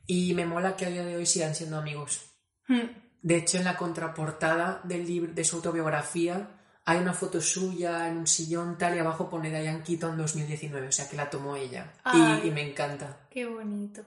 Y 0.07 0.35
me 0.35 0.47
mola 0.47 0.77
que 0.77 0.87
a 0.87 0.91
día 0.91 1.05
de 1.05 1.17
hoy 1.17 1.27
sigan 1.27 1.55
siendo 1.55 1.79
amigos. 1.79 2.31
Hmm. 2.67 2.87
De 3.23 3.37
hecho, 3.37 3.59
en 3.59 3.65
la 3.65 3.77
contraportada 3.77 4.81
del 4.85 5.07
libro, 5.07 5.33
de 5.33 5.45
su 5.45 5.57
autobiografía 5.57 6.51
hay 6.85 6.99
una 6.99 7.13
foto 7.13 7.41
suya 7.41 8.09
en 8.09 8.19
un 8.19 8.27
sillón 8.29 8.79
tal 8.79 8.95
y 8.95 9.01
abajo 9.01 9.29
pone 9.29 9.51
Diane 9.51 9.83
Keaton 9.83 10.17
2019, 10.17 10.87
o 10.87 10.93
sea 10.93 11.09
que 11.09 11.17
la 11.17 11.29
tomó 11.29 11.57
ella. 11.57 11.93
Ay. 12.05 12.43
Y, 12.45 12.49
y 12.49 12.51
me 12.53 12.71
encanta. 12.71 13.27
Qué 13.29 13.45
bonito. 13.45 14.05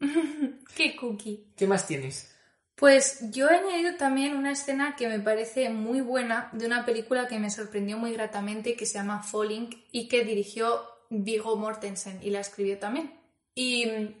Qué 0.74 0.96
cookie. 0.96 1.52
¿Qué 1.54 1.66
más 1.66 1.86
tienes? 1.86 2.33
Pues 2.76 3.30
yo 3.30 3.48
he 3.48 3.56
añadido 3.56 3.96
también 3.96 4.36
una 4.36 4.52
escena 4.52 4.96
que 4.96 5.08
me 5.08 5.20
parece 5.20 5.68
muy 5.70 6.00
buena 6.00 6.50
de 6.52 6.66
una 6.66 6.84
película 6.84 7.28
que 7.28 7.38
me 7.38 7.50
sorprendió 7.50 7.98
muy 7.98 8.12
gratamente 8.12 8.74
que 8.74 8.84
se 8.84 8.94
llama 8.94 9.22
Falling 9.22 9.70
y 9.92 10.08
que 10.08 10.24
dirigió 10.24 10.82
Viggo 11.08 11.56
Mortensen 11.56 12.18
y 12.22 12.30
la 12.30 12.40
escribió 12.40 12.78
también. 12.78 13.12
Y 13.54 14.14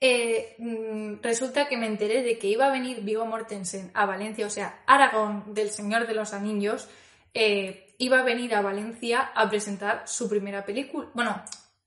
eh, 0.00 0.56
mm, 0.58 1.22
resulta 1.22 1.68
que 1.68 1.76
me 1.76 1.86
enteré 1.86 2.22
de 2.22 2.38
que 2.38 2.48
iba 2.48 2.66
a 2.66 2.72
venir 2.72 3.02
Viggo 3.02 3.26
Mortensen 3.26 3.90
a 3.94 4.06
Valencia, 4.06 4.46
o 4.46 4.50
sea, 4.50 4.82
Aragón 4.86 5.54
del 5.54 5.70
Señor 5.70 6.06
de 6.06 6.14
los 6.14 6.32
Anillos, 6.32 6.88
eh, 7.32 7.94
iba 7.98 8.20
a 8.20 8.24
venir 8.24 8.54
a 8.54 8.60
Valencia 8.60 9.20
a 9.20 9.48
presentar 9.48 10.02
su 10.06 10.28
primera 10.28 10.64
película. 10.64 11.08
Bueno, 11.14 11.42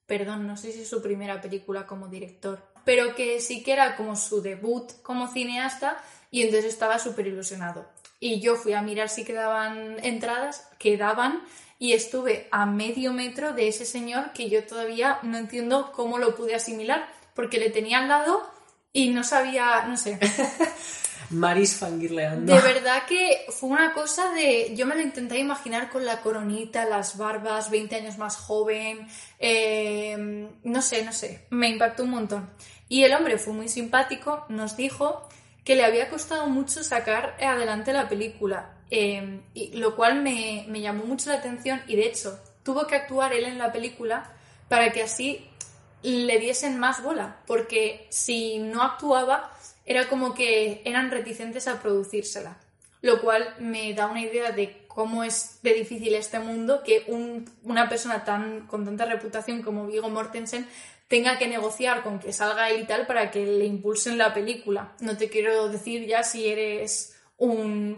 perdón, 0.06 0.48
no 0.48 0.58
sé 0.58 0.72
si 0.72 0.82
es 0.82 0.90
su 0.90 1.02
primera 1.02 1.40
película 1.42 1.86
como 1.86 2.08
director, 2.08 2.69
pero 2.86 3.16
que 3.16 3.42
sí 3.42 3.64
que 3.64 3.74
era 3.74 3.96
como 3.96 4.16
su 4.16 4.42
debut 4.42 4.92
como 5.02 5.28
cineasta 5.28 5.98
y 6.32 6.44
entonces 6.44 6.74
estaba 6.74 7.00
súper 7.00 7.28
ilusionado. 7.28 7.86
Y 8.20 8.42
yo 8.42 8.56
fui 8.56 8.74
a 8.74 8.82
mirar 8.82 9.10
si 9.10 9.24
quedaban 9.24 9.98
entradas, 10.04 10.68
quedaban, 10.78 11.42
y 11.82 11.94
estuve 11.94 12.48
a 12.52 12.66
medio 12.66 13.14
metro 13.14 13.54
de 13.54 13.70
ese 13.70 13.86
señor 13.86 14.34
que 14.34 14.50
yo 14.50 14.66
todavía 14.66 15.20
no 15.24 15.38
entiendo 15.38 15.94
cómo 15.94 16.18
lo 16.18 16.36
pude 16.36 16.54
asimilar, 16.54 17.08
porque 17.34 17.58
le 17.58 17.70
tenía 17.70 18.00
al 18.00 18.10
lado 18.10 18.59
y 18.94 19.10
no 19.10 19.24
sabía, 19.24 19.86
no 19.88 19.98
sé. 19.98 20.20
Maris 21.30 21.76
fangirleando. 21.76 22.54
De 22.56 22.60
verdad 22.62 23.04
que 23.08 23.46
fue 23.50 23.70
una 23.70 23.94
cosa 23.94 24.32
de. 24.32 24.74
Yo 24.76 24.86
me 24.88 24.96
lo 24.96 25.02
intenté 25.02 25.38
imaginar 25.38 25.90
con 25.90 26.04
la 26.06 26.22
coronita, 26.22 26.86
las 26.86 27.18
barbas, 27.18 27.70
20 27.70 27.96
años 27.96 28.18
más 28.18 28.36
joven. 28.36 29.08
eh, 29.38 30.50
no 30.64 30.82
sé, 30.82 31.06
no 31.06 31.14
sé. 31.14 31.46
Me 31.52 31.70
impactó 31.70 32.04
un 32.04 32.10
montón. 32.12 32.50
Y 32.88 33.04
el 33.04 33.14
hombre 33.14 33.38
fue 33.38 33.54
muy 33.54 33.68
simpático, 33.68 34.46
nos 34.50 34.76
dijo 34.76 35.30
que 35.64 35.76
le 35.76 35.86
había 35.86 36.10
costado 36.10 36.48
mucho 36.48 36.84
sacar 36.84 37.38
adelante 37.40 37.94
la 37.94 38.10
película. 38.10 38.74
eh, 38.90 39.42
y, 39.54 39.78
lo 39.78 39.96
cual 39.96 40.24
me, 40.24 40.66
me 40.68 40.82
llamó 40.82 41.04
mucho 41.06 41.30
la 41.30 41.36
atención 41.38 41.84
y 41.88 41.96
de 41.96 42.08
hecho 42.08 42.40
tuvo 42.64 42.88
que 42.88 42.96
actuar 42.96 43.34
él 43.34 43.44
en 43.46 43.60
la 43.60 43.72
película 43.72 44.34
para 44.68 44.92
que 44.92 45.04
así 45.04 45.48
le 46.04 46.40
diesen 46.40 46.80
más 46.80 47.04
bola, 47.04 47.38
porque 47.46 48.08
si 48.10 48.60
no 48.60 48.82
actuaba 48.84 49.52
era 49.86 50.08
como 50.08 50.34
que 50.34 50.82
eran 50.86 51.12
reticentes 51.12 51.68
a 51.68 51.82
producírsela, 51.82 52.58
lo 53.02 53.22
cual 53.22 53.56
me 53.60 53.94
da 53.94 54.08
una 54.08 54.22
idea 54.22 54.52
de 54.52 54.86
cómo 54.88 55.24
es 55.24 55.60
de 55.64 55.74
difícil 55.74 56.14
este 56.16 56.40
mundo 56.40 56.84
que 56.84 57.04
un- 57.08 57.50
una 57.64 57.90
persona 57.90 58.24
tan 58.24 58.68
con 58.68 58.86
tanta 58.86 59.06
reputación 59.06 59.62
como 59.62 59.88
Viggo 59.88 60.10
Mortensen 60.10 60.68
tenga 61.08 61.38
que 61.40 61.48
negociar 61.48 62.04
con 62.04 62.20
que 62.20 62.34
salga 62.34 62.70
él 62.70 62.82
y 62.82 62.86
tal 62.86 63.08
para 63.08 63.32
que 63.32 63.46
le 63.46 63.66
impulsen 63.66 64.18
la 64.18 64.34
película. 64.34 64.94
No 65.00 65.18
te 65.18 65.28
quiero 65.30 65.70
decir 65.70 66.06
ya 66.06 66.24
si 66.24 66.48
eres 66.48 67.16
un... 67.38 67.96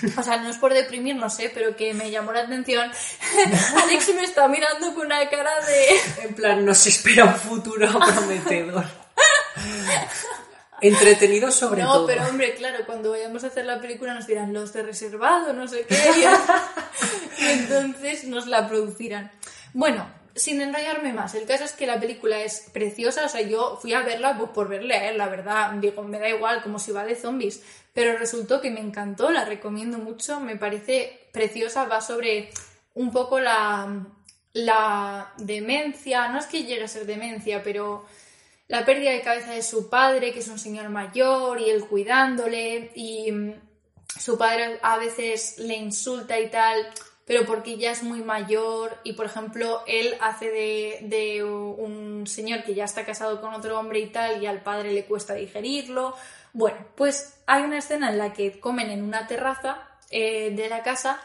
O 0.16 0.22
sea, 0.22 0.38
no 0.38 0.50
es 0.50 0.56
por 0.56 0.72
deprimir, 0.72 1.16
no 1.16 1.28
sé, 1.30 1.50
pero 1.52 1.76
que 1.76 1.94
me 1.94 2.10
llamó 2.10 2.32
la 2.32 2.40
atención. 2.40 2.90
Alex 3.82 4.14
me 4.14 4.24
está 4.24 4.48
mirando 4.48 4.94
con 4.94 5.06
una 5.06 5.28
cara 5.28 5.52
de... 5.66 6.26
En 6.28 6.34
plan, 6.34 6.64
nos 6.64 6.86
espera 6.86 7.24
un 7.24 7.34
futuro 7.34 7.88
prometedor. 7.98 8.84
Entretenido 10.80 11.52
sobre 11.52 11.82
no, 11.82 11.92
todo. 11.92 12.06
pero 12.06 12.26
hombre, 12.26 12.54
claro, 12.54 12.84
cuando 12.84 13.10
vayamos 13.10 13.44
a 13.44 13.48
hacer 13.48 13.64
la 13.64 13.80
película 13.80 14.14
nos 14.14 14.26
dirán 14.26 14.52
los 14.52 14.72
de 14.72 14.82
reservado, 14.82 15.52
no 15.52 15.68
sé 15.68 15.86
qué, 15.86 15.94
y, 15.94 17.44
entonces 17.46 18.24
nos 18.24 18.48
la 18.48 18.66
producirán. 18.66 19.30
Bueno, 19.74 20.10
sin 20.34 20.60
enrollarme 20.60 21.12
más, 21.12 21.36
el 21.36 21.46
caso 21.46 21.62
es 21.62 21.72
que 21.72 21.86
la 21.86 22.00
película 22.00 22.40
es 22.40 22.64
preciosa, 22.72 23.26
o 23.26 23.28
sea, 23.28 23.42
yo 23.42 23.78
fui 23.80 23.94
a 23.94 24.00
verla 24.00 24.36
pues, 24.36 24.50
por 24.50 24.68
verle 24.68 24.94
a 24.94 25.10
él, 25.10 25.18
la 25.18 25.28
verdad, 25.28 25.70
digo, 25.74 26.02
me 26.02 26.18
da 26.18 26.28
igual 26.28 26.62
como 26.62 26.80
si 26.80 26.90
va 26.90 27.04
de 27.04 27.14
zombies, 27.14 27.62
pero 27.92 28.16
resultó 28.16 28.60
que 28.60 28.70
me 28.70 28.80
encantó, 28.80 29.30
la 29.30 29.44
recomiendo 29.44 29.98
mucho, 29.98 30.40
me 30.40 30.56
parece 30.56 31.28
preciosa, 31.32 31.84
va 31.84 32.00
sobre 32.00 32.50
un 32.94 33.10
poco 33.12 33.40
la, 33.40 34.06
la 34.52 35.32
demencia, 35.38 36.28
no 36.28 36.38
es 36.38 36.46
que 36.46 36.64
llegue 36.64 36.84
a 36.84 36.88
ser 36.88 37.06
demencia, 37.06 37.62
pero 37.62 38.04
la 38.68 38.84
pérdida 38.84 39.10
de 39.10 39.22
cabeza 39.22 39.52
de 39.52 39.62
su 39.62 39.90
padre, 39.90 40.32
que 40.32 40.40
es 40.40 40.48
un 40.48 40.58
señor 40.58 40.88
mayor, 40.88 41.60
y 41.60 41.70
él 41.70 41.86
cuidándole, 41.86 42.90
y 42.94 43.30
mm, 43.30 43.54
su 44.18 44.38
padre 44.38 44.78
a 44.82 44.96
veces 44.98 45.58
le 45.58 45.74
insulta 45.74 46.38
y 46.40 46.48
tal, 46.48 46.86
pero 47.26 47.44
porque 47.44 47.76
ya 47.76 47.92
es 47.92 48.02
muy 48.02 48.22
mayor, 48.22 48.96
y 49.04 49.12
por 49.12 49.26
ejemplo, 49.26 49.82
él 49.86 50.16
hace 50.20 50.50
de, 50.50 50.98
de 51.02 51.44
un 51.44 52.26
señor 52.26 52.62
que 52.64 52.74
ya 52.74 52.84
está 52.84 53.04
casado 53.04 53.40
con 53.40 53.52
otro 53.54 53.78
hombre 53.78 54.00
y 54.00 54.06
tal, 54.06 54.42
y 54.42 54.46
al 54.46 54.62
padre 54.62 54.92
le 54.92 55.04
cuesta 55.04 55.34
digerirlo. 55.34 56.14
Bueno, 56.52 56.78
pues 56.96 57.38
hay 57.46 57.62
una 57.62 57.78
escena 57.78 58.10
en 58.10 58.18
la 58.18 58.32
que 58.32 58.60
comen 58.60 58.90
en 58.90 59.02
una 59.02 59.26
terraza 59.26 59.88
eh, 60.10 60.50
de 60.50 60.68
la 60.68 60.82
casa 60.82 61.20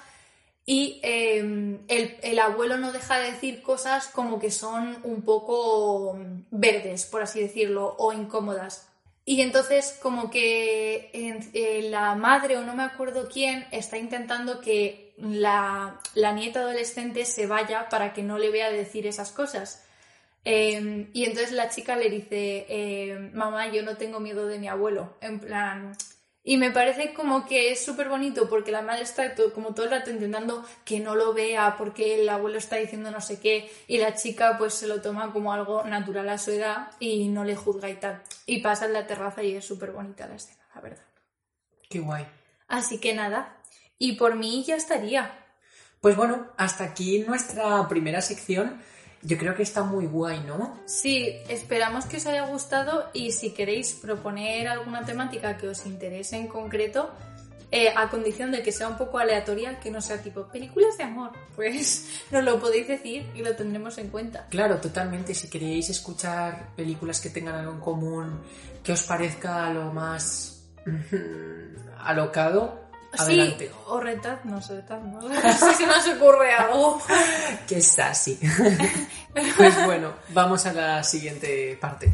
y 0.66 1.00
eh, 1.04 1.40
el, 1.88 2.18
el 2.22 2.40
abuelo 2.40 2.78
no 2.78 2.92
deja 2.92 3.20
de 3.20 3.32
decir 3.32 3.62
cosas 3.62 4.08
como 4.08 4.40
que 4.40 4.52
son 4.52 4.98
un 5.04 5.22
poco 5.22 6.14
mm, 6.14 6.44
verdes, 6.52 7.06
por 7.06 7.22
así 7.22 7.40
decirlo, 7.42 7.96
o 7.98 8.14
incómodas. 8.14 8.88
Y 9.24 9.42
entonces 9.42 9.98
como 10.02 10.30
que 10.30 11.10
eh, 11.14 11.90
la 11.90 12.16
madre 12.16 12.56
o 12.56 12.64
no 12.64 12.76
me 12.76 12.84
acuerdo 12.84 13.28
quién 13.28 13.68
está 13.72 13.98
intentando 13.98 14.62
que 14.62 15.14
la, 15.18 16.00
la 16.16 16.32
nieta 16.32 16.62
adolescente 16.62 17.26
se 17.26 17.46
vaya 17.46 17.90
para 17.90 18.14
que 18.14 18.24
no 18.24 18.38
le 18.38 18.50
vea 18.52 18.70
decir 18.70 19.06
esas 19.06 19.34
cosas. 19.34 19.84
Eh, 20.50 21.10
y 21.14 21.26
entonces 21.26 21.52
la 21.52 21.70
chica 21.70 21.96
le 21.98 22.10
dice, 22.10 22.66
eh, 22.70 23.32
mamá, 23.34 23.68
yo 23.68 23.84
no 23.84 23.98
tengo 23.98 24.20
miedo 24.20 24.48
de 24.48 24.60
mi 24.60 24.68
abuelo. 24.70 25.18
En 25.20 25.40
plan, 25.40 25.94
y 26.44 26.56
me 26.56 26.72
parece 26.72 27.14
como 27.14 27.46
que 27.46 27.72
es 27.74 27.84
súper 27.84 28.08
bonito 28.08 28.48
porque 28.48 28.72
la 28.72 28.82
madre 28.82 29.04
está 29.04 29.36
to- 29.36 29.52
como 29.54 29.74
todo 29.74 29.86
el 29.88 29.92
rato 29.92 30.10
intentando 30.10 30.64
que 30.86 31.02
no 31.02 31.16
lo 31.16 31.34
vea 31.34 31.76
porque 31.78 32.22
el 32.22 32.30
abuelo 32.30 32.58
está 32.58 32.78
diciendo 32.78 33.12
no 33.12 33.20
sé 33.20 33.42
qué 33.42 33.70
y 33.88 33.98
la 33.98 34.16
chica 34.16 34.58
pues 34.58 34.74
se 34.74 34.88
lo 34.88 35.02
toma 35.02 35.34
como 35.34 35.52
algo 35.52 35.84
natural 35.84 36.30
a 36.30 36.38
su 36.38 36.52
edad 36.52 36.92
y 37.02 37.28
no 37.28 37.44
le 37.44 37.58
juzga 37.58 37.90
y 37.90 37.96
tal. 37.96 38.22
Y 38.46 38.62
pasa 38.62 38.86
en 38.86 38.94
la 38.94 39.06
terraza 39.06 39.44
y 39.44 39.54
es 39.56 39.66
súper 39.66 39.92
bonita 39.92 40.26
la 40.28 40.36
escena, 40.36 40.64
la 40.74 40.80
verdad. 40.80 41.04
Qué 41.90 42.00
guay. 42.00 42.26
Así 42.70 43.00
que 43.00 43.14
nada. 43.14 43.58
Y 43.98 44.14
por 44.14 44.36
mí 44.36 44.64
ya 44.66 44.78
estaría. 44.78 45.38
Pues 46.00 46.16
bueno, 46.16 46.48
hasta 46.56 46.86
aquí 46.86 47.20
nuestra 47.28 47.86
primera 47.90 48.22
sección. 48.22 48.82
Yo 49.28 49.38
creo 49.38 49.54
que 49.56 49.64
está 49.64 49.84
muy 49.84 50.06
guay, 50.06 50.40
¿no? 50.48 50.80
Sí, 50.86 51.36
esperamos 51.50 52.06
que 52.06 52.16
os 52.16 52.26
haya 52.28 52.46
gustado 52.46 53.10
y 53.14 53.34
si 53.34 53.50
queréis 53.50 53.92
proponer 53.92 54.70
alguna 54.70 55.06
temática 55.06 55.58
que 55.58 55.68
os 55.68 55.86
interese 55.86 56.38
en 56.38 56.48
concreto, 56.48 57.12
eh, 57.70 57.90
a 57.94 58.10
condición 58.10 58.52
de 58.52 58.64
que 58.64 58.72
sea 58.72 58.88
un 58.88 58.98
poco 58.98 59.20
aleatoria, 59.20 59.82
que 59.82 59.92
no 59.92 60.00
sea 60.00 60.22
tipo 60.22 60.48
películas 60.48 60.98
de 60.98 61.04
amor, 61.04 61.32
pues 61.58 62.22
nos 62.32 62.42
lo 62.46 62.58
podéis 62.62 62.88
decir 62.88 63.30
y 63.36 63.44
lo 63.44 63.54
tendremos 63.54 63.98
en 63.98 64.08
cuenta. 64.08 64.48
Claro, 64.50 64.78
totalmente. 64.78 65.34
Si 65.34 65.50
queréis 65.50 65.90
escuchar 65.90 66.74
películas 66.78 67.20
que 67.20 67.30
tengan 67.30 67.56
algo 67.56 67.74
en 67.74 67.82
común, 67.82 68.40
que 68.82 68.94
os 68.94 69.04
parezca 69.04 69.70
lo 69.74 69.92
más 69.92 70.70
alocado, 72.00 72.87
adelante. 73.20 73.68
Sí, 73.68 73.76
o 73.88 74.00
retadnos, 74.00 74.70
retadnos. 74.70 75.24
No 75.44 75.54
sé 75.54 75.74
si 75.76 75.86
nos 75.86 76.08
ocurre 76.08 76.54
algo. 76.54 77.02
Que 77.68 77.78
es 77.78 78.00
así. 78.00 78.40
pues 79.58 79.86
bueno, 79.86 80.14
vamos 80.30 80.66
a 80.66 80.74
la 80.74 81.04
siguiente 81.04 81.78
parte. 81.80 82.12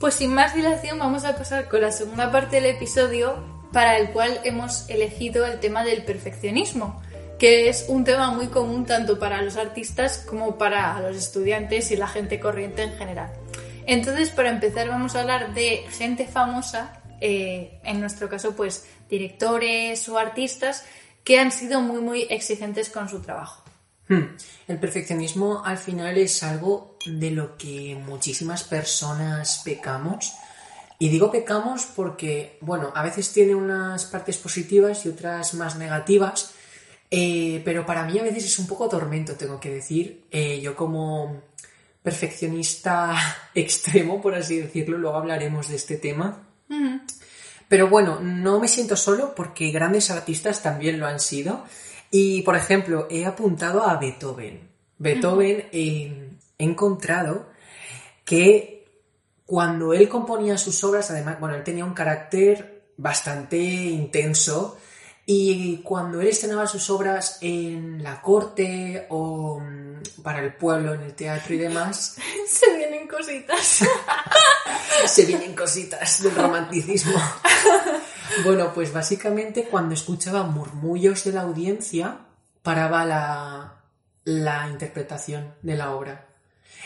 Pues 0.00 0.14
sin 0.14 0.32
más 0.32 0.54
dilación 0.54 0.98
vamos 0.98 1.26
a 1.26 1.36
pasar 1.36 1.68
con 1.68 1.82
la 1.82 1.92
segunda 1.92 2.32
parte 2.32 2.56
del 2.56 2.74
episodio 2.74 3.60
para 3.70 3.98
el 3.98 4.10
cual 4.10 4.40
hemos 4.44 4.88
elegido 4.88 5.44
el 5.44 5.60
tema 5.60 5.84
del 5.84 6.04
perfeccionismo, 6.04 7.02
que 7.40 7.70
es 7.70 7.86
un 7.88 8.04
tema 8.04 8.30
muy 8.32 8.48
común 8.48 8.84
tanto 8.84 9.18
para 9.18 9.40
los 9.40 9.56
artistas 9.56 10.18
como 10.28 10.58
para 10.58 11.00
los 11.00 11.16
estudiantes 11.16 11.90
y 11.90 11.96
la 11.96 12.06
gente 12.06 12.38
corriente 12.38 12.82
en 12.82 12.92
general. 12.92 13.32
Entonces, 13.86 14.28
para 14.28 14.50
empezar 14.50 14.88
vamos 14.88 15.16
a 15.16 15.22
hablar 15.22 15.54
de 15.54 15.86
gente 15.90 16.26
famosa, 16.26 17.02
eh, 17.22 17.80
en 17.82 17.98
nuestro 17.98 18.28
caso 18.28 18.54
pues 18.54 18.84
directores 19.08 20.06
o 20.10 20.18
artistas, 20.18 20.84
que 21.24 21.40
han 21.40 21.50
sido 21.50 21.80
muy 21.80 22.02
muy 22.02 22.26
exigentes 22.28 22.90
con 22.90 23.08
su 23.08 23.20
trabajo. 23.22 23.64
Hmm. 24.08 24.36
El 24.68 24.78
perfeccionismo 24.78 25.64
al 25.64 25.78
final 25.78 26.18
es 26.18 26.42
algo 26.42 26.98
de 27.06 27.30
lo 27.30 27.56
que 27.56 27.98
muchísimas 28.06 28.64
personas 28.64 29.62
pecamos 29.64 30.34
Y 30.98 31.08
digo 31.08 31.30
pecamos 31.30 31.86
porque, 31.86 32.58
bueno, 32.60 32.92
a 32.94 33.02
veces 33.02 33.32
tiene 33.32 33.54
unas 33.54 34.04
partes 34.04 34.36
positivas 34.36 35.06
y 35.06 35.08
otras 35.08 35.54
más 35.54 35.76
negativas, 35.76 36.52
eh, 37.10 37.60
pero 37.64 37.84
para 37.84 38.04
mí 38.04 38.18
a 38.18 38.22
veces 38.22 38.44
es 38.44 38.58
un 38.58 38.66
poco 38.66 38.88
tormento, 38.88 39.34
tengo 39.34 39.58
que 39.58 39.70
decir. 39.70 40.26
Eh, 40.30 40.60
yo 40.60 40.76
como 40.76 41.42
perfeccionista 42.02 43.16
extremo, 43.54 44.20
por 44.20 44.34
así 44.34 44.60
decirlo, 44.60 44.98
luego 44.98 45.16
hablaremos 45.16 45.68
de 45.68 45.76
este 45.76 45.96
tema. 45.96 46.46
Pero 47.68 47.88
bueno, 47.88 48.20
no 48.20 48.58
me 48.58 48.68
siento 48.68 48.96
solo 48.96 49.34
porque 49.34 49.70
grandes 49.70 50.10
artistas 50.10 50.62
también 50.62 50.98
lo 50.98 51.06
han 51.06 51.20
sido. 51.20 51.64
Y, 52.10 52.42
por 52.42 52.56
ejemplo, 52.56 53.06
he 53.10 53.24
apuntado 53.24 53.84
a 53.84 53.96
Beethoven. 53.96 54.68
Beethoven 54.98 55.68
he 55.72 56.30
encontrado 56.58 57.48
que 58.24 58.80
cuando 59.46 59.94
él 59.94 60.08
componía 60.08 60.58
sus 60.58 60.82
obras, 60.84 61.10
además, 61.10 61.38
bueno, 61.40 61.54
él 61.54 61.64
tenía 61.64 61.84
un 61.84 61.94
carácter 61.94 62.92
bastante 62.96 63.56
intenso 63.58 64.78
y 65.26 65.78
cuando 65.82 66.20
él 66.20 66.28
estrenaba 66.28 66.66
sus 66.66 66.90
obras 66.90 67.38
en 67.40 68.02
la 68.02 68.20
corte 68.20 69.06
o 69.10 69.60
mm, 69.60 70.22
para 70.22 70.40
el 70.40 70.54
pueblo, 70.54 70.94
en 70.94 71.02
el 71.02 71.14
teatro 71.14 71.54
y 71.54 71.58
demás... 71.58 72.16
Se 72.48 72.76
vienen 72.76 73.06
cositas. 73.06 73.84
se 75.06 75.24
vienen 75.24 75.54
cositas 75.54 76.22
del 76.22 76.34
romanticismo. 76.34 77.12
bueno, 78.44 78.72
pues 78.74 78.92
básicamente 78.92 79.64
cuando 79.64 79.94
escuchaba 79.94 80.42
murmullos 80.42 81.24
de 81.24 81.32
la 81.32 81.42
audiencia, 81.42 82.26
paraba 82.62 83.04
la, 83.04 83.82
la 84.24 84.68
interpretación 84.68 85.54
de 85.62 85.76
la 85.76 85.92
obra. 85.92 86.26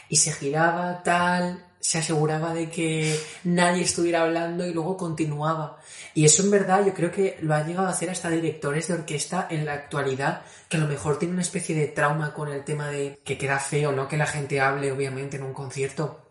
Y 0.08 0.16
se 0.16 0.32
giraba 0.32 1.02
tal, 1.02 1.64
se 1.84 1.98
aseguraba 1.98 2.54
de 2.54 2.70
que 2.70 3.14
nadie 3.44 3.82
estuviera 3.82 4.22
hablando 4.22 4.66
y 4.66 4.72
luego 4.72 4.96
continuaba. 4.96 5.78
Y 6.14 6.24
eso 6.24 6.42
en 6.42 6.50
verdad 6.50 6.82
yo 6.86 6.94
creo 6.94 7.12
que 7.12 7.36
lo 7.42 7.54
han 7.54 7.66
llegado 7.66 7.88
a 7.88 7.90
hacer 7.90 8.08
hasta 8.08 8.30
directores 8.30 8.88
de 8.88 8.94
orquesta 8.94 9.46
en 9.50 9.66
la 9.66 9.74
actualidad, 9.74 10.44
que 10.70 10.78
a 10.78 10.80
lo 10.80 10.88
mejor 10.88 11.18
tienen 11.18 11.34
una 11.34 11.42
especie 11.42 11.76
de 11.76 11.88
trauma 11.88 12.32
con 12.32 12.48
el 12.50 12.64
tema 12.64 12.88
de 12.88 13.20
que 13.22 13.36
queda 13.36 13.58
feo, 13.58 13.92
¿no? 13.92 14.08
Que 14.08 14.16
la 14.16 14.26
gente 14.26 14.62
hable, 14.62 14.92
obviamente, 14.92 15.36
en 15.36 15.42
un 15.42 15.52
concierto. 15.52 16.22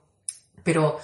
Pero 0.64 1.00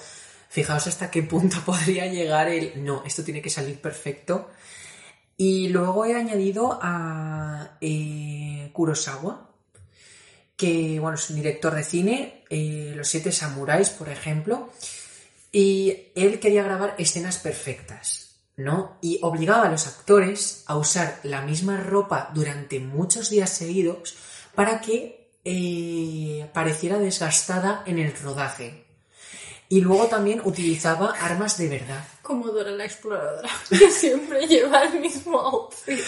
fijaos 0.50 0.88
hasta 0.88 1.12
qué 1.12 1.22
punto 1.22 1.58
podría 1.66 2.08
llegar 2.08 2.48
el 2.50 2.84
no, 2.84 3.04
esto 3.06 3.24
tiene 3.24 3.44
que 3.44 3.52
salir 3.52 3.80
perfecto. 3.80 4.50
Y 5.38 5.70
luego 5.70 6.06
he 6.06 6.16
añadido 6.16 6.80
a 6.82 7.78
eh, 7.82 8.72
Kurosawa, 8.74 9.49
que 10.60 11.00
bueno, 11.00 11.16
es 11.16 11.30
un 11.30 11.38
director 11.38 11.74
de 11.74 11.86
cine, 11.86 12.44
eh, 12.50 12.92
Los 12.94 13.08
Siete 13.08 13.32
Samuráis, 13.32 13.92
por 13.92 14.10
ejemplo, 14.10 14.70
y 15.54 16.10
él 16.16 16.42
quería 16.42 16.64
grabar 16.64 16.96
escenas 16.98 17.38
perfectas, 17.38 18.36
¿no? 18.58 18.98
Y 19.00 19.20
obligaba 19.22 19.68
a 19.68 19.72
los 19.72 19.88
actores 19.88 20.66
a 20.68 20.76
usar 20.76 21.22
la 21.24 21.44
misma 21.44 21.78
ropa 21.78 22.30
durante 22.36 22.82
muchos 22.82 23.30
días 23.30 23.52
seguidos 23.52 24.18
para 24.54 24.82
que 24.82 25.32
eh, 25.46 26.50
pareciera 26.54 27.00
desgastada 27.00 27.82
en 27.86 27.98
el 27.98 28.14
rodaje. 28.18 28.84
Y 29.70 29.80
luego 29.80 30.08
también 30.08 30.42
utilizaba 30.44 31.16
armas 31.22 31.58
de 31.58 31.70
verdad. 31.70 32.04
Como 32.22 32.48
Dora 32.50 32.72
la 32.72 32.84
exploradora, 32.84 33.50
que 33.70 33.90
siempre 33.92 34.46
lleva 34.46 34.84
el 34.84 35.00
mismo 35.00 35.40
outfit. 35.40 36.04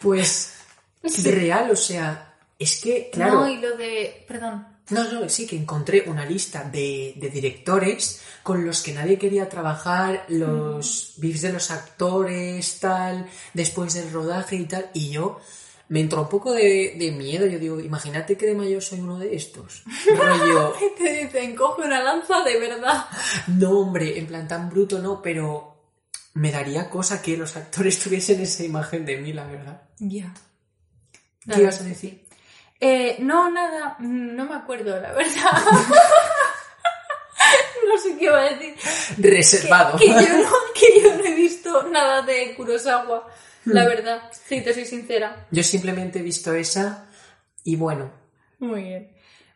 Pues 0.00 0.54
es 1.00 1.22
real, 1.22 1.70
o 1.70 1.76
sea, 1.76 2.31
es 2.62 2.80
que, 2.80 3.10
claro. 3.10 3.40
No, 3.40 3.48
y 3.50 3.56
lo 3.56 3.76
de. 3.76 4.24
Perdón. 4.26 4.66
No, 4.90 5.10
no, 5.10 5.28
sí, 5.28 5.46
que 5.46 5.56
encontré 5.56 6.04
una 6.06 6.26
lista 6.26 6.64
de, 6.64 7.14
directores 7.32 8.20
con 8.42 8.66
los 8.66 8.82
que 8.82 8.92
nadie 8.92 9.18
quería 9.18 9.48
trabajar, 9.48 10.26
los 10.28 11.14
mm. 11.18 11.30
de 11.30 11.52
los 11.52 11.70
actores, 11.70 12.80
tal, 12.80 13.26
después 13.54 13.94
del 13.94 14.12
rodaje 14.12 14.56
y 14.56 14.64
tal, 14.66 14.90
y 14.92 15.10
yo 15.10 15.40
me 15.88 16.00
entró 16.00 16.22
un 16.22 16.28
poco 16.28 16.52
de, 16.52 17.14
miedo. 17.16 17.46
Yo 17.46 17.58
digo, 17.58 17.80
imagínate 17.80 18.36
que 18.36 18.46
de 18.46 18.54
mayor 18.54 18.82
soy 18.82 19.00
uno 19.00 19.18
de 19.18 19.34
estos. 19.36 19.84
Rollo. 20.16 20.74
te 20.96 21.24
dicen, 21.24 21.54
coge 21.54 21.82
una 21.82 22.02
lanza 22.02 22.42
de 22.42 22.58
verdad. 22.58 23.06
No, 23.46 23.80
hombre, 23.80 24.18
en 24.18 24.26
plan 24.26 24.48
tan 24.48 24.68
bruto 24.68 24.98
no, 25.00 25.22
pero 25.22 25.72
me 26.34 26.50
daría 26.50 26.88
cosa 26.88 27.22
que 27.22 27.36
los 27.36 27.56
actores 27.56 27.98
tuviesen 28.02 28.40
esa 28.40 28.64
imagen 28.64 29.04
de 29.04 29.18
mí, 29.18 29.32
la 29.32 29.46
verdad. 29.46 29.82
Ya. 29.98 30.32
¿Qué 31.46 31.60
ibas 31.60 31.80
a 31.80 31.84
decir? 31.84 32.21
Eh, 32.84 33.18
no, 33.20 33.48
nada, 33.48 33.94
mm, 34.00 34.34
no 34.34 34.44
me 34.44 34.56
acuerdo, 34.56 35.00
la 35.00 35.12
verdad. 35.12 35.52
no 37.86 37.96
sé 37.96 38.16
qué 38.18 38.24
iba 38.24 38.40
a 38.40 38.50
decir. 38.50 38.74
Reservado. 39.18 39.96
Que, 39.96 40.08
yo, 40.08 41.16
no, 41.16 41.24
he 41.24 41.34
visto 41.36 41.84
nada 41.84 42.22
de 42.22 42.56
Kurosawa, 42.56 43.28
la 43.66 43.84
hmm. 43.84 43.86
verdad, 43.86 44.22
si 44.32 44.62
te 44.62 44.74
soy 44.74 44.84
sincera. 44.84 45.46
Yo 45.52 45.62
simplemente 45.62 46.18
he 46.18 46.22
visto 46.22 46.52
esa 46.54 47.06
y 47.62 47.76
bueno. 47.76 48.10
Muy 48.58 48.82
bien. 48.82 49.12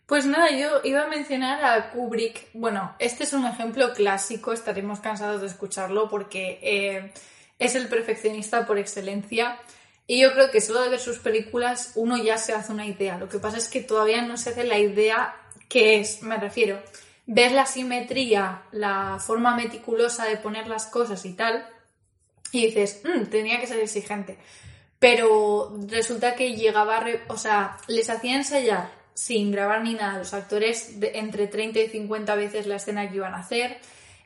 Pues 0.07 0.25
nada, 0.25 0.53
yo 0.53 0.83
iba 0.85 1.03
a 1.03 1.09
mencionar 1.09 1.65
a 1.65 1.91
Kubrick. 1.91 2.51
Bueno, 2.53 2.95
este 3.01 3.25
es 3.25 3.33
un 3.33 3.45
ejemplo 3.45 3.93
clásico, 3.93 4.53
estaremos 4.53 5.01
cansados 5.01 5.41
de 5.41 5.49
escucharlo 5.49 6.09
porque 6.09 6.61
eh, 6.63 7.13
es 7.59 7.75
el 7.75 7.89
perfeccionista 7.89 8.65
por 8.67 8.79
excelencia. 8.79 9.59
Y 10.07 10.21
yo 10.21 10.33
creo 10.33 10.51
que 10.51 10.61
solo 10.61 10.83
de 10.83 10.91
ver 10.91 11.01
sus 11.01 11.19
películas 11.19 11.93
uno 11.97 12.17
ya 12.17 12.39
se 12.39 12.53
hace 12.53 12.73
una 12.73 12.87
idea. 12.87 13.19
Lo 13.19 13.29
que 13.29 13.39
pasa 13.39 13.59
es 13.59 13.69
que 13.69 13.81
todavía 13.81 14.23
no 14.23 14.37
se 14.37 14.51
hace 14.51 14.65
la 14.65 14.79
idea 14.79 15.35
que 15.69 15.99
es, 15.99 16.23
me 16.23 16.37
refiero, 16.37 16.81
ver 17.27 17.53
la 17.53 17.67
simetría, 17.67 18.63
la 18.71 19.19
forma 19.19 19.57
meticulosa 19.57 20.27
de 20.27 20.37
poner 20.37 20.69
las 20.69 20.87
cosas 20.87 21.25
y 21.25 21.33
tal, 21.33 21.67
y 22.53 22.67
dices, 22.67 23.03
mmm, 23.05 23.25
tenía 23.25 23.61
que 23.61 23.67
ser 23.67 23.81
exigente. 23.81 24.39
Pero 25.01 25.77
resulta 25.89 26.37
que 26.37 26.55
llegaba, 26.55 27.05
o 27.29 27.37
sea, 27.37 27.77
les 27.89 28.09
hacía 28.09 28.37
ensayar 28.37 28.91
sin 29.15 29.51
grabar 29.51 29.83
ni 29.83 29.95
nada 29.95 30.19
los 30.19 30.35
actores 30.35 30.95
entre 31.01 31.49
30 31.49 31.81
y 31.81 31.89
50 31.89 32.35
veces 32.35 32.67
la 32.67 32.77
escena 32.77 33.09
que 33.09 33.17
iban 33.17 33.35
a 33.35 33.39
hacer. 33.39 33.79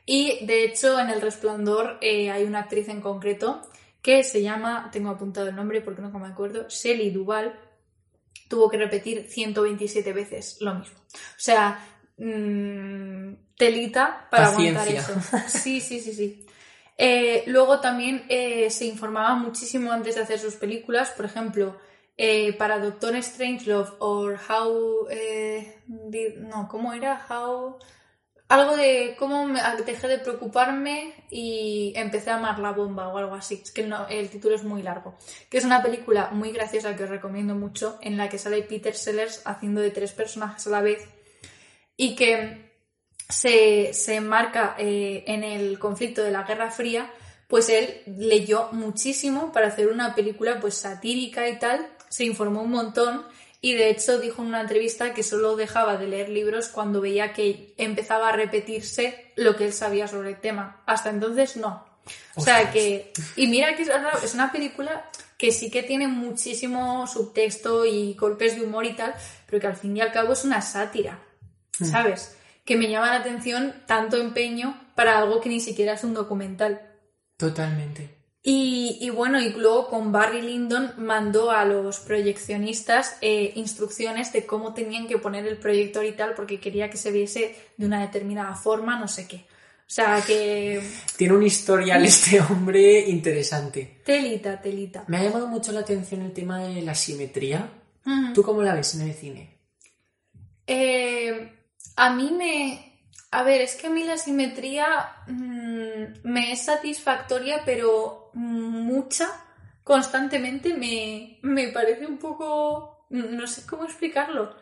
Y 0.04 0.44
de 0.44 0.64
hecho, 0.64 0.98
en 0.98 1.08
El 1.10 1.20
Resplandor 1.20 1.98
eh, 2.00 2.30
hay 2.30 2.44
una 2.44 2.60
actriz 2.60 2.88
en 2.88 3.00
concreto 3.00 3.62
que 4.02 4.22
se 4.22 4.42
llama, 4.42 4.88
tengo 4.92 5.10
apuntado 5.10 5.48
el 5.48 5.56
nombre 5.56 5.80
porque 5.80 6.02
no 6.02 6.10
me 6.10 6.28
acuerdo, 6.28 6.66
Shelly 6.68 7.10
Duval, 7.10 7.58
tuvo 8.48 8.68
que 8.68 8.78
repetir 8.78 9.26
127 9.28 10.12
veces 10.12 10.56
lo 10.60 10.74
mismo. 10.74 10.98
O 10.98 11.38
sea, 11.38 11.78
mm, 12.16 13.34
telita 13.56 14.26
para 14.30 14.48
aguantar 14.48 14.88
eso. 14.88 15.14
Sí, 15.48 15.80
sí, 15.80 16.00
sí, 16.00 16.12
sí. 16.12 16.46
Eh, 16.96 17.44
luego 17.46 17.80
también 17.80 18.24
eh, 18.28 18.68
se 18.70 18.84
informaba 18.84 19.34
muchísimo 19.34 19.90
antes 19.90 20.16
de 20.16 20.22
hacer 20.22 20.38
sus 20.38 20.56
películas, 20.56 21.10
por 21.10 21.24
ejemplo, 21.24 21.78
eh, 22.16 22.52
para 22.54 22.78
Doctor 22.78 23.22
Strangelove 23.22 23.90
o 24.00 24.28
How... 24.48 25.08
no, 26.36 26.68
¿cómo 26.68 26.92
era? 26.92 27.26
How 27.30 27.78
algo 28.50 28.76
de 28.76 29.14
cómo 29.16 29.46
me 29.46 29.60
dejé 29.86 30.08
de 30.08 30.18
preocuparme 30.18 31.14
y 31.30 31.92
empecé 31.94 32.30
a 32.30 32.34
amar 32.34 32.58
la 32.58 32.72
bomba 32.72 33.06
o 33.06 33.16
algo 33.16 33.36
así. 33.36 33.60
Es 33.62 33.70
que 33.70 33.88
el 34.08 34.28
título 34.28 34.56
es 34.56 34.64
muy 34.64 34.82
largo. 34.82 35.16
Que 35.48 35.58
es 35.58 35.64
una 35.64 35.80
película 35.80 36.30
muy 36.32 36.50
graciosa 36.50 36.96
que 36.96 37.04
os 37.04 37.10
recomiendo 37.10 37.54
mucho, 37.54 37.96
en 38.02 38.16
la 38.16 38.28
que 38.28 38.38
sale 38.38 38.62
Peter 38.62 38.96
Sellers 38.96 39.42
haciendo 39.44 39.80
de 39.80 39.92
tres 39.92 40.10
personajes 40.10 40.66
a 40.66 40.70
la 40.70 40.80
vez 40.80 41.00
y 41.96 42.16
que 42.16 42.72
se, 43.28 43.94
se 43.94 44.16
enmarca 44.16 44.74
eh, 44.78 45.22
en 45.28 45.44
el 45.44 45.78
conflicto 45.78 46.24
de 46.24 46.32
la 46.32 46.42
Guerra 46.42 46.72
Fría. 46.72 47.08
Pues 47.46 47.68
él 47.68 48.02
leyó 48.06 48.68
muchísimo 48.72 49.52
para 49.52 49.68
hacer 49.68 49.86
una 49.86 50.16
película 50.16 50.58
pues 50.58 50.74
satírica 50.74 51.48
y 51.48 51.56
tal, 51.60 51.86
se 52.08 52.24
informó 52.24 52.62
un 52.62 52.70
montón 52.70 53.24
y 53.60 53.74
de 53.74 53.90
hecho 53.90 54.18
dijo 54.18 54.42
en 54.42 54.48
una 54.48 54.62
entrevista 54.62 55.12
que 55.12 55.22
solo 55.22 55.54
dejaba 55.56 55.96
de 55.96 56.06
leer 56.06 56.30
libros 56.30 56.68
cuando 56.68 57.00
veía 57.00 57.32
que 57.32 57.74
empezaba 57.76 58.30
a 58.30 58.32
repetirse 58.32 59.32
lo 59.36 59.56
que 59.56 59.66
él 59.66 59.72
sabía 59.72 60.08
sobre 60.08 60.30
el 60.30 60.40
tema. 60.40 60.82
Hasta 60.86 61.10
entonces 61.10 61.56
no. 61.56 61.84
O 62.36 62.40
sea 62.40 62.70
que... 62.70 63.12
Y 63.36 63.46
mira 63.48 63.76
que 63.76 63.82
es 63.82 64.34
una 64.34 64.50
película 64.50 65.10
que 65.36 65.52
sí 65.52 65.70
que 65.70 65.82
tiene 65.82 66.08
muchísimo 66.08 67.06
subtexto 67.06 67.84
y 67.86 68.14
golpes 68.14 68.56
de 68.56 68.62
humor 68.62 68.84
y 68.84 68.94
tal, 68.94 69.14
pero 69.46 69.60
que 69.60 69.66
al 69.66 69.76
fin 69.76 69.96
y 69.96 70.00
al 70.00 70.12
cabo 70.12 70.32
es 70.32 70.44
una 70.44 70.60
sátira, 70.60 71.18
hmm. 71.78 71.84
¿sabes? 71.84 72.36
Que 72.64 72.76
me 72.76 72.90
llama 72.90 73.10
la 73.10 73.16
atención 73.16 73.74
tanto 73.86 74.16
empeño 74.16 74.78
para 74.94 75.18
algo 75.18 75.40
que 75.40 75.48
ni 75.48 75.60
siquiera 75.60 75.94
es 75.94 76.04
un 76.04 76.14
documental. 76.14 76.80
Totalmente. 77.36 78.19
Y, 78.42 79.10
bueno, 79.10 79.38
y 79.38 79.50
luego 79.50 79.88
con 79.88 80.12
Barry 80.12 80.40
Lyndon 80.40 80.94
mandó 80.96 81.50
a 81.50 81.66
los 81.66 82.00
proyeccionistas 82.00 83.18
eh, 83.20 83.52
instrucciones 83.54 84.32
de 84.32 84.46
cómo 84.46 84.72
tenían 84.72 85.06
que 85.06 85.18
poner 85.18 85.46
el 85.46 85.58
proyector 85.58 86.06
y 86.06 86.12
tal, 86.12 86.32
porque 86.34 86.58
quería 86.58 86.88
que 86.88 86.96
se 86.96 87.10
viese 87.10 87.54
de 87.76 87.86
una 87.86 88.00
determinada 88.00 88.54
forma, 88.54 88.98
no 88.98 89.08
sé 89.08 89.28
qué. 89.28 89.44
O 89.90 89.92
sea 89.92 90.22
que. 90.24 90.80
Tiene 91.16 91.34
un 91.34 91.42
historial 91.42 92.04
este 92.06 92.40
hombre 92.40 93.10
interesante. 93.10 94.00
Telita, 94.04 94.60
telita. 94.60 95.04
Me 95.08 95.18
ha 95.18 95.24
llamado 95.24 95.48
mucho 95.48 95.72
la 95.72 95.80
atención 95.80 96.22
el 96.22 96.32
tema 96.32 96.60
de 96.60 96.80
la 96.80 96.94
simetría. 96.94 97.68
¿Tú 98.32 98.42
cómo 98.42 98.62
la 98.62 98.74
ves 98.74 98.94
en 98.94 99.02
el 99.02 99.14
cine? 99.14 99.58
Eh, 100.66 101.52
a 101.96 102.14
mí 102.14 102.30
me. 102.30 103.02
A 103.32 103.42
ver, 103.42 103.60
es 103.60 103.74
que 103.74 103.88
a 103.88 103.90
mí 103.90 104.04
la 104.04 104.16
simetría 104.16 104.86
mm, 105.26 106.20
me 106.22 106.52
es 106.52 106.64
satisfactoria, 106.64 107.62
pero 107.64 108.19
mucha, 108.34 109.28
constantemente, 109.84 110.74
me, 110.74 111.38
me 111.42 111.68
parece 111.68 112.06
un 112.06 112.18
poco... 112.18 113.06
no 113.10 113.46
sé 113.46 113.66
cómo 113.66 113.84
explicarlo. 113.84 114.54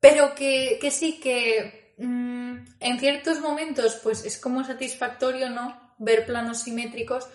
Pero 0.00 0.34
que, 0.34 0.78
que 0.80 0.90
sí, 0.90 1.20
que 1.20 1.94
mm, 1.98 2.56
en 2.80 2.98
ciertos 2.98 3.40
momentos 3.40 3.96
pues 4.02 4.24
es 4.24 4.38
como 4.38 4.64
satisfactorio, 4.64 5.50
¿no? 5.50 5.94
Ver 5.98 6.24
planos 6.24 6.62
simétricos, 6.62 7.28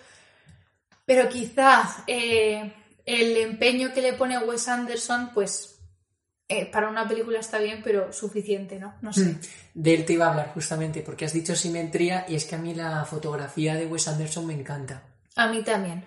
pero 1.04 1.28
quizá 1.28 2.04
eh, 2.08 2.74
el 3.04 3.36
empeño 3.36 3.92
que 3.94 4.02
le 4.02 4.14
pone 4.14 4.36
Wes 4.38 4.66
Anderson, 4.66 5.30
pues 5.32 5.78
eh, 6.48 6.66
para 6.66 6.88
una 6.88 7.06
película 7.06 7.38
está 7.38 7.58
bien, 7.58 7.80
pero 7.82 8.12
suficiente, 8.12 8.78
¿no? 8.80 8.94
No 9.00 9.12
sé. 9.12 9.24
Mm, 9.24 9.40
de 9.74 9.94
él 9.94 10.04
te 10.04 10.14
iba 10.14 10.26
a 10.26 10.30
hablar 10.30 10.50
justamente, 10.52 11.02
porque 11.02 11.24
has 11.24 11.32
dicho 11.32 11.54
simetría 11.54 12.26
y 12.28 12.34
es 12.34 12.44
que 12.44 12.56
a 12.56 12.58
mí 12.58 12.74
la 12.74 13.04
fotografía 13.04 13.76
de 13.76 13.86
Wes 13.86 14.08
Anderson 14.08 14.46
me 14.46 14.54
encanta. 14.54 15.02
A 15.36 15.46
mí 15.48 15.62
también. 15.62 16.04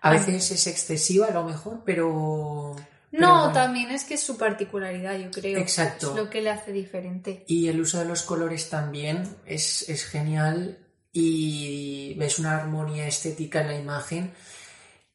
A 0.00 0.10
veces 0.10 0.50
es 0.50 0.66
excesiva 0.66 1.26
a 1.26 1.32
lo 1.32 1.44
mejor, 1.44 1.82
pero... 1.84 2.74
No, 3.12 3.52
también 3.52 3.90
es 3.90 4.04
que 4.04 4.14
es 4.14 4.22
su 4.22 4.36
particularidad, 4.36 5.16
yo 5.18 5.30
creo. 5.30 5.58
Exacto. 5.58 6.10
Es 6.10 6.16
lo 6.16 6.30
que 6.30 6.42
le 6.42 6.50
hace 6.50 6.72
diferente. 6.72 7.44
Y 7.46 7.68
el 7.68 7.80
uso 7.80 7.98
de 7.98 8.04
los 8.04 8.22
colores 8.22 8.68
también 8.68 9.26
es, 9.46 9.88
es 9.88 10.04
genial 10.04 10.78
y 11.12 12.14
ves 12.18 12.38
una 12.38 12.56
armonía 12.56 13.06
estética 13.06 13.62
en 13.62 13.68
la 13.68 13.78
imagen 13.78 14.32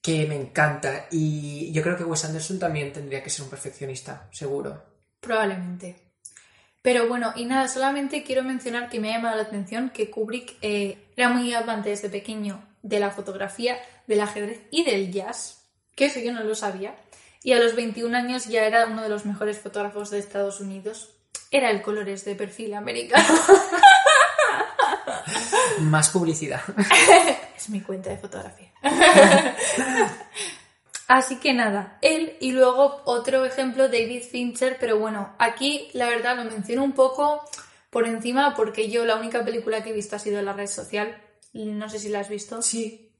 que 0.01 0.25
me 0.27 0.35
encanta. 0.35 1.07
Y 1.11 1.71
yo 1.71 1.83
creo 1.83 1.95
que 1.95 2.03
Wes 2.03 2.25
Anderson 2.25 2.59
también 2.59 2.91
tendría 2.91 3.21
que 3.21 3.29
ser 3.29 3.43
un 3.43 3.49
perfeccionista, 3.49 4.27
seguro. 4.31 4.83
Probablemente. 5.19 6.13
Pero 6.81 7.07
bueno, 7.07 7.33
y 7.35 7.45
nada, 7.45 7.67
solamente 7.67 8.23
quiero 8.23 8.43
mencionar 8.43 8.89
que 8.89 8.99
me 8.99 9.11
ha 9.11 9.17
llamado 9.17 9.37
la 9.37 9.43
atención 9.43 9.91
que 9.91 10.09
Kubrick 10.09 10.57
eh, 10.61 11.07
era 11.15 11.29
muy 11.29 11.53
amante 11.53 11.89
desde 11.89 12.09
pequeño 12.09 12.70
de 12.83 12.99
la 12.99 13.11
fotografía, 13.11 13.77
del 14.07 14.21
ajedrez 14.21 14.61
y 14.71 14.83
del 14.83 15.11
jazz, 15.11 15.65
que 15.95 16.05
eso 16.05 16.19
yo 16.19 16.33
no 16.33 16.43
lo 16.43 16.55
sabía. 16.55 16.95
Y 17.43 17.53
a 17.53 17.59
los 17.59 17.75
21 17.75 18.15
años 18.15 18.45
ya 18.45 18.65
era 18.65 18.85
uno 18.85 19.01
de 19.01 19.09
los 19.09 19.25
mejores 19.25 19.59
fotógrafos 19.59 20.11
de 20.11 20.19
Estados 20.19 20.59
Unidos. 20.59 21.15
Era 21.49 21.71
el 21.71 21.81
colores 21.81 22.23
de 22.25 22.35
perfil 22.35 22.75
americano. 22.75 23.27
Más 25.79 26.09
publicidad. 26.09 26.61
es 27.57 27.69
mi 27.69 27.81
cuenta 27.81 28.09
de 28.09 28.17
fotografía. 28.17 28.71
Así 31.07 31.39
que 31.39 31.53
nada, 31.53 31.97
él 32.01 32.37
y 32.39 32.53
luego 32.53 33.01
otro 33.03 33.43
ejemplo, 33.43 33.89
David 33.89 34.23
Fincher, 34.23 34.77
pero 34.79 34.97
bueno, 34.97 35.35
aquí 35.39 35.89
la 35.91 36.07
verdad 36.07 36.37
lo 36.37 36.45
menciono 36.45 36.85
un 36.85 36.93
poco 36.93 37.43
por 37.89 38.07
encima 38.07 38.55
porque 38.55 38.89
yo 38.89 39.03
la 39.03 39.17
única 39.17 39.43
película 39.43 39.83
que 39.83 39.89
he 39.89 39.93
visto 39.93 40.15
ha 40.15 40.19
sido 40.19 40.41
La 40.41 40.53
Red 40.53 40.67
Social. 40.67 41.21
No 41.53 41.89
sé 41.89 41.99
si 41.99 42.09
la 42.09 42.19
has 42.19 42.29
visto. 42.29 42.61
Sí. 42.61 43.11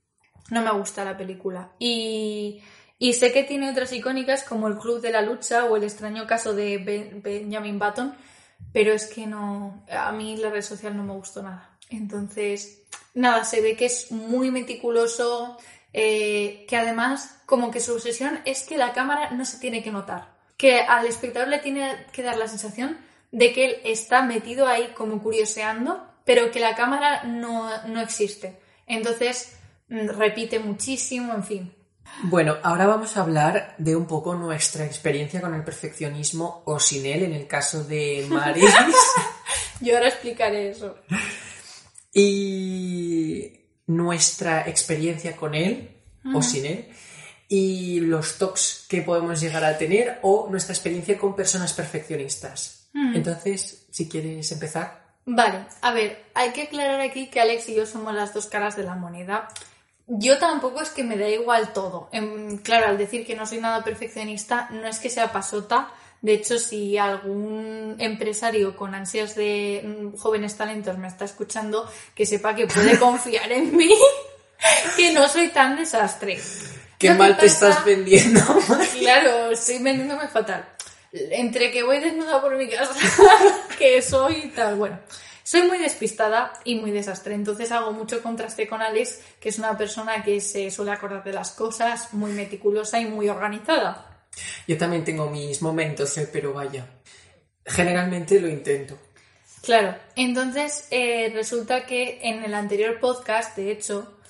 No 0.49 0.61
me 0.61 0.71
gusta 0.71 1.05
la 1.05 1.17
película. 1.17 1.71
Y, 1.79 2.61
y 2.97 3.13
sé 3.13 3.31
que 3.31 3.43
tiene 3.43 3.69
otras 3.71 3.93
icónicas 3.93 4.43
como 4.43 4.67
El 4.67 4.77
Club 4.77 5.01
de 5.01 5.11
la 5.11 5.21
Lucha 5.21 5.65
o 5.65 5.77
El 5.77 5.83
extraño 5.83 6.27
caso 6.27 6.53
de 6.53 6.77
Benjamin 7.23 7.79
Button, 7.79 8.15
pero 8.73 8.93
es 8.93 9.07
que 9.07 9.25
no, 9.27 9.83
a 9.89 10.11
mí 10.11 10.37
La 10.37 10.49
Red 10.49 10.61
Social 10.61 10.95
no 10.95 11.03
me 11.03 11.13
gustó 11.13 11.41
nada. 11.41 11.77
Entonces, 11.89 12.83
nada, 13.13 13.43
se 13.43 13.61
ve 13.61 13.75
que 13.75 13.85
es 13.85 14.11
muy 14.11 14.51
meticuloso, 14.51 15.57
eh, 15.93 16.65
que 16.67 16.77
además 16.77 17.41
como 17.45 17.71
que 17.71 17.79
su 17.79 17.93
obsesión 17.93 18.39
es 18.45 18.63
que 18.63 18.77
la 18.77 18.93
cámara 18.93 19.31
no 19.31 19.45
se 19.45 19.57
tiene 19.57 19.83
que 19.83 19.91
notar, 19.91 20.33
que 20.57 20.81
al 20.81 21.05
espectador 21.05 21.49
le 21.49 21.59
tiene 21.59 22.05
que 22.13 22.23
dar 22.23 22.37
la 22.37 22.47
sensación 22.47 22.97
de 23.31 23.53
que 23.53 23.65
él 23.65 23.75
está 23.83 24.21
metido 24.21 24.67
ahí 24.67 24.93
como 24.95 25.21
curioseando, 25.21 26.07
pero 26.25 26.51
que 26.51 26.59
la 26.59 26.75
cámara 26.75 27.23
no, 27.23 27.69
no 27.87 28.01
existe. 28.01 28.59
Entonces, 28.87 29.55
mm, 29.89 30.09
repite 30.09 30.59
muchísimo, 30.59 31.33
en 31.33 31.43
fin. 31.43 31.75
Bueno, 32.23 32.57
ahora 32.63 32.87
vamos 32.87 33.15
a 33.15 33.21
hablar 33.21 33.75
de 33.77 33.95
un 33.95 34.05
poco 34.05 34.35
nuestra 34.35 34.85
experiencia 34.85 35.41
con 35.41 35.53
el 35.53 35.63
perfeccionismo 35.63 36.61
o 36.65 36.79
sin 36.79 37.05
él, 37.05 37.23
en 37.23 37.33
el 37.33 37.47
caso 37.47 37.83
de 37.83 38.25
Maris. 38.29 38.69
Yo 39.81 39.95
ahora 39.95 40.09
explicaré 40.09 40.69
eso. 40.69 40.97
Y 42.13 43.53
nuestra 43.87 44.67
experiencia 44.67 45.35
con 45.35 45.55
él 45.55 45.97
o 46.33 46.41
sin 46.41 46.65
él 46.65 46.89
y 47.47 47.99
los 47.99 48.37
talks 48.37 48.85
que 48.87 49.01
podemos 49.01 49.41
llegar 49.41 49.65
a 49.65 49.77
tener 49.77 50.19
o 50.21 50.47
nuestra 50.49 50.73
experiencia 50.73 51.17
con 51.17 51.35
personas 51.35 51.73
perfeccionistas. 51.73 52.89
Entonces, 52.93 53.87
si 53.89 54.07
quieres 54.07 54.51
empezar. 54.51 55.00
Vale, 55.25 55.65
a 55.81 55.91
ver, 55.91 56.25
hay 56.33 56.51
que 56.51 56.63
aclarar 56.63 57.01
aquí 57.01 57.27
que 57.27 57.41
Alex 57.41 57.69
y 57.69 57.75
yo 57.75 57.85
somos 57.85 58.13
las 58.13 58.33
dos 58.33 58.47
caras 58.47 58.75
de 58.75 58.83
la 58.83 58.95
moneda. 58.95 59.47
Yo 60.07 60.39
tampoco 60.39 60.81
es 60.81 60.89
que 60.89 61.03
me 61.03 61.17
da 61.17 61.27
igual 61.27 61.73
todo. 61.73 62.09
Em, 62.11 62.57
claro, 62.57 62.87
al 62.87 62.97
decir 62.97 63.25
que 63.25 63.35
no 63.35 63.45
soy 63.45 63.59
nada 63.59 63.83
perfeccionista, 63.83 64.67
no 64.71 64.87
es 64.87 64.99
que 64.99 65.09
sea 65.09 65.31
pasota, 65.31 65.93
de 66.21 66.33
hecho, 66.33 66.59
si 66.59 66.97
algún 66.99 67.95
empresario 67.97 68.75
con 68.75 68.93
ansias 68.93 69.35
de 69.35 69.81
mm, 69.83 70.17
jóvenes 70.17 70.55
talentos 70.55 70.97
me 70.97 71.07
está 71.07 71.25
escuchando, 71.25 71.89
que 72.13 72.27
sepa 72.27 72.55
que 72.55 72.67
puede 72.67 72.99
confiar 72.99 73.51
en 73.51 73.75
mí, 73.75 73.91
que 74.97 75.13
no 75.13 75.27
soy 75.27 75.49
tan 75.49 75.75
desastre. 75.75 76.39
Qué 76.99 77.11
mal 77.15 77.35
te 77.37 77.47
estás 77.47 77.83
vendiendo. 77.83 78.41
claro, 78.99 79.49
estoy 79.49 79.79
vendiéndome 79.79 80.27
fatal. 80.27 80.63
Entre 81.13 81.71
que 81.71 81.83
voy 81.83 81.99
desnuda 81.99 82.41
por 82.41 82.55
mi 82.55 82.69
casa, 82.69 82.93
que 83.77 84.01
soy 84.01 84.51
tal, 84.55 84.75
bueno. 84.75 84.99
Soy 85.43 85.63
muy 85.63 85.79
despistada 85.79 86.53
y 86.63 86.75
muy 86.75 86.91
desastre, 86.91 87.33
entonces 87.33 87.71
hago 87.71 87.91
mucho 87.91 88.21
contraste 88.21 88.67
con 88.67 88.81
Alex, 88.81 89.19
que 89.39 89.49
es 89.49 89.57
una 89.57 89.77
persona 89.77 90.23
que 90.23 90.39
se 90.39 90.71
suele 90.71 90.91
acordar 90.91 91.23
de 91.23 91.33
las 91.33 91.51
cosas, 91.51 92.13
muy 92.13 92.31
meticulosa 92.31 92.99
y 92.99 93.05
muy 93.05 93.27
organizada. 93.27 94.23
Yo 94.67 94.77
también 94.77 95.03
tengo 95.03 95.29
mis 95.29 95.61
momentos, 95.61 96.17
¿eh? 96.17 96.29
pero 96.31 96.53
vaya, 96.53 96.87
generalmente 97.65 98.39
lo 98.39 98.47
intento. 98.47 98.97
Claro, 99.61 99.95
entonces 100.15 100.87
eh, 100.89 101.31
resulta 101.33 101.85
que 101.85 102.19
en 102.23 102.43
el 102.43 102.53
anterior 102.53 102.99
podcast, 102.99 103.55
de 103.57 103.71
hecho, 103.71 104.20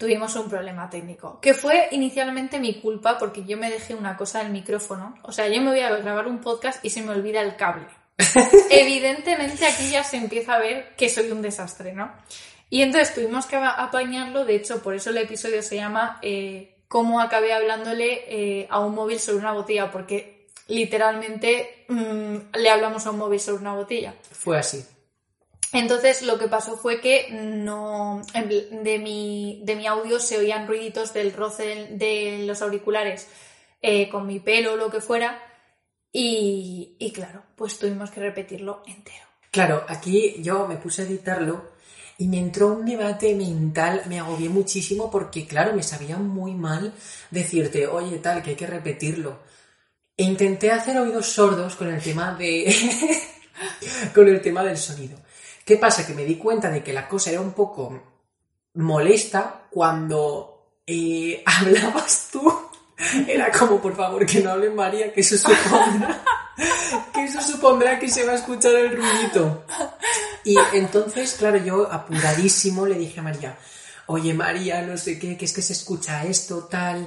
tuvimos 0.00 0.34
un 0.34 0.48
problema 0.48 0.88
técnico, 0.88 1.38
que 1.42 1.52
fue 1.52 1.88
inicialmente 1.90 2.58
mi 2.58 2.80
culpa 2.80 3.18
porque 3.18 3.44
yo 3.44 3.58
me 3.58 3.70
dejé 3.70 3.94
una 3.94 4.16
cosa 4.16 4.42
del 4.42 4.50
micrófono, 4.50 5.14
o 5.22 5.30
sea, 5.30 5.46
yo 5.48 5.60
me 5.60 5.72
voy 5.72 5.80
a 5.80 5.94
grabar 5.94 6.26
un 6.26 6.40
podcast 6.40 6.82
y 6.82 6.88
se 6.88 7.02
me 7.02 7.10
olvida 7.10 7.42
el 7.42 7.54
cable. 7.54 7.86
Evidentemente 8.70 9.66
aquí 9.66 9.90
ya 9.90 10.02
se 10.02 10.16
empieza 10.16 10.54
a 10.54 10.58
ver 10.58 10.96
que 10.96 11.10
soy 11.10 11.30
un 11.30 11.42
desastre, 11.42 11.92
¿no? 11.92 12.10
Y 12.70 12.80
entonces 12.80 13.14
tuvimos 13.14 13.44
que 13.44 13.56
apañarlo, 13.56 14.46
de 14.46 14.54
hecho, 14.54 14.82
por 14.82 14.94
eso 14.94 15.10
el 15.10 15.18
episodio 15.18 15.62
se 15.62 15.76
llama 15.76 16.18
eh, 16.22 16.78
cómo 16.88 17.20
acabé 17.20 17.52
hablándole 17.52 18.24
eh, 18.26 18.68
a 18.70 18.80
un 18.80 18.94
móvil 18.94 19.20
sobre 19.20 19.40
una 19.40 19.52
botella, 19.52 19.90
porque 19.90 20.46
literalmente 20.68 21.84
mm, 21.88 22.36
le 22.54 22.70
hablamos 22.70 23.04
a 23.06 23.10
un 23.10 23.18
móvil 23.18 23.38
sobre 23.38 23.60
una 23.60 23.74
botella. 23.74 24.14
Fue 24.32 24.56
así. 24.58 24.82
Entonces 25.72 26.22
lo 26.22 26.38
que 26.38 26.48
pasó 26.48 26.76
fue 26.76 27.00
que 27.00 27.28
no 27.30 28.22
de 28.34 28.98
mi, 28.98 29.62
de 29.64 29.76
mi 29.76 29.86
audio 29.86 30.18
se 30.18 30.38
oían 30.38 30.66
ruiditos 30.66 31.12
del 31.12 31.32
roce 31.32 31.88
de, 31.92 32.44
los 32.46 32.60
auriculares 32.62 33.28
eh, 33.80 34.08
con 34.08 34.26
mi 34.26 34.40
pelo 34.40 34.72
o 34.72 34.76
lo 34.76 34.90
que 34.90 35.00
fuera 35.00 35.40
y, 36.12 36.96
y 36.98 37.12
claro, 37.12 37.44
pues 37.54 37.78
tuvimos 37.78 38.10
que 38.10 38.20
repetirlo 38.20 38.82
entero. 38.86 39.24
Claro, 39.50 39.84
aquí 39.88 40.36
yo 40.42 40.66
me 40.66 40.76
puse 40.76 41.02
a 41.02 41.04
editarlo 41.04 41.70
y 42.20 42.28
me 42.28 42.38
entró 42.38 42.68
un 42.68 42.84
debate 42.84 43.34
mental, 43.34 44.02
me 44.06 44.20
agobié 44.20 44.50
muchísimo 44.50 45.10
porque, 45.10 45.46
claro, 45.46 45.74
me 45.74 45.82
sabía 45.82 46.18
muy 46.18 46.54
mal 46.54 46.92
decirte, 47.30 47.86
oye, 47.86 48.18
tal, 48.18 48.42
que 48.42 48.50
hay 48.50 48.56
que 48.56 48.66
repetirlo. 48.66 49.38
E 50.16 50.24
intenté 50.24 50.70
hacer 50.70 50.98
oídos 50.98 51.26
sordos 51.26 51.76
con 51.76 51.88
el 51.88 52.02
tema 52.02 52.34
de. 52.34 52.74
con 54.14 54.28
el 54.28 54.42
tema 54.42 54.62
del 54.62 54.76
sonido. 54.76 55.18
¿Qué 55.70 55.76
pasa? 55.76 56.04
Que 56.04 56.14
me 56.14 56.24
di 56.24 56.34
cuenta 56.34 56.68
de 56.68 56.82
que 56.82 56.92
la 56.92 57.06
cosa 57.06 57.30
era 57.30 57.40
un 57.40 57.52
poco 57.52 57.96
molesta 58.74 59.68
cuando 59.70 60.80
eh, 60.84 61.44
hablabas 61.46 62.30
tú. 62.32 62.52
Era 63.28 63.52
como, 63.52 63.80
por 63.80 63.94
favor, 63.94 64.26
que 64.26 64.40
no 64.40 64.50
hable 64.50 64.70
María, 64.70 65.12
que 65.12 65.20
eso 65.20 65.36
supondrá. 65.38 66.24
que 67.14 67.22
eso 67.22 67.40
supondrá 67.40 68.00
que 68.00 68.08
se 68.08 68.26
va 68.26 68.32
a 68.32 68.34
escuchar 68.34 68.74
el 68.74 68.96
ruidito. 68.96 69.64
Y 70.42 70.56
entonces, 70.72 71.36
claro, 71.38 71.58
yo 71.58 71.88
apuradísimo 71.88 72.84
le 72.84 72.96
dije 72.96 73.20
a 73.20 73.22
María, 73.22 73.56
oye 74.06 74.34
María, 74.34 74.82
no 74.82 74.96
sé 74.96 75.20
qué, 75.20 75.36
que 75.36 75.44
es 75.44 75.52
que 75.52 75.62
se 75.62 75.74
escucha 75.74 76.24
esto, 76.24 76.64
tal. 76.64 77.06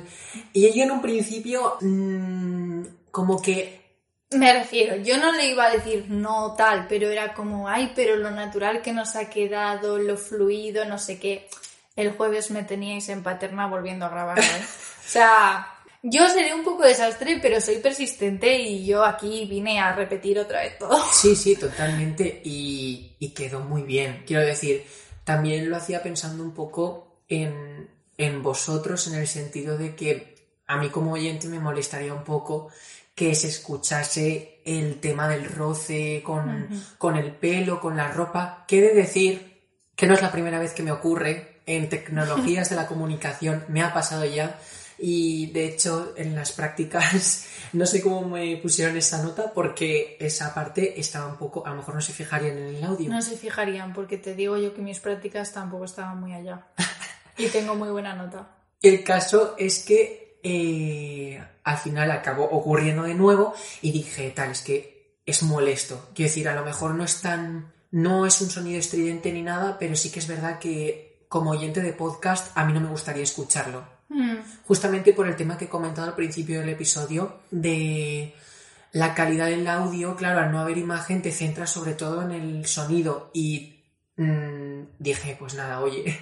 Y 0.54 0.68
ella 0.68 0.86
en 0.86 0.92
un 0.92 1.02
principio, 1.02 1.76
mm, 1.82 2.84
como 3.12 3.42
que... 3.42 3.83
Me 4.36 4.54
refiero, 4.54 4.96
yo 4.98 5.18
no 5.18 5.32
le 5.32 5.48
iba 5.48 5.66
a 5.66 5.72
decir 5.72 6.06
no 6.10 6.56
tal, 6.58 6.88
pero 6.88 7.10
era 7.10 7.34
como, 7.34 7.68
ay, 7.70 7.92
pero 7.96 8.16
lo 8.16 8.32
natural 8.32 8.82
que 8.82 8.92
nos 8.94 9.16
ha 9.16 9.30
quedado, 9.30 9.98
lo 9.98 10.18
fluido, 10.18 10.86
no 10.86 10.98
sé 10.98 11.20
qué. 11.20 11.48
El 11.96 12.12
jueves 12.14 12.50
me 12.52 12.64
teníais 12.64 13.08
en 13.10 13.24
paterna 13.24 13.68
volviendo 13.68 14.06
a 14.06 14.10
grabar, 14.10 14.40
¿eh? 14.40 14.44
O 15.06 15.08
sea, 15.08 15.68
Yo 16.02 16.28
seré 16.28 16.54
un 16.54 16.64
poco 16.66 16.84
desastre, 16.84 17.40
pero 17.42 17.62
soy 17.62 17.78
persistente 17.78 18.58
y 18.60 18.86
yo 18.86 19.06
aquí 19.06 19.46
vine 19.46 19.80
a 19.80 19.96
repetir 19.96 20.38
otra 20.38 20.62
vez 20.62 20.78
todo. 20.78 21.02
Sí, 21.14 21.36
sí, 21.36 21.56
totalmente. 21.56 22.42
Y, 22.44 23.16
y 23.20 23.30
quedó 23.30 23.62
muy 23.62 23.84
bien. 23.84 24.24
Quiero 24.28 24.44
decir, 24.46 24.86
también 25.24 25.70
lo 25.70 25.78
hacía 25.78 26.04
pensando 26.04 26.44
un 26.44 26.54
poco 26.54 27.22
en, 27.30 27.90
en 28.18 28.44
vosotros, 28.44 29.08
en 29.08 29.16
el 29.16 29.28
sentido 29.28 29.78
de 29.78 29.96
que 29.96 30.36
a 30.68 30.78
mí 30.78 30.90
como 30.90 31.14
oyente 31.14 31.48
me 31.48 31.60
molestaría 31.60 32.14
un 32.14 32.24
poco 32.24 32.70
que 33.16 33.36
se 33.36 33.48
escuchase 33.48 34.62
el 34.66 35.00
tema 35.00 35.28
del 35.28 35.46
roce 35.46 36.22
con, 36.24 36.70
con 36.98 37.16
el 37.16 37.32
pelo, 37.32 37.80
con 37.80 37.96
la 37.98 38.08
ropa. 38.08 38.66
Quiere 38.68 38.94
decir 38.94 39.62
que 39.96 40.08
no 40.08 40.14
es 40.14 40.22
la 40.22 40.32
primera 40.32 40.60
vez 40.60 40.74
que 40.74 40.84
me 40.84 40.92
ocurre 40.92 41.62
en 41.66 41.90
tecnologías 41.90 42.70
de 42.70 42.76
la 42.76 42.88
comunicación, 42.88 43.64
me 43.68 43.82
ha 43.84 43.94
pasado 43.94 44.26
ya 44.26 44.60
y 44.98 45.48
de 45.48 45.66
hecho 45.66 46.14
en 46.18 46.36
las 46.36 46.52
prácticas 46.52 47.48
no 47.74 47.86
sé 47.86 48.02
cómo 48.02 48.28
me 48.28 48.58
pusieron 48.58 48.96
esa 48.98 49.22
nota 49.24 49.52
porque 49.54 50.18
esa 50.20 50.54
parte 50.54 51.00
estaba 51.00 51.28
un 51.28 51.38
poco, 51.38 51.66
a 51.66 51.72
lo 51.72 51.78
mejor 51.78 51.96
no 51.96 52.02
se 52.02 52.14
fijarían 52.14 52.58
en 52.58 52.76
el 52.76 52.84
audio. 52.84 53.10
No 53.10 53.22
se 53.22 53.38
fijarían 53.38 53.94
porque 53.94 54.18
te 54.18 54.36
digo 54.36 54.58
yo 54.58 54.74
que 54.74 54.82
mis 54.82 55.00
prácticas 55.00 55.52
tampoco 55.54 55.86
estaban 55.86 56.20
muy 56.20 56.34
allá. 56.34 56.68
y 57.38 57.48
tengo 57.48 57.76
muy 57.76 57.90
buena 57.90 58.14
nota. 58.14 58.48
El 58.82 59.04
caso 59.04 59.56
es 59.58 59.84
que 59.84 60.23
eh, 60.44 61.42
al 61.64 61.78
final 61.78 62.12
acabó 62.12 62.44
ocurriendo 62.44 63.04
de 63.04 63.16
nuevo 63.16 63.54
y 63.82 63.92
dije, 63.92 64.30
tal, 64.32 64.52
es 64.52 64.62
que 64.62 65.22
es 65.26 65.42
molesto. 65.44 66.10
Quiero 66.14 66.30
decir, 66.30 66.48
a 66.50 66.56
lo 66.56 66.66
mejor 66.66 66.94
no 66.96 67.04
es 67.04 67.22
tan... 67.22 67.72
No 67.92 68.26
es 68.26 68.42
un 68.42 68.50
sonido 68.50 68.80
estridente 68.80 69.32
ni 69.32 69.44
nada, 69.44 69.78
pero 69.80 69.96
sí 69.96 70.12
que 70.12 70.20
es 70.20 70.28
verdad 70.28 70.58
que 70.58 71.26
como 71.30 71.52
oyente 71.52 71.82
de 71.82 71.94
podcast 71.94 72.52
a 72.56 72.66
mí 72.66 72.74
no 72.74 72.82
me 72.82 72.90
gustaría 72.90 73.22
escucharlo. 73.22 73.86
Mm. 74.10 74.38
Justamente 74.66 75.14
por 75.14 75.28
el 75.28 75.36
tema 75.36 75.58
que 75.58 75.66
he 75.66 75.70
comentado 75.70 76.08
al 76.08 76.16
principio 76.16 76.60
del 76.60 76.70
episodio 76.70 77.42
de 77.52 78.34
la 78.94 79.14
calidad 79.14 79.46
del 79.46 79.68
audio, 79.68 80.16
claro, 80.16 80.40
al 80.40 80.52
no 80.52 80.60
haber 80.60 80.80
imagen 80.80 81.22
te 81.22 81.32
centras 81.32 81.70
sobre 81.70 81.94
todo 81.94 82.24
en 82.24 82.32
el 82.32 82.66
sonido 82.66 83.30
y 83.32 83.84
mm, 84.18 84.82
dije, 84.98 85.36
pues 85.40 85.54
nada, 85.54 85.80
oye, 85.80 86.20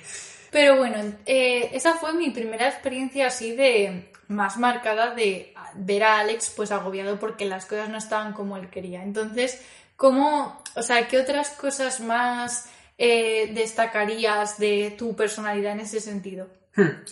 Pero 0.51 0.78
bueno, 0.78 0.97
eh, 1.26 1.69
esa 1.74 1.93
fue 1.95 2.13
mi 2.13 2.30
primera 2.30 2.67
experiencia 2.67 3.28
así 3.28 3.55
de 3.55 4.11
más 4.32 4.58
marcada 4.58 5.14
de 5.14 5.54
ver 5.76 6.04
a 6.04 6.20
Alex 6.20 6.52
pues 6.56 6.72
agobiado 6.72 7.20
porque 7.20 7.46
las 7.46 7.66
cosas 7.66 7.90
no 7.90 7.98
estaban 7.98 8.34
como 8.34 8.58
él 8.58 8.70
quería. 8.70 9.04
Entonces, 9.04 9.62
¿cómo, 9.96 10.62
o 10.76 10.82
sea, 10.82 11.08
qué 11.08 11.20
otras 11.20 11.50
cosas 11.52 12.00
más 12.00 12.66
eh, 12.98 13.52
destacarías 13.54 14.58
de 14.58 14.96
tu 14.98 15.16
personalidad 15.16 15.74
en 15.74 15.82
ese 15.82 16.00
sentido? 16.00 16.50
Hmm. 16.76 17.04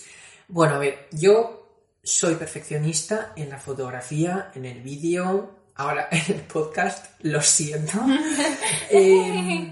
Bueno, 0.48 0.76
a 0.76 0.80
ver, 0.80 1.08
yo 1.12 1.60
soy 2.04 2.36
perfeccionista 2.36 3.34
en 3.36 3.50
la 3.50 3.60
fotografía, 3.60 4.52
en 4.56 4.66
el 4.66 4.82
vídeo, 4.82 5.60
ahora 5.76 6.08
en 6.12 6.36
el 6.36 6.42
podcast, 6.42 7.06
lo 7.22 7.42
siento. 7.42 8.00
Eh, 8.92 9.72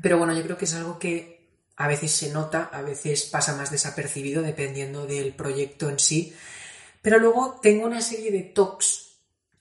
pero 0.00 0.16
bueno, 0.16 0.32
yo 0.32 0.42
creo 0.42 0.56
que 0.56 0.64
es 0.64 0.74
algo 0.74 0.98
que 0.98 1.40
a 1.76 1.88
veces 1.88 2.10
se 2.10 2.30
nota, 2.30 2.70
a 2.72 2.80
veces 2.80 3.24
pasa 3.24 3.54
más 3.54 3.70
desapercibido 3.70 4.42
dependiendo 4.42 5.06
del 5.06 5.34
proyecto 5.34 5.90
en 5.90 5.98
sí. 5.98 6.34
Pero 7.02 7.18
luego 7.18 7.58
tengo 7.62 7.86
una 7.86 8.00
serie 8.00 8.30
de 8.30 8.42
talks 8.42 9.10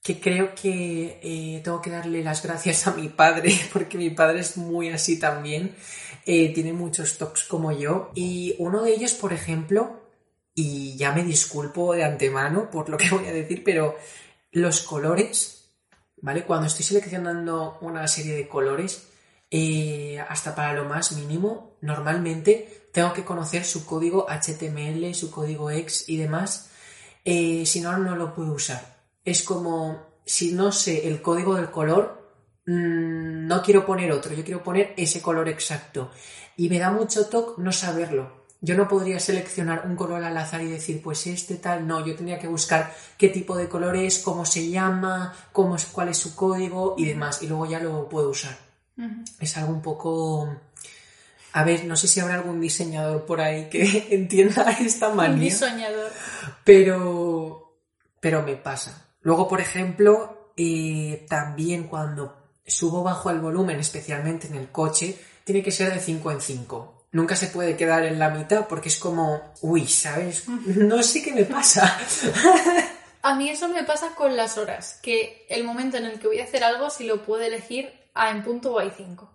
que 0.01 0.19
creo 0.19 0.55
que 0.55 1.19
eh, 1.21 1.61
tengo 1.63 1.81
que 1.81 1.89
darle 1.89 2.23
las 2.23 2.41
gracias 2.41 2.87
a 2.87 2.93
mi 2.93 3.09
padre, 3.09 3.53
porque 3.73 3.97
mi 3.97 4.09
padre 4.09 4.39
es 4.39 4.57
muy 4.57 4.89
así 4.89 5.19
también. 5.19 5.75
Eh, 6.25 6.53
tiene 6.53 6.73
muchos 6.73 7.17
talks 7.17 7.43
como 7.45 7.71
yo. 7.71 8.11
Y 8.15 8.55
uno 8.59 8.83
de 8.83 8.91
ellos, 8.91 9.13
por 9.13 9.33
ejemplo, 9.33 10.01
y 10.53 10.97
ya 10.97 11.11
me 11.13 11.23
disculpo 11.23 11.93
de 11.93 12.03
antemano 12.03 12.69
por 12.69 12.89
lo 12.89 12.97
que 12.97 13.09
voy 13.09 13.25
a 13.27 13.31
decir, 13.31 13.63
pero 13.63 13.95
los 14.51 14.81
colores, 14.81 15.71
¿vale? 16.17 16.43
Cuando 16.43 16.67
estoy 16.67 16.85
seleccionando 16.85 17.77
una 17.81 18.07
serie 18.07 18.35
de 18.35 18.47
colores, 18.47 19.07
eh, 19.51 20.19
hasta 20.27 20.55
para 20.55 20.73
lo 20.73 20.85
más 20.85 21.13
mínimo, 21.13 21.77
normalmente 21.81 22.89
tengo 22.91 23.13
que 23.13 23.23
conocer 23.23 23.63
su 23.63 23.85
código 23.85 24.27
HTML, 24.29 25.13
su 25.15 25.31
código 25.31 25.71
X 25.71 26.05
y 26.07 26.17
demás, 26.17 26.68
eh, 27.30 27.65
si 27.65 27.80
no, 27.80 27.95
no 27.97 28.15
lo 28.15 28.34
puedo 28.34 28.53
usar. 28.53 28.82
Es 29.23 29.43
como, 29.43 30.21
si 30.25 30.53
no 30.53 30.71
sé 30.71 31.07
el 31.07 31.21
código 31.21 31.55
del 31.55 31.69
color, 31.69 32.39
mm, 32.65 33.45
no 33.45 33.61
quiero 33.61 33.86
poner 33.86 34.11
otro, 34.11 34.34
yo 34.34 34.43
quiero 34.43 34.63
poner 34.63 34.95
ese 34.97 35.21
color 35.21 35.47
exacto. 35.47 36.09
Y 36.57 36.69
me 36.69 36.80
da 36.80 36.91
mucho 36.91 37.27
toque 37.27 37.61
no 37.61 37.71
saberlo. 37.71 38.39
Yo 38.61 38.75
no 38.75 38.88
podría 38.88 39.19
seleccionar 39.19 39.84
un 39.86 39.95
color 39.95 40.23
al 40.23 40.36
azar 40.38 40.61
y 40.61 40.71
decir, 40.71 41.01
pues 41.03 41.27
este 41.27 41.55
tal, 41.55 41.88
no, 41.88 42.05
yo 42.05 42.15
tendría 42.15 42.39
que 42.39 42.47
buscar 42.47 42.93
qué 43.17 43.30
tipo 43.30 43.55
de 43.55 43.69
color 43.69 43.95
es, 43.95 44.19
cómo 44.19 44.43
se 44.43 44.69
llama, 44.69 45.34
cómo 45.53 45.75
es, 45.75 45.86
cuál 45.86 46.09
es 46.09 46.17
su 46.17 46.36
código 46.36 46.95
y 46.97 47.05
demás, 47.05 47.43
y 47.43 47.47
luego 47.47 47.67
ya 47.67 47.80
lo 47.80 48.09
puedo 48.09 48.32
usar. 48.32 48.57
Es 49.39 49.55
algo 49.55 49.71
un 49.71 49.82
poco... 49.82 50.49
A 51.53 51.63
ver, 51.63 51.85
no 51.85 51.95
sé 51.95 52.07
si 52.07 52.19
habrá 52.19 52.35
algún 52.35 52.61
diseñador 52.61 53.25
por 53.25 53.41
ahí 53.41 53.69
que 53.69 54.07
entienda 54.11 54.71
esta 54.79 55.09
Un 55.09 55.17
manía, 55.17 55.45
diseñador. 55.45 56.11
pero, 56.63 57.79
pero 58.19 58.43
me 58.43 58.55
pasa. 58.55 59.07
Luego, 59.21 59.47
por 59.47 59.61
ejemplo, 59.61 60.53
eh, 60.55 61.25
también 61.27 61.87
cuando 61.87 62.53
subo 62.65 63.03
bajo 63.03 63.29
el 63.29 63.39
volumen, 63.39 63.79
especialmente 63.79 64.47
en 64.47 64.55
el 64.55 64.71
coche, 64.71 65.17
tiene 65.43 65.63
que 65.63 65.71
ser 65.71 65.93
de 65.93 65.99
5 65.99 66.31
en 66.31 66.41
5 66.41 66.99
nunca 67.11 67.35
se 67.35 67.47
puede 67.47 67.75
quedar 67.75 68.05
en 68.05 68.19
la 68.19 68.29
mitad 68.29 68.67
porque 68.67 68.89
es 68.89 68.99
como, 68.99 69.53
uy, 69.61 69.87
¿sabes? 69.87 70.47
No 70.47 71.01
sé 71.03 71.23
qué 71.23 71.33
me 71.33 71.45
pasa. 71.45 71.97
A 73.21 73.35
mí 73.35 73.49
eso 73.49 73.67
me 73.67 73.83
pasa 73.83 74.15
con 74.15 74.37
las 74.37 74.57
horas, 74.57 74.97
que 75.03 75.45
el 75.49 75.65
momento 75.65 75.97
en 75.97 76.05
el 76.05 76.19
que 76.19 76.27
voy 76.27 76.39
a 76.39 76.45
hacer 76.45 76.63
algo, 76.63 76.89
si 76.89 77.05
lo 77.05 77.25
puedo 77.25 77.41
elegir 77.43 77.91
a 78.13 78.31
en 78.31 78.43
punto 78.43 78.73
o 78.73 78.79
hay 78.79 78.91
5. 78.95 79.29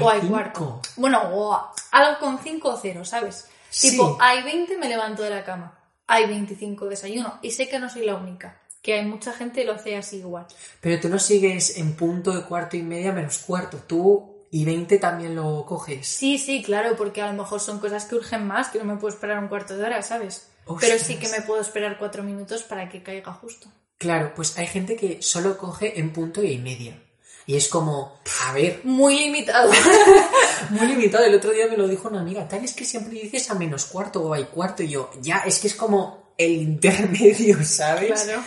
O 0.00 0.10
hay 0.10 0.20
cinco. 0.20 0.32
cuarto. 0.34 0.80
Bueno, 0.96 1.20
o 1.32 1.70
algo 1.92 2.18
con 2.18 2.38
5 2.38 2.68
o 2.68 2.76
0, 2.76 3.04
¿sabes? 3.04 3.48
Sí. 3.70 3.90
Tipo, 3.90 4.16
hay 4.20 4.42
20, 4.42 4.78
me 4.78 4.88
levanto 4.88 5.22
de 5.22 5.30
la 5.30 5.44
cama. 5.44 5.78
Hay 6.06 6.26
25, 6.26 6.86
desayuno. 6.86 7.38
Y 7.42 7.50
sé 7.52 7.68
que 7.68 7.78
no 7.78 7.88
soy 7.88 8.04
la 8.04 8.16
única. 8.16 8.60
Que 8.82 8.94
hay 8.94 9.04
mucha 9.04 9.32
gente 9.32 9.60
que 9.60 9.66
lo 9.66 9.74
hace 9.74 9.96
así 9.96 10.18
igual. 10.18 10.46
Pero 10.80 11.00
tú 11.00 11.08
no 11.08 11.18
sigues 11.18 11.76
en 11.76 11.94
punto 11.94 12.32
de 12.32 12.44
cuarto 12.44 12.76
y 12.76 12.82
media 12.82 13.12
menos 13.12 13.38
cuarto. 13.38 13.78
Tú 13.86 14.46
y 14.50 14.64
20 14.64 14.98
también 14.98 15.34
lo 15.34 15.64
coges. 15.66 16.06
Sí, 16.06 16.38
sí, 16.38 16.62
claro, 16.62 16.96
porque 16.96 17.22
a 17.22 17.26
lo 17.26 17.42
mejor 17.42 17.60
son 17.60 17.78
cosas 17.78 18.04
que 18.04 18.14
urgen 18.14 18.46
más, 18.46 18.68
que 18.68 18.78
no 18.78 18.84
me 18.84 18.96
puedo 18.96 19.12
esperar 19.12 19.38
un 19.38 19.48
cuarto 19.48 19.76
de 19.76 19.84
hora, 19.84 20.02
¿sabes? 20.02 20.48
Ostras. 20.64 20.90
Pero 20.90 21.04
sí 21.04 21.16
que 21.16 21.28
me 21.28 21.42
puedo 21.42 21.60
esperar 21.60 21.98
cuatro 21.98 22.22
minutos 22.22 22.62
para 22.62 22.88
que 22.88 23.02
caiga 23.02 23.32
justo. 23.32 23.68
Claro, 23.98 24.32
pues 24.34 24.58
hay 24.58 24.66
gente 24.66 24.96
que 24.96 25.22
solo 25.22 25.56
coge 25.56 25.98
en 25.98 26.12
punto 26.12 26.42
y 26.42 26.58
media. 26.58 26.96
Y 27.46 27.56
es 27.56 27.68
como, 27.68 28.18
a 28.44 28.52
ver, 28.52 28.80
Muy 28.82 29.18
limitado. 29.18 29.70
muy 30.70 30.86
limitado. 30.88 31.24
El 31.24 31.34
otro 31.36 31.52
día 31.52 31.68
me 31.68 31.76
lo 31.76 31.86
dijo 31.86 32.08
una 32.08 32.20
amiga, 32.20 32.48
tal 32.48 32.64
es 32.64 32.74
que 32.74 32.84
siempre 32.84 33.20
dices 33.20 33.50
a 33.50 33.54
menos 33.54 33.84
cuarto 33.86 34.22
o 34.22 34.34
hay 34.34 34.44
cuarto. 34.44 34.82
Y 34.82 34.88
yo, 34.88 35.10
ya, 35.20 35.38
es 35.46 35.60
que 35.60 35.68
es 35.68 35.74
como 35.74 36.32
el 36.36 36.52
intermedio, 36.52 37.58
¿sabes? 37.64 38.22
Claro. 38.22 38.42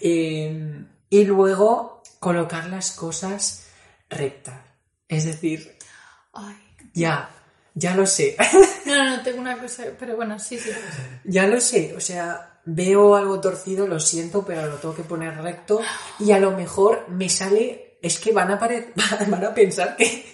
Eh, 0.00 0.84
y 1.10 1.24
luego 1.24 2.02
colocar 2.18 2.66
las 2.68 2.92
cosas 2.92 3.66
rectas. 4.08 4.60
Es 5.08 5.24
decir, 5.24 5.76
Ay. 6.32 6.56
ya, 6.94 7.30
ya 7.74 7.94
lo 7.94 8.06
sé. 8.06 8.36
No, 8.88 8.96
no, 8.96 9.16
no, 9.16 9.22
tengo 9.22 9.42
una 9.42 9.58
cosa, 9.58 9.84
pero 9.98 10.16
bueno, 10.16 10.38
sí, 10.38 10.58
sí. 10.58 10.70
ya 11.24 11.46
lo 11.46 11.60
sé. 11.60 11.94
O 11.94 12.00
sea, 12.00 12.58
veo 12.64 13.14
algo 13.14 13.38
torcido, 13.38 13.86
lo 13.86 14.00
siento, 14.00 14.46
pero 14.46 14.66
lo 14.66 14.76
tengo 14.76 14.94
que 14.94 15.02
poner 15.02 15.36
recto. 15.42 15.82
Y 16.18 16.32
a 16.32 16.38
lo 16.38 16.52
mejor 16.52 17.06
me 17.10 17.28
sale. 17.28 17.87
Es 18.02 18.18
que 18.18 18.32
van 18.32 18.50
a, 18.50 18.58
pare- 18.58 18.92
van 19.28 19.44
a 19.44 19.54
pensar 19.54 19.96
que 19.96 20.24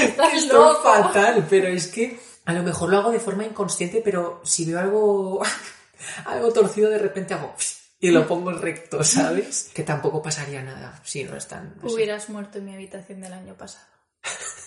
Estás 0.00 0.34
estoy 0.34 0.58
loco. 0.58 0.82
fatal, 0.82 1.46
pero 1.48 1.68
es 1.68 1.88
que 1.88 2.18
a 2.44 2.52
lo 2.52 2.62
mejor 2.62 2.90
lo 2.90 2.98
hago 2.98 3.10
de 3.10 3.20
forma 3.20 3.44
inconsciente, 3.44 4.00
pero 4.04 4.40
si 4.44 4.64
veo 4.64 4.78
algo, 4.80 5.42
algo 6.26 6.52
torcido, 6.52 6.90
de 6.90 6.98
repente 6.98 7.34
hago 7.34 7.54
y 8.00 8.10
lo 8.10 8.26
pongo 8.26 8.50
recto, 8.52 9.04
¿sabes? 9.04 9.70
Que 9.72 9.84
tampoco 9.84 10.20
pasaría 10.22 10.60
nada 10.62 11.00
si 11.04 11.22
no 11.24 11.36
están. 11.36 11.76
así. 11.78 11.94
Hubieras 11.94 12.28
muerto 12.28 12.58
en 12.58 12.64
mi 12.64 12.74
habitación 12.74 13.20
del 13.20 13.32
año 13.32 13.54
pasado. 13.54 13.86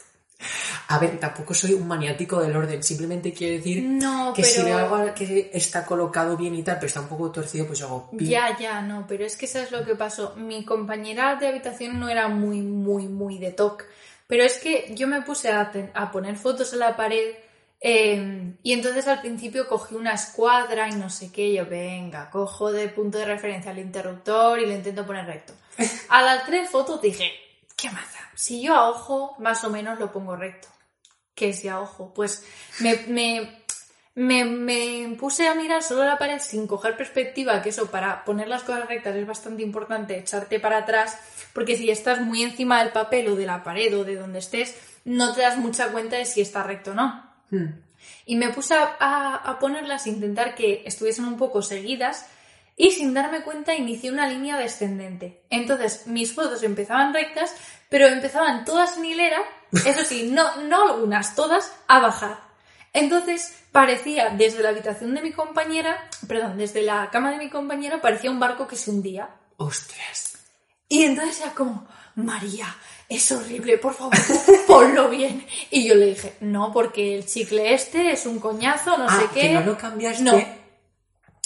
A 0.87 0.99
ver, 0.99 1.19
tampoco 1.19 1.53
soy 1.53 1.73
un 1.73 1.87
maniático 1.87 2.39
del 2.39 2.55
orden, 2.55 2.83
simplemente 2.83 3.33
quiero 3.33 3.57
decir 3.57 3.83
No, 3.83 4.33
que 4.33 4.43
pero... 4.43 4.53
si 4.53 4.61
veo 4.63 4.77
algo 4.77 5.13
que 5.15 5.49
está 5.53 5.85
colocado 5.85 6.37
bien 6.37 6.53
y 6.53 6.63
tal, 6.63 6.75
pero 6.75 6.87
está 6.87 7.01
un 7.01 7.07
poco 7.07 7.31
torcido, 7.31 7.65
pues 7.65 7.81
hago 7.81 8.11
pi. 8.11 8.27
Ya, 8.27 8.57
ya, 8.57 8.81
no, 8.81 9.05
pero 9.07 9.25
es 9.25 9.35
que 9.35 9.47
sabes 9.47 9.71
lo 9.71 9.83
que 9.83 9.95
pasó. 9.95 10.35
Mi 10.35 10.63
compañera 10.63 11.35
de 11.35 11.47
habitación 11.47 11.99
no 11.99 12.09
era 12.09 12.27
muy, 12.27 12.61
muy, 12.61 13.07
muy 13.07 13.39
de 13.39 13.51
TOC. 13.51 13.83
Pero 14.27 14.43
es 14.43 14.57
que 14.57 14.91
yo 14.95 15.07
me 15.07 15.21
puse 15.21 15.51
a, 15.51 15.71
poner 16.11 16.35
fotos 16.35 16.73
en 16.73 16.79
la 16.79 16.95
pared 16.95 17.35
eh, 17.79 18.53
y 18.63 18.73
entonces 18.73 19.07
al 19.07 19.21
principio 19.21 19.67
cogí 19.67 19.93
una 19.93 20.13
escuadra 20.13 20.89
y 20.89 20.93
no 20.93 21.09
sé 21.09 21.31
qué. 21.31 21.53
Yo, 21.53 21.65
venga, 21.65 22.29
cojo 22.29 22.71
de 22.71 22.87
punto 22.89 23.17
de 23.17 23.25
referencia 23.25 23.71
el 23.71 23.79
interruptor 23.79 24.59
y 24.59 24.65
lo 24.65 24.73
intento 24.73 25.05
poner 25.05 25.25
recto. 25.25 25.53
A 26.09 26.21
las 26.21 26.45
tres 26.45 26.69
fotos 26.69 27.01
dije, 27.01 27.31
¿qué 27.75 27.89
maza? 27.91 28.19
Si 28.33 28.61
yo 28.61 28.75
a 28.75 28.89
ojo, 28.89 29.35
más 29.39 29.63
o 29.63 29.69
menos 29.69 29.97
lo 29.99 30.11
pongo 30.11 30.35
recto. 30.35 30.67
¿Qué 31.35 31.49
es 31.49 31.61
ya 31.63 31.79
ojo? 31.81 32.13
Pues 32.13 32.45
me, 32.79 32.95
me- 33.07 33.65
me, 34.15 34.45
me 34.45 35.15
puse 35.19 35.47
a 35.47 35.55
mirar 35.55 35.83
solo 35.83 36.05
la 36.05 36.17
pared 36.17 36.39
sin 36.39 36.67
coger 36.67 36.95
perspectiva, 36.95 37.61
que 37.61 37.69
eso 37.69 37.91
para 37.91 38.23
poner 38.23 38.47
las 38.47 38.63
cosas 38.63 38.87
rectas 38.87 39.13
es 39.15 39.27
bastante 39.27 39.61
importante, 39.61 40.17
echarte 40.17 40.59
para 40.61 40.77
atrás, 40.77 41.17
porque 41.53 41.75
si 41.75 41.89
estás 41.91 42.21
muy 42.21 42.41
encima 42.43 42.81
del 42.81 42.93
papel 42.93 43.27
o 43.27 43.35
de 43.35 43.45
la 43.45 43.61
pared 43.63 43.97
o 43.97 44.05
de 44.05 44.15
donde 44.15 44.39
estés, 44.39 44.73
no 45.03 45.33
te 45.33 45.41
das 45.41 45.57
mucha 45.57 45.89
cuenta 45.89 46.15
de 46.15 46.25
si 46.25 46.39
está 46.39 46.63
recto 46.63 46.91
o 46.91 46.93
no. 46.93 47.29
Hmm. 47.51 47.67
Y 48.25 48.37
me 48.37 48.49
puse 48.53 48.73
a, 48.73 48.95
a- 48.99 49.35
a 49.35 49.59
ponerlas, 49.59 50.07
intentar 50.07 50.55
que 50.55 50.83
estuviesen 50.85 51.25
un 51.25 51.37
poco 51.37 51.61
seguidas 51.61 52.25
y 52.77 52.91
sin 52.91 53.13
darme 53.13 53.41
cuenta 53.41 53.75
inicié 53.75 54.11
una 54.11 54.27
línea 54.27 54.57
descendente. 54.57 55.41
Entonces 55.49 56.07
mis 56.07 56.33
fotos 56.33 56.63
empezaban 56.63 57.13
rectas, 57.13 57.53
pero 57.89 58.07
empezaban 58.07 58.65
todas 58.65 58.97
en 58.97 59.05
hilera, 59.05 59.39
eso 59.71 60.03
sí, 60.03 60.29
no, 60.31 60.57
no 60.63 60.93
algunas, 60.93 61.35
todas 61.35 61.71
a 61.87 61.99
bajar. 61.99 62.39
Entonces 62.93 63.53
parecía, 63.71 64.29
desde 64.29 64.63
la 64.63 64.69
habitación 64.69 65.13
de 65.15 65.21
mi 65.21 65.31
compañera, 65.31 66.09
perdón, 66.27 66.57
desde 66.57 66.81
la 66.81 67.09
cama 67.09 67.31
de 67.31 67.37
mi 67.37 67.49
compañera, 67.49 68.01
parecía 68.01 68.31
un 68.31 68.39
barco 68.39 68.67
que 68.67 68.77
se 68.77 68.89
hundía. 68.89 69.29
Ostras. 69.57 70.37
Y 70.87 71.03
entonces 71.03 71.41
era 71.41 71.51
como, 71.51 71.87
María, 72.15 72.73
es 73.09 73.31
horrible, 73.31 73.77
por 73.77 73.93
favor, 73.93 74.15
ponlo 74.67 75.09
bien. 75.09 75.45
Y 75.71 75.87
yo 75.87 75.95
le 75.95 76.07
dije, 76.07 76.37
no, 76.39 76.71
porque 76.71 77.17
el 77.17 77.25
chicle 77.25 77.73
este 77.73 78.11
es 78.11 78.25
un 78.25 78.39
coñazo, 78.39 78.97
no 78.97 79.05
ah, 79.07 79.19
sé 79.19 79.27
qué. 79.33 79.41
que 79.41 79.53
no 79.55 79.61
lo 79.61 79.77
cambiaste 79.77 80.23
No. 80.23 80.64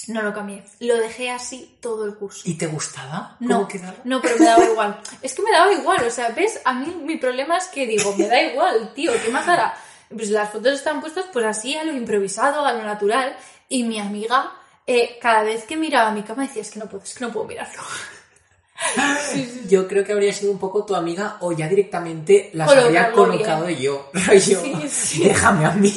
No 0.10 0.22
lo 0.22 0.34
cambié. 0.34 0.64
Lo 0.80 0.98
dejé 0.98 1.30
así 1.32 1.78
todo 1.80 2.06
el 2.06 2.16
curso. 2.16 2.42
y 2.46 2.56
te 2.56 2.68
gustaba. 2.68 3.36
¿Cómo 3.40 3.50
No, 3.62 3.68
quedaba? 3.68 3.96
no, 4.04 4.22
pero 4.22 4.38
me 4.38 4.46
daba 4.46 4.66
igual. 4.72 5.00
Es 5.22 5.34
que 5.34 5.42
me 5.44 5.52
daba 5.52 5.72
igual, 5.72 6.04
o 6.06 6.12
sea, 6.12 6.30
¿ves? 6.30 6.60
A 6.66 6.74
mí 6.74 6.94
mi 7.04 7.18
problema 7.18 7.58
es 7.58 7.68
que 7.68 7.86
digo, 7.88 8.14
me 8.18 8.28
da 8.28 8.42
igual, 8.42 8.94
tío, 8.94 9.12
¿qué 9.24 9.30
más 9.32 9.48
hará? 9.48 9.74
Pues 10.10 10.30
las 10.32 10.50
fotos 10.50 10.74
están 10.74 11.02
puestas 11.02 11.26
pues 11.32 11.46
así, 11.46 11.76
a 11.76 11.84
lo 11.84 11.94
improvisado, 11.94 12.66
a 12.66 12.74
lo 12.74 12.84
natural, 12.84 13.36
y 13.70 13.84
mi 13.84 14.00
amiga, 14.00 14.52
eh, 14.88 15.20
cada 15.22 15.44
vez 15.44 15.64
que 15.66 15.78
miraba 15.78 16.12
mi 16.12 16.24
cama 16.24 16.44
decía, 16.44 16.64
es 16.64 16.72
que 16.72 16.80
no 16.80 16.88
puedo, 16.88 17.04
es 17.04 17.14
que 17.14 17.24
no 17.26 17.32
puedo 17.32 17.46
mirarlo. 17.46 17.82
Yo 19.68 19.88
creo 19.88 20.04
que 20.06 20.14
habría 20.14 20.34
sido 20.34 20.52
un 20.52 20.58
poco 20.60 20.86
tu 20.86 20.96
amiga 20.96 21.38
o 21.42 21.52
ya 21.52 21.68
directamente 21.68 22.50
las 22.54 22.70
habría 22.70 23.12
Colocarlo 23.12 23.16
colocado 23.38 23.70
yo. 23.70 24.10
Rollo, 24.28 24.40
Sí, 24.62 24.90
sí. 24.90 25.24
déjame 25.26 25.66
a 25.66 25.72
mí. 25.72 25.94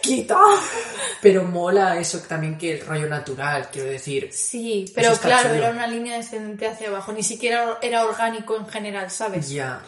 ¡Quita! 0.00 0.38
Pero 1.20 1.44
mola 1.44 1.98
eso 1.98 2.18
también 2.20 2.58
que 2.58 2.72
el 2.72 2.86
rollo 2.86 3.08
natural, 3.08 3.68
quiero 3.70 3.88
decir. 3.90 4.28
Sí, 4.32 4.90
pero 4.94 5.12
está 5.12 5.28
claro, 5.28 5.50
chulo. 5.50 5.62
era 5.62 5.70
una 5.70 5.86
línea 5.86 6.16
descendente 6.16 6.66
hacia 6.66 6.88
abajo, 6.88 7.12
ni 7.12 7.22
siquiera 7.22 7.78
era 7.80 8.04
orgánico 8.04 8.56
en 8.56 8.66
general, 8.68 9.10
¿sabes? 9.10 9.48
Ya. 9.50 9.80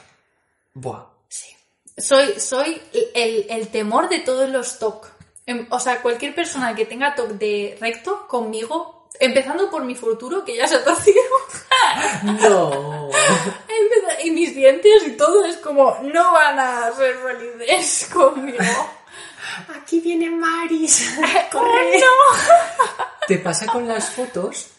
Buah. 0.74 1.06
Sí. 1.28 1.48
Soy, 1.96 2.38
soy 2.38 2.80
el, 3.14 3.46
el 3.50 3.68
temor 3.68 4.08
de 4.08 4.20
todos 4.20 4.48
los 4.48 4.78
TOC. 4.78 5.10
Em, 5.46 5.66
O 5.70 5.80
sea, 5.80 6.00
cualquier 6.00 6.34
persona 6.34 6.74
que 6.74 6.86
tenga 6.86 7.14
TOC 7.14 7.30
de 7.32 7.76
recto 7.80 8.26
conmigo, 8.28 9.08
empezando 9.18 9.70
por 9.70 9.84
mi 9.84 9.94
futuro, 9.94 10.44
que 10.44 10.56
ya 10.56 10.66
se 10.68 10.76
ha 10.76 10.84
torcido, 10.84 11.20
No. 12.22 13.10
y 14.24 14.30
mis 14.30 14.54
dientes 14.54 15.02
y 15.06 15.12
todo, 15.16 15.44
es 15.44 15.56
como, 15.58 15.98
no 16.02 16.32
van 16.32 16.58
a 16.58 16.92
ser 16.92 17.16
felices 17.16 18.08
conmigo. 18.12 18.58
Aquí 19.76 20.00
viene 20.00 20.30
Maris. 20.30 21.16
¡Oh, 21.54 21.62
no! 21.62 23.04
¿Te 23.26 23.38
pasa 23.38 23.66
con 23.66 23.86
las 23.88 24.10
fotos? 24.10 24.70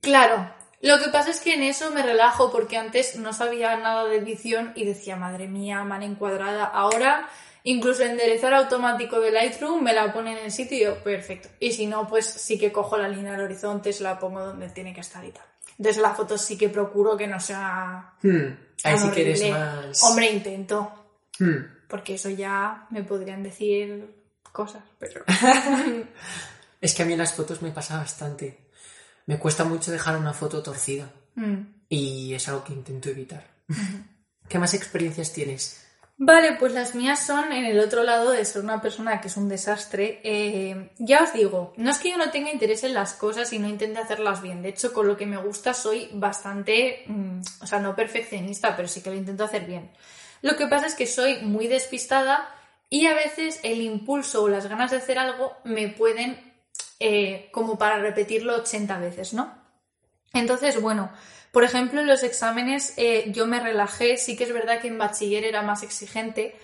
Claro, 0.00 0.50
lo 0.82 0.98
que 0.98 1.08
pasa 1.10 1.30
es 1.30 1.40
que 1.40 1.54
en 1.54 1.62
eso 1.62 1.90
me 1.90 2.02
relajo 2.02 2.50
porque 2.52 2.76
antes 2.76 3.16
no 3.16 3.32
sabía 3.32 3.76
nada 3.76 4.04
de 4.04 4.16
edición 4.16 4.72
y 4.74 4.84
decía, 4.84 5.16
madre 5.16 5.48
mía, 5.48 5.82
mal 5.84 6.02
encuadrada. 6.02 6.64
Ahora, 6.64 7.28
incluso 7.64 8.02
enderezar 8.02 8.54
automático 8.54 9.20
de 9.20 9.30
Lightroom 9.32 9.82
me 9.82 9.92
la 9.92 10.12
pone 10.12 10.32
en 10.38 10.44
el 10.44 10.52
sitio 10.52 10.76
y 10.78 10.82
yo, 10.82 11.02
perfecto. 11.02 11.48
Y 11.60 11.72
si 11.72 11.86
no, 11.86 12.06
pues 12.06 12.26
sí 12.26 12.58
que 12.58 12.72
cojo 12.72 12.96
la 12.98 13.08
línea 13.08 13.32
del 13.32 13.42
horizonte, 13.42 13.92
se 13.92 14.02
la 14.02 14.18
pongo 14.18 14.40
donde 14.44 14.68
tiene 14.70 14.92
que 14.94 15.00
estar 15.00 15.24
y 15.24 15.30
tal. 15.32 15.44
Entonces 15.78 16.00
la 16.00 16.14
foto 16.14 16.38
sí 16.38 16.56
que 16.56 16.68
procuro 16.68 17.16
que 17.16 17.26
no 17.26 17.38
sea... 17.40 18.12
Hmm, 18.22 18.56
Ahí 18.84 18.98
sí 18.98 19.10
que 19.10 19.22
eres 19.22 19.50
más. 19.50 20.02
Hombre, 20.02 20.30
intento, 20.30 21.02
Hmm. 21.38 21.75
Porque 21.88 22.14
eso 22.14 22.30
ya 22.30 22.86
me 22.90 23.02
podrían 23.02 23.42
decir 23.42 24.14
cosas, 24.52 24.84
pero... 24.98 25.24
Es 26.80 26.94
que 26.94 27.02
a 27.02 27.06
mí 27.06 27.14
en 27.14 27.18
las 27.18 27.34
fotos 27.34 27.62
me 27.62 27.70
pasa 27.70 27.96
bastante. 27.96 28.68
Me 29.26 29.38
cuesta 29.38 29.64
mucho 29.64 29.90
dejar 29.90 30.16
una 30.18 30.32
foto 30.32 30.62
torcida. 30.62 31.10
Mm. 31.34 31.62
Y 31.88 32.34
es 32.34 32.48
algo 32.48 32.64
que 32.64 32.72
intento 32.72 33.08
evitar. 33.08 33.44
¿Qué 34.48 34.58
más 34.58 34.74
experiencias 34.74 35.32
tienes? 35.32 35.82
Vale, 36.18 36.52
pues 36.58 36.72
las 36.72 36.94
mías 36.94 37.26
son 37.26 37.52
en 37.52 37.66
el 37.66 37.78
otro 37.78 38.02
lado 38.02 38.30
de 38.30 38.44
ser 38.44 38.62
una 38.62 38.80
persona 38.80 39.20
que 39.20 39.28
es 39.28 39.36
un 39.36 39.48
desastre. 39.48 40.20
Eh, 40.24 40.92
ya 40.98 41.24
os 41.24 41.32
digo, 41.34 41.74
no 41.76 41.90
es 41.90 41.98
que 41.98 42.10
yo 42.10 42.16
no 42.16 42.30
tenga 42.30 42.50
interés 42.50 42.84
en 42.84 42.94
las 42.94 43.12
cosas 43.14 43.52
y 43.52 43.58
no 43.58 43.68
intente 43.68 43.98
hacerlas 43.98 44.40
bien. 44.40 44.62
De 44.62 44.70
hecho, 44.70 44.94
con 44.94 45.06
lo 45.06 45.16
que 45.16 45.26
me 45.26 45.36
gusta 45.36 45.74
soy 45.74 46.08
bastante, 46.14 47.04
mm, 47.06 47.40
o 47.60 47.66
sea, 47.66 47.80
no 47.80 47.94
perfeccionista, 47.94 48.74
pero 48.76 48.88
sí 48.88 49.02
que 49.02 49.10
lo 49.10 49.16
intento 49.16 49.44
hacer 49.44 49.66
bien. 49.66 49.90
Lo 50.42 50.56
que 50.56 50.66
pasa 50.66 50.86
es 50.86 50.94
que 50.94 51.06
soy 51.06 51.38
muy 51.42 51.66
despistada 51.66 52.48
y 52.88 53.06
a 53.06 53.14
veces 53.14 53.60
el 53.62 53.80
impulso 53.80 54.42
o 54.42 54.48
las 54.48 54.66
ganas 54.68 54.90
de 54.90 54.98
hacer 54.98 55.18
algo 55.18 55.56
me 55.64 55.88
pueden 55.88 56.54
eh, 57.00 57.48
como 57.52 57.78
para 57.78 57.98
repetirlo 57.98 58.56
80 58.56 58.98
veces, 58.98 59.34
¿no? 59.34 59.52
Entonces, 60.32 60.80
bueno, 60.80 61.10
por 61.52 61.64
ejemplo, 61.64 62.00
en 62.00 62.06
los 62.06 62.22
exámenes 62.22 62.94
eh, 62.96 63.32
yo 63.32 63.46
me 63.46 63.60
relajé, 63.60 64.16
sí 64.16 64.36
que 64.36 64.44
es 64.44 64.52
verdad 64.52 64.80
que 64.80 64.88
en 64.88 64.98
bachiller 64.98 65.44
era 65.44 65.62
más 65.62 65.82
exigente, 65.82 66.54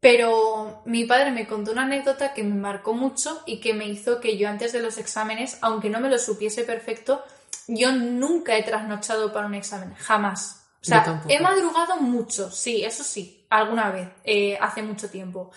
pero 0.00 0.82
mi 0.84 1.04
padre 1.04 1.32
me 1.32 1.46
contó 1.46 1.72
una 1.72 1.82
anécdota 1.82 2.32
que 2.32 2.44
me 2.44 2.54
marcó 2.54 2.94
mucho 2.94 3.42
y 3.46 3.60
que 3.60 3.74
me 3.74 3.86
hizo 3.86 4.20
que 4.20 4.36
yo 4.36 4.48
antes 4.48 4.72
de 4.72 4.80
los 4.80 4.98
exámenes, 4.98 5.58
aunque 5.60 5.90
no 5.90 6.00
me 6.00 6.08
lo 6.08 6.18
supiese 6.18 6.64
perfecto, 6.64 7.24
yo 7.66 7.92
nunca 7.92 8.56
he 8.56 8.62
trasnochado 8.62 9.32
para 9.32 9.46
un 9.46 9.54
examen, 9.54 9.94
jamás. 9.94 10.57
Sea, 10.88 11.22
he 11.28 11.40
madrugado 11.40 11.96
mucho, 11.96 12.50
sí, 12.50 12.84
eso 12.84 13.04
sí, 13.04 13.46
alguna 13.50 13.90
vez, 13.90 14.08
eh, 14.24 14.58
hace 14.60 14.82
mucho 14.82 15.10
tiempo. 15.10 15.50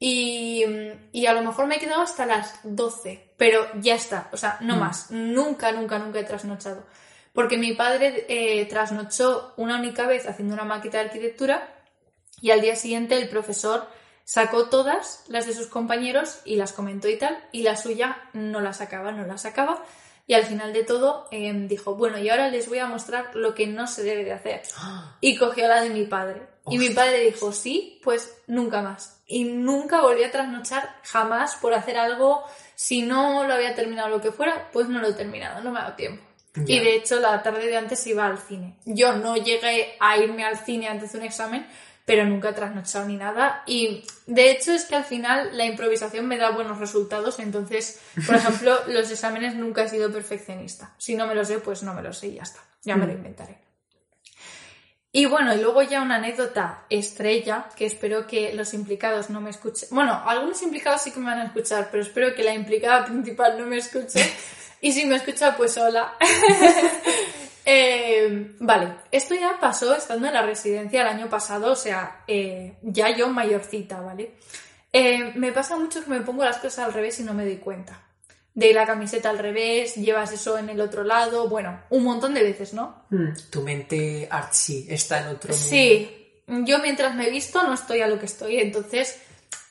Y, 0.00 0.64
y 1.12 1.26
a 1.26 1.32
lo 1.32 1.42
mejor 1.42 1.66
me 1.66 1.76
he 1.76 1.80
quedado 1.80 2.02
hasta 2.02 2.24
las 2.24 2.60
12, 2.62 3.32
pero 3.36 3.66
ya 3.80 3.94
está, 3.94 4.28
o 4.32 4.36
sea, 4.36 4.58
no 4.60 4.76
más. 4.76 5.10
Nunca, 5.10 5.72
nunca, 5.72 5.98
nunca 5.98 6.20
he 6.20 6.24
trasnochado. 6.24 6.84
Porque 7.32 7.58
mi 7.58 7.72
padre 7.74 8.26
eh, 8.28 8.64
trasnochó 8.66 9.54
una 9.56 9.76
única 9.76 10.06
vez 10.06 10.26
haciendo 10.26 10.54
una 10.54 10.64
maqueta 10.64 10.98
de 10.98 11.04
arquitectura 11.04 11.68
y 12.40 12.50
al 12.50 12.60
día 12.60 12.76
siguiente 12.76 13.16
el 13.16 13.28
profesor 13.28 13.88
sacó 14.24 14.68
todas 14.68 15.24
las 15.28 15.46
de 15.46 15.54
sus 15.54 15.68
compañeros 15.68 16.40
y 16.44 16.56
las 16.56 16.72
comentó 16.72 17.08
y 17.08 17.16
tal, 17.16 17.38
y 17.52 17.62
la 17.62 17.76
suya 17.76 18.28
no 18.32 18.60
la 18.60 18.72
sacaba, 18.72 19.12
no 19.12 19.24
la 19.24 19.38
sacaba. 19.38 19.82
Y 20.28 20.34
al 20.34 20.44
final 20.44 20.74
de 20.74 20.84
todo 20.84 21.26
eh, 21.30 21.50
dijo, 21.66 21.94
bueno, 21.94 22.18
y 22.18 22.28
ahora 22.28 22.50
les 22.50 22.68
voy 22.68 22.78
a 22.80 22.86
mostrar 22.86 23.34
lo 23.34 23.54
que 23.54 23.66
no 23.66 23.86
se 23.86 24.02
debe 24.02 24.24
de 24.24 24.32
hacer. 24.32 24.62
Y 25.22 25.36
cogió 25.36 25.66
la 25.66 25.80
de 25.80 25.88
mi 25.88 26.04
padre. 26.04 26.42
Y 26.70 26.78
mi 26.78 26.90
padre 26.90 27.20
dijo, 27.20 27.50
sí, 27.50 27.98
pues 28.04 28.36
nunca 28.46 28.82
más. 28.82 29.22
Y 29.26 29.44
nunca 29.44 30.02
volví 30.02 30.22
a 30.22 30.30
trasnochar 30.30 30.96
jamás 31.02 31.56
por 31.56 31.72
hacer 31.72 31.96
algo. 31.96 32.44
Si 32.74 33.00
no 33.00 33.44
lo 33.44 33.54
había 33.54 33.74
terminado 33.74 34.10
lo 34.10 34.20
que 34.20 34.30
fuera, 34.30 34.68
pues 34.70 34.86
no 34.90 35.00
lo 35.00 35.08
he 35.08 35.14
terminado, 35.14 35.62
no 35.62 35.72
me 35.72 35.78
ha 35.78 35.84
dado 35.84 35.96
tiempo. 35.96 36.22
Y 36.66 36.78
de 36.78 36.96
hecho 36.96 37.20
la 37.20 37.42
tarde 37.42 37.66
de 37.66 37.78
antes 37.78 38.06
iba 38.06 38.26
al 38.26 38.38
cine. 38.38 38.76
Yo 38.84 39.14
no 39.14 39.36
llegué 39.36 39.96
a 39.98 40.18
irme 40.18 40.44
al 40.44 40.58
cine 40.58 40.88
antes 40.88 41.12
de 41.12 41.18
un 41.18 41.24
examen, 41.24 41.66
pero 42.08 42.24
nunca 42.24 42.48
he 42.48 42.52
trasnochado 42.54 43.04
ni 43.04 43.18
nada. 43.18 43.62
Y 43.66 44.02
de 44.26 44.50
hecho 44.50 44.72
es 44.72 44.86
que 44.86 44.96
al 44.96 45.04
final 45.04 45.50
la 45.52 45.66
improvisación 45.66 46.26
me 46.26 46.38
da 46.38 46.52
buenos 46.52 46.78
resultados. 46.78 47.38
Entonces, 47.38 48.00
por 48.26 48.34
ejemplo, 48.36 48.78
los 48.86 49.10
exámenes 49.10 49.54
nunca 49.54 49.82
he 49.82 49.90
sido 49.90 50.10
perfeccionista. 50.10 50.94
Si 50.96 51.14
no 51.16 51.26
me 51.26 51.34
lo 51.34 51.44
sé, 51.44 51.58
pues 51.58 51.82
no 51.82 51.92
me 51.92 52.00
lo 52.00 52.14
sé 52.14 52.28
y 52.28 52.34
ya 52.36 52.44
está. 52.44 52.60
Ya 52.82 52.96
me 52.96 53.04
lo 53.04 53.12
inventaré. 53.12 53.58
Y 55.12 55.26
bueno, 55.26 55.54
y 55.54 55.60
luego 55.60 55.82
ya 55.82 56.00
una 56.00 56.16
anécdota 56.16 56.86
estrella, 56.88 57.68
que 57.76 57.84
espero 57.84 58.26
que 58.26 58.54
los 58.54 58.72
implicados 58.72 59.28
no 59.28 59.42
me 59.42 59.50
escuchen. 59.50 59.90
Bueno, 59.92 60.22
algunos 60.24 60.62
implicados 60.62 61.02
sí 61.02 61.10
que 61.10 61.20
me 61.20 61.26
van 61.26 61.40
a 61.40 61.44
escuchar, 61.44 61.88
pero 61.90 62.02
espero 62.02 62.34
que 62.34 62.42
la 62.42 62.54
implicada 62.54 63.04
principal 63.04 63.58
no 63.58 63.66
me 63.66 63.76
escuche. 63.76 64.20
Y 64.80 64.92
si 64.92 65.04
me 65.06 65.16
escucha, 65.16 65.56
pues 65.56 65.76
hola. 65.76 66.16
Eh, 67.70 68.54
vale, 68.60 68.94
esto 69.12 69.34
ya 69.34 69.58
pasó 69.60 69.94
estando 69.94 70.26
en 70.26 70.32
la 70.32 70.40
residencia 70.40 71.02
el 71.02 71.06
año 71.08 71.28
pasado, 71.28 71.72
o 71.72 71.76
sea, 71.76 72.22
eh, 72.26 72.78
ya 72.80 73.14
yo 73.14 73.28
mayorcita, 73.28 74.00
¿vale? 74.00 74.36
Eh, 74.90 75.32
me 75.34 75.52
pasa 75.52 75.76
mucho 75.76 76.02
que 76.02 76.08
me 76.08 76.22
pongo 76.22 76.44
las 76.44 76.56
cosas 76.56 76.86
al 76.86 76.94
revés 76.94 77.20
y 77.20 77.24
no 77.24 77.34
me 77.34 77.44
doy 77.44 77.58
cuenta. 77.58 78.00
De 78.54 78.72
la 78.72 78.86
camiseta 78.86 79.28
al 79.28 79.38
revés, 79.38 79.96
llevas 79.96 80.32
eso 80.32 80.56
en 80.56 80.70
el 80.70 80.80
otro 80.80 81.04
lado, 81.04 81.50
bueno, 81.50 81.78
un 81.90 82.04
montón 82.04 82.32
de 82.32 82.42
veces, 82.42 82.72
¿no? 82.72 83.04
Hmm, 83.10 83.34
Tu 83.50 83.60
mente 83.60 84.26
artsy 84.30 84.86
está 84.88 85.20
en 85.20 85.26
otro 85.26 85.50
mundo. 85.50 85.68
Sí, 85.68 86.40
yo 86.46 86.78
mientras 86.78 87.14
me 87.16 87.28
he 87.28 87.30
visto 87.30 87.62
no 87.64 87.74
estoy 87.74 88.00
a 88.00 88.06
lo 88.06 88.18
que 88.18 88.24
estoy, 88.24 88.60
entonces 88.60 89.20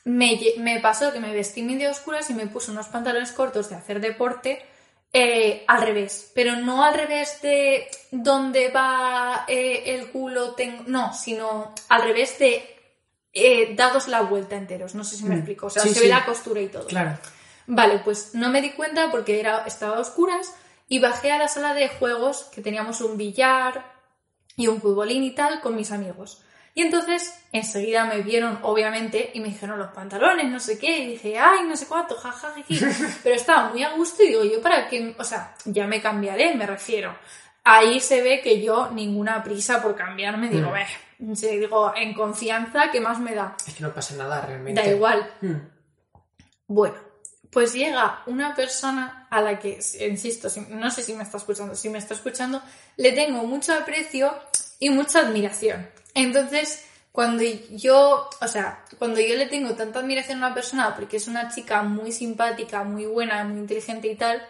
me, 0.04 0.40
me 0.60 0.80
pasó 0.82 1.12
que 1.12 1.20
me 1.20 1.34
vestí 1.34 1.64
medio 1.64 1.90
oscuras 1.90 2.30
y 2.30 2.36
me 2.36 2.46
puse 2.46 2.70
unos 2.70 2.90
pantalones 2.90 3.32
cortos 3.32 3.72
de 3.72 3.76
hacer 3.76 4.00
deporte 4.02 4.64
eh, 5.14 5.64
al 5.68 5.82
revés, 5.82 6.32
pero 6.36 6.56
no 6.58 6.84
al 6.84 6.94
revés 6.94 7.42
de 7.42 7.88
donde 8.12 8.70
va 8.70 9.46
eh, 9.48 9.84
el 9.96 10.10
culo, 10.12 10.54
ten- 10.54 10.84
no, 10.88 11.14
sino 11.14 11.74
al 11.90 12.02
revés 12.04 12.38
de 12.40 12.76
eh, 13.34 13.76
dados 13.76 14.08
la 14.08 14.22
vuelta 14.22 14.56
enteros, 14.56 14.96
no 14.96 15.04
sé 15.04 15.16
si 15.18 15.24
me 15.24 15.36
Mm, 15.36 15.38
explico, 15.40 15.68
o 15.68 15.70
sea, 15.70 15.84
sí, 15.84 15.90
se 15.90 15.96
sí. 15.96 16.02
ve 16.02 16.08
la 16.10 16.26
costura 16.26 16.62
y 16.62 16.68
todo. 16.68 16.88
Claro. 16.88 17.18
Vale, 17.68 18.00
pues 18.04 18.34
no 18.34 18.50
me 18.50 18.62
di 18.62 18.72
cuenta 18.72 19.12
porque 19.12 19.40
era, 19.40 19.64
estaba 19.66 19.98
a 19.98 20.00
oscuras 20.02 20.54
y 20.88 21.00
bajé 21.00 21.32
a 21.32 21.38
la 21.38 21.48
sala 21.48 21.74
de 21.74 21.90
juegos 21.90 22.46
que 22.54 22.62
teníamos 22.62 23.02
un 23.02 23.18
billar 23.18 23.92
y 24.56 24.68
un 24.68 24.82
futbolín 24.82 25.24
y 25.24 25.32
tal 25.36 25.62
con 25.62 25.76
mis 25.76 25.92
amigos. 25.92 26.42
Y 26.78 26.82
entonces 26.84 27.34
enseguida 27.52 28.06
me 28.06 28.22
vieron, 28.22 28.60
obviamente, 28.62 29.32
y 29.34 29.40
me 29.40 29.48
dijeron 29.48 29.80
los 29.80 29.90
pantalones, 29.94 30.46
no 30.52 30.60
sé 30.60 30.78
qué, 30.78 31.00
y 31.00 31.08
dije, 31.08 31.36
ay, 31.40 31.62
no 31.68 31.76
sé 31.76 31.88
cuánto, 31.88 32.14
jajaja, 32.16 32.54
pero 33.24 33.34
estaba 33.36 33.70
muy 33.72 33.82
a 33.82 33.94
gusto 33.96 34.22
y 34.22 34.28
digo, 34.28 34.44
yo 34.44 34.62
para 34.62 34.88
qué, 34.88 35.16
o 35.18 35.24
sea, 35.24 35.56
ya 35.66 35.88
me 35.88 36.00
cambiaré, 36.04 36.54
me 36.54 36.68
refiero. 36.68 37.18
Ahí 37.64 38.00
se 38.00 38.22
ve 38.22 38.42
que 38.42 38.62
yo 38.62 38.92
ninguna 38.92 39.44
prisa 39.44 39.82
por 39.82 39.96
cambiarme, 39.96 40.50
digo, 40.50 40.70
Mm. 40.70 40.74
ve, 41.30 41.36
se 41.36 41.58
digo, 41.58 41.94
en 41.96 42.14
confianza, 42.14 42.92
¿qué 42.92 43.02
más 43.02 43.18
me 43.20 43.34
da? 43.34 43.56
Es 43.66 43.74
que 43.74 43.82
no 43.84 43.92
pasa 43.92 44.14
nada 44.16 44.40
realmente. 44.42 44.80
Da 44.80 44.88
igual. 44.88 45.28
Mm. 45.42 45.56
Bueno, 46.68 46.96
pues 47.50 47.74
llega 47.74 48.22
una 48.28 48.54
persona 48.54 49.26
a 49.32 49.42
la 49.42 49.58
que, 49.58 49.80
insisto, 50.08 50.48
si- 50.48 50.62
no 50.70 50.92
sé 50.92 51.02
si 51.02 51.14
me 51.16 51.24
está 51.24 51.38
escuchando, 51.38 51.74
si 51.74 51.90
me 51.90 51.98
está 51.98 52.14
escuchando, 52.14 52.62
le 52.98 53.14
tengo 53.14 53.44
mucho 53.46 53.74
aprecio 53.74 54.32
y 54.78 54.92
mucha 54.92 55.22
admiración. 55.22 55.90
Entonces, 56.18 56.84
cuando 57.12 57.44
yo, 57.44 58.28
o 58.42 58.48
sea, 58.48 58.84
cuando 58.98 59.20
yo 59.20 59.36
le 59.36 59.46
tengo 59.46 59.76
tanta 59.76 60.00
admiración 60.00 60.44
a 60.44 60.48
una 60.48 60.56
persona 60.56 60.96
porque 60.96 61.18
es 61.18 61.28
una 61.28 61.48
chica 61.48 61.84
muy 61.84 62.12
simpática, 62.12 62.84
muy 62.84 63.06
buena, 63.06 63.44
muy 63.44 63.60
inteligente 63.60 64.08
y 64.08 64.16
tal, 64.16 64.44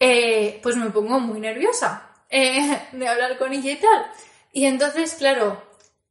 eh, 0.00 0.58
pues 0.62 0.76
me 0.76 0.88
pongo 0.88 1.20
muy 1.20 1.40
nerviosa 1.40 2.08
eh, 2.30 2.88
de 2.92 3.06
hablar 3.06 3.36
con 3.36 3.52
ella 3.52 3.70
y 3.70 3.76
tal. 3.76 4.06
Y 4.50 4.64
entonces, 4.64 5.12
claro, 5.14 5.62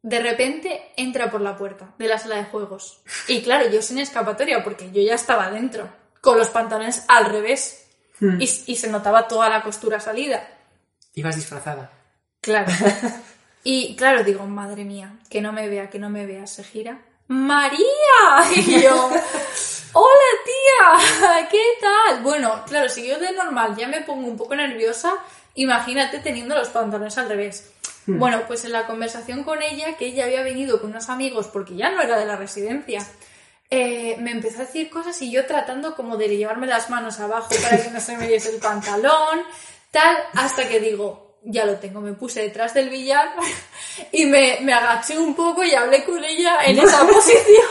de 0.03 0.19
repente 0.19 0.91
entra 0.95 1.31
por 1.31 1.41
la 1.41 1.57
puerta 1.57 1.95
de 1.97 2.07
la 2.07 2.19
sala 2.19 2.35
de 2.35 2.43
juegos. 2.43 3.01
Y 3.27 3.41
claro, 3.41 3.67
yo 3.67 3.81
sin 3.81 3.97
escapatoria 3.97 4.63
porque 4.63 4.91
yo 4.91 5.01
ya 5.01 5.15
estaba 5.15 5.49
dentro, 5.49 5.89
con 6.21 6.37
los 6.37 6.49
pantalones 6.49 7.03
al 7.07 7.25
revés. 7.25 7.83
Hmm. 8.19 8.39
Y, 8.39 8.43
y 8.43 8.75
se 8.75 8.89
notaba 8.89 9.27
toda 9.27 9.49
la 9.49 9.63
costura 9.63 9.99
salida. 9.99 10.47
Ibas 11.15 11.35
disfrazada. 11.35 11.91
Claro. 12.41 12.71
Y 13.69 13.97
claro, 13.97 14.23
digo, 14.23 14.45
madre 14.45 14.85
mía, 14.85 15.11
que 15.29 15.41
no 15.41 15.51
me 15.51 15.67
vea, 15.67 15.89
que 15.89 15.99
no 15.99 16.09
me 16.09 16.25
vea, 16.25 16.47
se 16.47 16.63
gira. 16.63 17.01
¡María! 17.27 17.83
Y 18.55 18.81
yo, 18.81 19.09
¡Hola 19.91 20.31
tía! 20.45 21.49
¿Qué 21.51 21.63
tal? 21.81 22.23
Bueno, 22.23 22.63
claro, 22.65 22.87
si 22.87 23.05
yo 23.05 23.19
de 23.19 23.33
normal 23.33 23.75
ya 23.75 23.89
me 23.89 23.99
pongo 23.99 24.25
un 24.25 24.37
poco 24.37 24.55
nerviosa, 24.55 25.15
imagínate 25.55 26.19
teniendo 26.19 26.55
los 26.55 26.69
pantalones 26.69 27.17
al 27.17 27.27
revés. 27.27 27.69
Bueno, 28.05 28.43
pues 28.47 28.63
en 28.63 28.71
la 28.71 28.87
conversación 28.87 29.43
con 29.43 29.61
ella, 29.61 29.97
que 29.97 30.05
ella 30.05 30.23
había 30.23 30.43
venido 30.43 30.79
con 30.79 30.91
unos 30.91 31.09
amigos 31.09 31.49
porque 31.49 31.75
ya 31.75 31.91
no 31.91 32.01
era 32.01 32.17
de 32.17 32.25
la 32.25 32.37
residencia, 32.37 33.05
eh, 33.69 34.15
me 34.21 34.31
empezó 34.31 34.61
a 34.61 34.65
decir 34.65 34.89
cosas 34.89 35.21
y 35.21 35.29
yo 35.29 35.45
tratando 35.45 35.93
como 35.93 36.15
de 36.15 36.29
llevarme 36.29 36.67
las 36.67 36.89
manos 36.89 37.19
abajo 37.19 37.49
para 37.61 37.83
que 37.83 37.91
no 37.91 37.99
se 37.99 38.15
me 38.15 38.29
diese 38.29 38.49
el 38.51 38.61
pantalón, 38.61 39.41
tal, 39.91 40.15
hasta 40.35 40.69
que 40.69 40.79
digo, 40.79 41.26
ya 41.49 41.65
lo 41.65 41.77
tengo, 41.77 42.01
me 42.01 42.13
puse 42.13 42.41
detrás 42.41 42.73
del 42.73 42.89
billar 42.89 43.33
y 44.11 44.25
me, 44.25 44.59
me 44.61 44.73
agaché 44.73 45.17
un 45.17 45.35
poco 45.35 45.63
y 45.63 45.73
hablé 45.73 46.03
con 46.03 46.23
ella 46.23 46.59
en 46.65 46.79
esa 46.79 47.07
posición. 47.07 47.65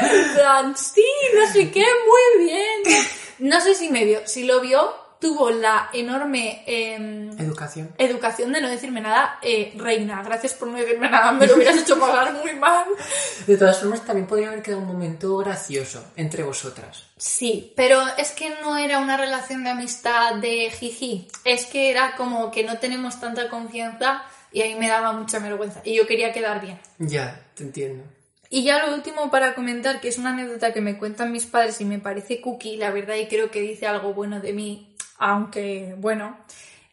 En 0.00 0.34
plan, 0.34 0.76
sí, 0.76 1.04
no 1.34 1.46
sé 1.52 1.70
qué, 1.70 1.84
muy 1.84 2.46
bien. 2.46 3.06
No 3.38 3.60
sé 3.60 3.74
si 3.74 3.90
me 3.90 4.04
vio, 4.04 4.26
si 4.26 4.44
lo 4.44 4.60
vio, 4.60 4.94
tuvo 5.24 5.50
la 5.50 5.88
enorme 5.94 6.62
em, 6.66 7.30
Educación. 7.40 7.94
educación 7.96 8.52
de 8.52 8.60
no 8.60 8.68
decirme 8.68 9.00
nada, 9.00 9.38
eh, 9.40 9.72
reina, 9.74 10.22
gracias 10.22 10.52
por 10.52 10.68
no 10.68 10.76
decirme 10.76 11.08
nada, 11.08 11.32
me 11.32 11.46
lo 11.46 11.54
hubieras 11.54 11.78
hecho 11.78 11.98
pagar 11.98 12.34
muy 12.34 12.52
mal. 12.56 12.84
De 13.46 13.56
todas 13.56 13.80
formas, 13.80 14.04
también 14.04 14.26
podría 14.26 14.48
haber 14.48 14.60
quedado 14.60 14.82
un 14.82 14.88
momento 14.88 15.34
gracioso 15.38 16.04
entre 16.16 16.42
vosotras. 16.42 17.04
Sí, 17.16 17.72
pero 17.74 18.02
es 18.18 18.32
que 18.32 18.50
no 18.62 18.76
era 18.76 18.98
una 18.98 19.16
relación 19.16 19.64
de 19.64 19.70
amistad 19.70 20.34
de 20.34 20.70
jiji, 20.70 21.26
es 21.46 21.64
que 21.64 21.90
era 21.90 22.16
como 22.16 22.50
que 22.50 22.62
no 22.62 22.76
tenemos 22.76 23.18
tanta 23.18 23.48
confianza 23.48 24.24
y 24.52 24.60
ahí 24.60 24.74
me 24.74 24.88
daba 24.88 25.12
mucha 25.12 25.38
vergüenza 25.38 25.80
y 25.84 25.96
yo 25.96 26.06
quería 26.06 26.34
quedar 26.34 26.60
bien. 26.60 26.78
Ya, 26.98 27.40
te 27.54 27.62
entiendo. 27.62 28.04
Y 28.50 28.62
ya 28.62 28.86
lo 28.86 28.94
último 28.94 29.30
para 29.30 29.54
comentar, 29.54 30.00
que 30.00 30.08
es 30.08 30.18
una 30.18 30.30
anécdota 30.30 30.72
que 30.72 30.82
me 30.82 30.98
cuentan 30.98 31.32
mis 31.32 31.46
padres 31.46 31.80
y 31.80 31.86
me 31.86 31.98
parece 31.98 32.40
cookie, 32.40 32.76
la 32.76 32.90
verdad, 32.90 33.16
y 33.16 33.26
creo 33.26 33.50
que 33.50 33.60
dice 33.60 33.86
algo 33.86 34.12
bueno 34.12 34.38
de 34.40 34.52
mí, 34.52 34.93
aunque 35.24 35.94
bueno. 35.98 36.38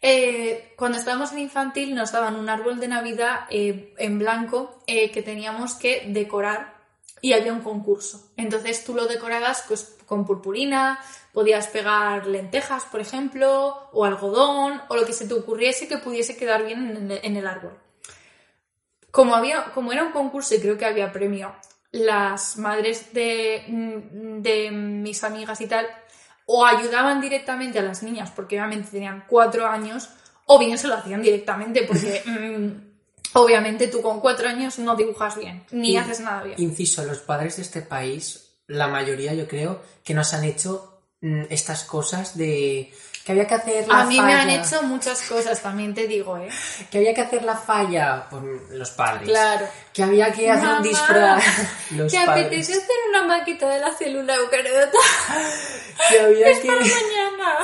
Eh, 0.02 0.74
cuando 0.78 0.98
estábamos 0.98 1.32
en 1.32 1.40
infantil 1.40 1.94
nos 1.94 2.12
daban 2.12 2.36
un 2.36 2.50
árbol 2.50 2.80
de 2.80 2.88
Navidad 2.88 3.42
eh, 3.52 3.94
en 4.00 4.18
blanco 4.18 4.82
eh, 4.88 5.12
que 5.12 5.22
teníamos 5.22 5.76
que 5.76 6.06
decorar 6.08 6.74
y 7.22 7.34
había 7.34 7.54
un 7.54 7.62
concurso. 7.62 8.32
Entonces 8.36 8.84
tú 8.84 8.96
lo 8.96 9.06
decorabas 9.06 9.64
pues, 9.68 9.96
con 10.08 10.26
purpurina, 10.26 10.98
podías 11.34 11.68
pegar 11.68 12.26
lentejas, 12.26 12.86
por 12.86 13.00
ejemplo, 13.00 13.90
o 13.92 14.06
algodón, 14.06 14.82
o 14.90 14.96
lo 14.96 15.06
que 15.06 15.14
se 15.14 15.28
te 15.28 15.36
ocurriese 15.36 15.88
que 15.88 16.00
pudiese 16.00 16.36
quedar 16.36 16.66
bien 16.66 17.12
en 17.24 17.36
el- 17.38 17.48
árbol 17.48 17.78
como 19.12 19.36
había 19.36 19.66
como 19.74 19.92
era 19.92 20.06
un 20.06 20.14
concurso 20.14 20.56
y 20.56 20.62
creo 20.62 20.78
que 20.78 20.86
había 20.86 21.12
premio 21.12 21.54
las 21.92 22.58
madres 22.58 23.14
de, 23.14 23.66
de 24.40 24.72
mis 24.72 25.22
amigas 25.26 25.60
y 25.60 25.68
tal 25.68 25.86
o 26.46 26.66
ayudaban 26.66 27.22
directamente 27.22 27.80
a 27.80 27.84
las 27.84 28.04
niñas 28.04 28.32
porque 28.36 28.58
obviamente 28.58 28.90
tenían 28.92 29.24
cuatro 29.28 29.68
años 29.68 30.10
o 30.46 30.60
bien 30.60 30.78
se 30.78 30.88
lo 30.88 30.96
hacían 30.96 31.22
directamente 31.22 31.84
porque 31.84 32.22
mm, 32.26 33.38
obviamente 33.38 33.88
tú 33.88 34.02
con 34.02 34.20
cuatro 34.20 34.48
años 34.48 34.80
no 34.80 34.96
dibujas 34.96 35.38
bien 35.38 35.64
ni 35.72 35.98
haces 35.98 36.20
nada 36.20 36.44
bien. 36.44 36.56
Inciso, 36.60 37.06
los 37.06 37.20
padres 37.20 37.58
de 37.58 37.62
este 37.64 37.82
país, 37.82 38.56
la 38.68 38.88
mayoría 38.88 39.34
yo 39.34 39.48
creo, 39.48 39.82
que 40.04 40.14
nos 40.14 40.34
han 40.34 40.44
hecho 40.44 41.04
mm, 41.22 41.44
estas 41.50 41.84
cosas 41.84 42.38
de 42.38 42.92
que 43.26 43.32
había 43.34 43.46
que 43.48 43.56
hacer 43.56 43.88
la 43.88 44.02
a 44.02 44.06
mí 44.06 44.20
me 44.20 44.34
han 44.34 44.50
hecho 44.50 44.82
muchas 44.84 45.22
cosas 45.24 45.62
también 45.62 45.94
te 45.94 46.08
digo 46.08 46.38
eh 46.38 46.50
que 46.90 46.98
había 46.98 47.14
que 47.14 47.22
hacer 47.22 47.44
la 47.44 47.56
falla 47.56 48.28
por 48.30 48.44
los 48.72 48.90
padres. 48.92 49.30
claro 49.30 49.68
Que 49.94 50.04
había 50.04 50.32
que 50.32 50.50
hacer 50.50 50.64
Mamá, 50.66 50.78
un 50.78 50.84
disfraz 50.84 51.44
los 51.92 52.12
¿te 52.12 52.26
padres. 52.26 52.46
apetece 52.46 52.74
hacer 52.74 52.96
una 53.10 53.24
maqueta 53.24 53.70
de 53.70 53.80
la 53.80 53.92
célula 53.94 54.36
eucariota 54.36 54.98
Que 56.10 56.20
había 56.20 56.46
para 56.48 56.62
que, 56.62 56.68
mañana 56.70 57.58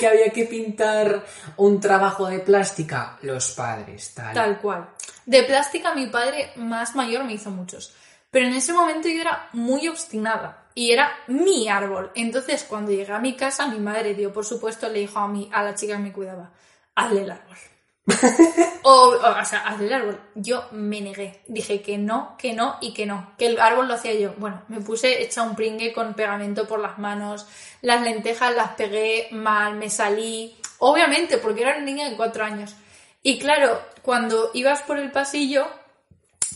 que 0.00 0.06
había 0.08 0.30
que 0.30 0.44
pintar 0.46 1.24
un 1.56 1.80
trabajo 1.80 2.26
de 2.26 2.40
plástica 2.40 3.18
los 3.22 3.52
padres, 3.52 4.12
tal. 4.14 4.34
Tal 4.34 4.58
cual. 4.60 4.88
De 5.26 5.44
plástica 5.44 5.94
mi 5.94 6.06
padre 6.06 6.52
más 6.56 6.96
mayor 6.96 7.22
me 7.24 7.34
hizo 7.34 7.50
muchos. 7.50 7.94
Pero 8.32 8.46
en 8.46 8.54
ese 8.54 8.72
momento 8.72 9.08
yo 9.08 9.20
era 9.20 9.48
muy 9.52 9.86
obstinada 9.86 10.61
y 10.74 10.92
era 10.92 11.12
mi 11.26 11.68
árbol. 11.68 12.10
Entonces 12.14 12.64
cuando 12.64 12.90
llegué 12.92 13.12
a 13.12 13.18
mi 13.18 13.34
casa 13.34 13.66
mi 13.66 13.78
madre 13.78 14.14
dio 14.14 14.32
por 14.32 14.44
supuesto 14.44 14.88
le 14.88 15.00
dijo 15.00 15.18
a 15.18 15.28
mí 15.28 15.48
a 15.52 15.62
la 15.62 15.74
chica 15.74 15.96
que 15.96 16.02
me 16.02 16.12
cuidaba, 16.12 16.52
hazle 16.94 17.22
el 17.22 17.30
árbol. 17.30 17.56
o, 18.82 18.90
o, 18.90 19.40
o 19.40 19.44
sea, 19.44 19.60
hazle 19.66 19.86
el 19.86 19.92
árbol. 19.92 20.20
Yo 20.34 20.66
me 20.72 21.00
negué. 21.00 21.42
Dije 21.46 21.82
que 21.82 21.98
no, 21.98 22.36
que 22.36 22.52
no 22.52 22.76
y 22.80 22.92
que 22.92 23.06
no. 23.06 23.32
Que 23.38 23.46
el 23.46 23.60
árbol 23.60 23.88
lo 23.88 23.94
hacía 23.94 24.14
yo. 24.14 24.34
Bueno, 24.38 24.62
me 24.68 24.80
puse 24.80 25.22
hecha 25.22 25.42
un 25.42 25.54
pringue 25.54 25.92
con 25.92 26.14
pegamento 26.14 26.66
por 26.66 26.80
las 26.80 26.98
manos. 26.98 27.46
Las 27.80 28.02
lentejas 28.02 28.54
las 28.54 28.70
pegué 28.70 29.28
mal, 29.30 29.76
me 29.76 29.88
salí. 29.88 30.56
Obviamente, 30.78 31.38
porque 31.38 31.62
era 31.62 31.76
una 31.76 31.84
niña 31.84 32.08
de 32.08 32.16
cuatro 32.16 32.44
años. 32.44 32.74
Y 33.22 33.38
claro, 33.38 33.80
cuando 34.02 34.50
ibas 34.52 34.82
por 34.82 34.98
el 34.98 35.12
pasillo, 35.12 35.68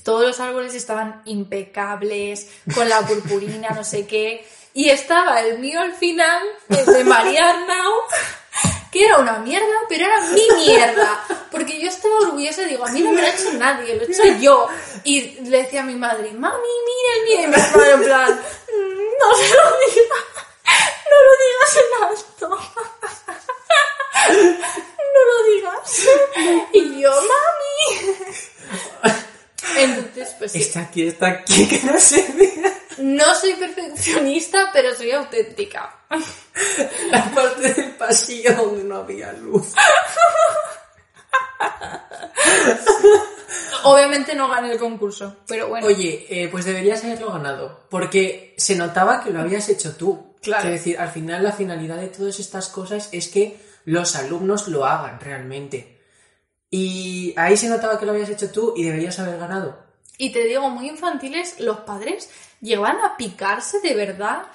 todos 0.07 0.23
los 0.23 0.39
árboles 0.39 0.73
estaban 0.77 1.21
impecables, 1.25 2.47
con 2.73 2.89
la 2.89 3.01
purpurina, 3.01 3.71
no 3.71 3.83
sé 3.83 4.07
qué. 4.07 4.47
Y 4.73 4.89
estaba 4.89 5.41
el 5.41 5.59
mío 5.59 5.81
al 5.81 5.95
final, 5.95 6.45
el 6.69 6.87
de 6.87 7.03
María 7.03 7.57
que 8.93 9.05
era 9.05 9.19
una 9.19 9.41
mierda, 9.41 9.67
pero 9.89 10.07
era 10.07 10.21
mi 10.29 10.47
mierda. 10.65 11.25
Porque 11.51 11.81
yo 11.81 11.89
estaba 11.89 12.19
orgullosa 12.21 12.63
y 12.63 12.67
digo, 12.67 12.87
a 12.87 12.93
mí 12.93 13.01
no 13.01 13.11
me 13.11 13.21
lo 13.21 13.27
ha 13.27 13.31
hecho 13.31 13.53
nadie, 13.55 13.97
lo 13.97 14.03
he 14.03 14.05
hecho 14.13 14.23
yo. 14.41 14.69
Y 15.03 15.41
le 15.41 15.65
decía 15.65 15.81
a 15.81 15.85
mi 15.85 15.97
madre, 15.97 16.31
mami, 16.33 16.69
mira 16.87 17.13
el 17.17 17.23
mío. 17.25 17.35
Y 17.35 17.39
mi 17.49 17.57
madre 17.75 17.91
en 17.91 18.03
plan, 18.05 18.31
"Mm, 18.33 19.11
no 19.21 19.35
se 19.37 19.49
lo 19.55 19.65
digas, 19.91 20.25
no 21.11 21.17
lo 21.27 21.33
digas 21.43 21.73
en 21.83 21.91
alto. 22.05 22.49
No 25.17 25.23
lo 25.25 25.37
digas. 25.55 25.89
Y 26.73 27.01
yo, 27.01 27.11
mami. 27.11 27.85
Entonces, 29.77 30.35
pues 30.39 30.53
sí. 30.53 30.59
Está 30.59 30.81
aquí, 30.81 31.07
está 31.07 31.27
aquí, 31.29 31.67
que 31.69 31.81
no 31.83 31.99
se 31.99 32.33
vea. 32.33 32.73
No 32.99 33.35
soy 33.35 33.55
perfeccionista, 33.55 34.71
pero 34.73 34.95
soy 34.95 35.11
auténtica. 35.13 36.01
La 37.11 37.31
parte 37.35 37.75
del 37.75 37.91
pasillo 37.97 38.55
donde 38.55 38.85
no 38.85 38.97
había 38.97 39.33
luz. 39.33 39.75
Obviamente 43.85 44.35
no 44.35 44.49
gané 44.49 44.73
el 44.73 44.79
concurso, 44.79 45.37
pero 45.47 45.69
bueno. 45.69 45.87
Oye, 45.87 46.27
eh, 46.29 46.49
pues 46.49 46.65
deberías 46.65 47.05
haberlo 47.05 47.33
ganado, 47.33 47.87
porque 47.89 48.55
se 48.57 48.75
notaba 48.75 49.23
que 49.23 49.31
lo 49.31 49.41
habías 49.41 49.69
hecho 49.69 49.95
tú. 49.95 50.35
Claro. 50.43 50.69
Es 50.69 50.75
decir, 50.75 50.99
al 50.99 51.11
final 51.11 51.43
la 51.43 51.53
finalidad 51.53 51.97
de 51.97 52.09
todas 52.09 52.41
estas 52.41 52.69
cosas 52.69 53.09
es 53.13 53.29
que 53.29 53.59
los 53.85 54.17
alumnos 54.17 54.69
lo 54.69 54.85
hagan 54.85 55.21
realmente. 55.21 55.96
Y 56.71 57.35
ahí 57.37 57.57
se 57.57 57.69
notaba 57.69 57.99
que 57.99 58.07
lo 58.07 58.13
habías 58.13 58.31
hecho 58.31 58.51
tú 58.51 58.75
y 58.77 58.83
deberías 58.83 59.19
haber 59.19 59.39
ganado. 59.39 59.79
Y 60.19 60.31
te 60.33 60.45
digo, 60.45 60.69
muy 60.71 60.89
infantiles, 60.89 61.61
los 61.61 61.81
padres 61.81 62.31
llevan 62.61 62.99
a 63.01 63.17
picarse 63.17 63.81
de 63.81 63.95
verdad 63.95 64.47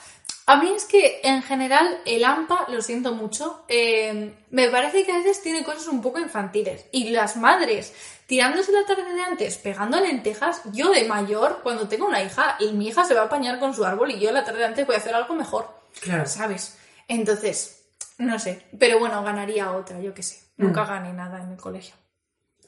A 0.47 0.57
mí 0.57 0.73
es 0.75 0.85
que 0.85 1.21
en 1.23 1.43
general 1.43 2.01
el 2.05 2.25
AMPA, 2.25 2.65
lo 2.69 2.81
siento 2.81 3.13
mucho, 3.13 3.63
eh, 3.67 4.33
me 4.49 4.69
parece 4.69 5.05
que 5.05 5.11
a 5.11 5.17
veces 5.17 5.41
tiene 5.41 5.63
cosas 5.63 5.87
un 5.87 6.01
poco 6.01 6.19
infantiles. 6.19 6.87
Y 6.91 7.09
las 7.09 7.37
madres 7.37 7.93
tirándose 8.25 8.71
la 8.71 8.85
tarde 8.85 9.13
de 9.13 9.21
antes, 9.21 9.57
pegando 9.57 9.99
lentejas, 9.99 10.61
yo 10.71 10.89
de 10.89 11.05
mayor, 11.05 11.59
cuando 11.63 11.87
tengo 11.87 12.07
una 12.07 12.23
hija, 12.23 12.55
y 12.59 12.71
mi 12.71 12.87
hija 12.87 13.05
se 13.05 13.13
va 13.13 13.21
a 13.21 13.25
apañar 13.25 13.59
con 13.59 13.73
su 13.73 13.85
árbol 13.85 14.11
y 14.11 14.19
yo 14.19 14.31
la 14.31 14.43
tarde 14.43 14.59
de 14.59 14.65
antes 14.65 14.87
voy 14.87 14.95
a 14.95 14.99
hacer 14.99 15.13
algo 15.13 15.35
mejor. 15.35 15.69
Claro. 15.99 16.25
¿Sabes? 16.25 16.77
Entonces, 17.07 17.83
no 18.17 18.39
sé. 18.39 18.65
Pero 18.79 18.99
bueno, 18.99 19.23
ganaría 19.23 19.71
otra, 19.73 19.99
yo 19.99 20.13
qué 20.13 20.23
sé. 20.23 20.41
Nunca 20.57 20.85
gané 20.85 21.11
nada 21.11 21.41
en 21.41 21.51
el 21.51 21.57
colegio. 21.57 21.95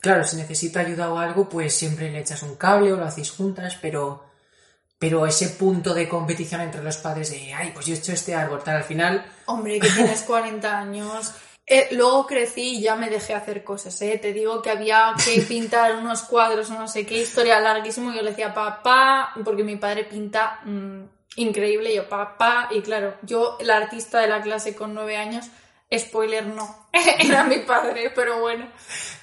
Claro, 0.04 0.26
si 0.26 0.36
necesita 0.36 0.82
ayuda 0.82 1.14
o 1.14 1.18
algo, 1.18 1.48
pues 1.48 1.74
siempre 1.74 2.12
le 2.12 2.20
echas 2.20 2.44
un 2.44 2.58
cable 2.58 2.92
o 2.92 2.98
lo 2.98 3.06
hacéis 3.06 3.32
juntas, 3.32 3.78
pero. 3.82 4.26
Pero 5.00 5.26
ese 5.26 5.50
punto 5.50 5.94
de 5.94 6.10
competición 6.10 6.60
entre 6.60 6.84
los 6.84 6.98
padres 6.98 7.32
de, 7.32 7.54
ay, 7.54 7.72
pues 7.74 7.86
yo 7.86 7.94
he 7.94 7.98
hecho 7.98 8.12
este 8.12 8.36
árbol, 8.36 8.62
tal, 8.64 8.78
al 8.78 8.84
final. 8.84 9.26
Hombre, 9.46 9.80
que 9.80 9.90
tienes 9.90 10.24
40 10.28 10.78
años. 10.78 11.34
Eh, 11.66 11.88
luego 11.92 12.28
crecí 12.28 12.80
y 12.80 12.82
ya 12.82 12.98
me 12.98 13.10
dejé 13.10 13.34
hacer 13.34 13.64
cosas, 13.64 14.02
¿eh? 14.02 14.20
Te 14.22 14.34
digo 14.34 14.62
que 14.62 14.72
había 14.72 15.14
que 15.24 15.42
pintar 15.48 15.96
unos 15.96 16.24
cuadros 16.24 16.70
o 16.70 16.74
no 16.74 16.90
sé 16.90 17.06
qué, 17.06 17.20
historia 17.20 17.62
larguísimo. 17.62 18.12
Y 18.12 18.16
yo 18.18 18.24
le 18.24 18.32
decía, 18.32 18.54
papá, 18.54 19.34
porque 19.46 19.64
mi 19.64 19.78
padre 19.78 20.04
pinta 20.04 20.60
mm, 20.66 21.04
increíble. 21.38 21.96
Yo, 21.96 22.10
papá, 22.10 22.68
y 22.72 22.82
claro, 22.82 23.16
yo, 23.22 23.58
la 23.62 23.78
artista 23.78 24.20
de 24.20 24.28
la 24.28 24.42
clase 24.42 24.76
con 24.76 24.94
nueve 24.94 25.16
años, 25.16 25.46
spoiler, 25.98 26.46
no. 26.48 26.88
Era 27.20 27.44
mi 27.44 27.60
padre, 27.60 28.12
pero 28.16 28.40
bueno. 28.42 28.68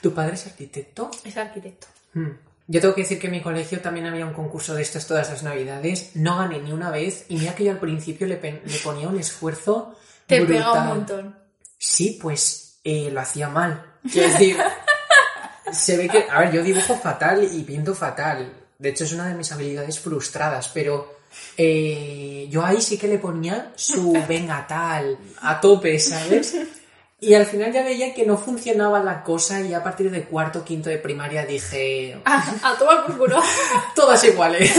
¿Tu 0.01 0.13
padre 0.13 0.35
es 0.35 0.47
arquitecto? 0.47 1.11
Es 1.25 1.37
arquitecto. 1.37 1.87
Hmm. 2.15 2.31
Yo 2.67 2.81
tengo 2.81 2.95
que 2.95 3.03
decir 3.03 3.19
que 3.19 3.27
en 3.27 3.33
mi 3.33 3.43
colegio 3.43 3.81
también 3.81 4.07
había 4.07 4.25
un 4.25 4.33
concurso 4.33 4.75
de 4.75 4.83
estos 4.83 5.07
todas 5.07 5.29
las 5.29 5.43
navidades. 5.43 6.13
No 6.15 6.37
gané 6.37 6.61
ni 6.61 6.73
una 6.73 6.91
vez 6.91 7.27
y 7.29 7.37
mira 7.37 7.55
que 7.55 7.65
yo 7.65 7.73
al 7.73 7.81
principio 7.81 8.29
le, 8.29 8.41
le 8.41 8.79
ponía 8.85 9.09
un 9.09 9.19
esfuerzo. 9.19 9.97
Te 10.27 10.41
brutal. 10.41 10.57
pega 10.57 10.73
un 10.83 10.87
montón. 10.87 11.39
Sí, 11.77 12.17
pues 12.23 12.79
eh, 12.85 13.11
lo 13.11 13.21
hacía 13.21 13.49
mal. 13.49 13.97
Quiero 14.11 14.29
decir, 14.29 14.57
se 15.73 15.97
ve 15.97 16.09
que. 16.09 16.27
A 16.31 16.41
ver, 16.41 16.53
yo 16.53 16.63
dibujo 16.63 16.97
fatal 16.97 17.43
y 17.43 17.63
pinto 17.63 17.95
fatal. 17.95 18.53
De 18.79 18.89
hecho, 18.91 19.03
es 19.05 19.13
una 19.13 19.27
de 19.27 19.35
mis 19.35 19.51
habilidades 19.51 19.99
frustradas, 19.99 20.69
pero 20.69 21.20
eh, 21.57 22.47
yo 22.51 22.65
ahí 22.65 22.81
sí 22.81 22.99
que 22.99 23.09
le 23.09 23.19
ponía 23.19 23.73
su 23.77 24.13
venga 24.29 24.67
tal, 24.67 25.19
a 25.43 25.61
tope, 25.61 25.99
¿sabes? 25.99 26.57
Y 27.21 27.35
al 27.35 27.45
final 27.45 27.71
ya 27.71 27.83
veía 27.85 28.15
que 28.15 28.25
no 28.25 28.39
funcionaba 28.39 29.03
la 29.03 29.23
cosa 29.23 29.61
y 29.61 29.75
a 29.75 29.83
partir 29.83 30.11
de 30.11 30.25
cuarto, 30.25 30.65
quinto 30.65 30.89
de 30.89 30.97
primaria 30.97 31.45
dije, 31.45 32.19
A, 32.25 32.55
a 32.63 32.79
tomar 32.79 33.05
por 33.05 33.19
culo. 33.19 33.43
todas 33.95 34.25
iguales. 34.25 34.73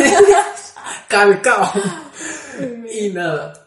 Calcao. 1.07 1.71
y 2.91 3.09
nada. 3.09 3.60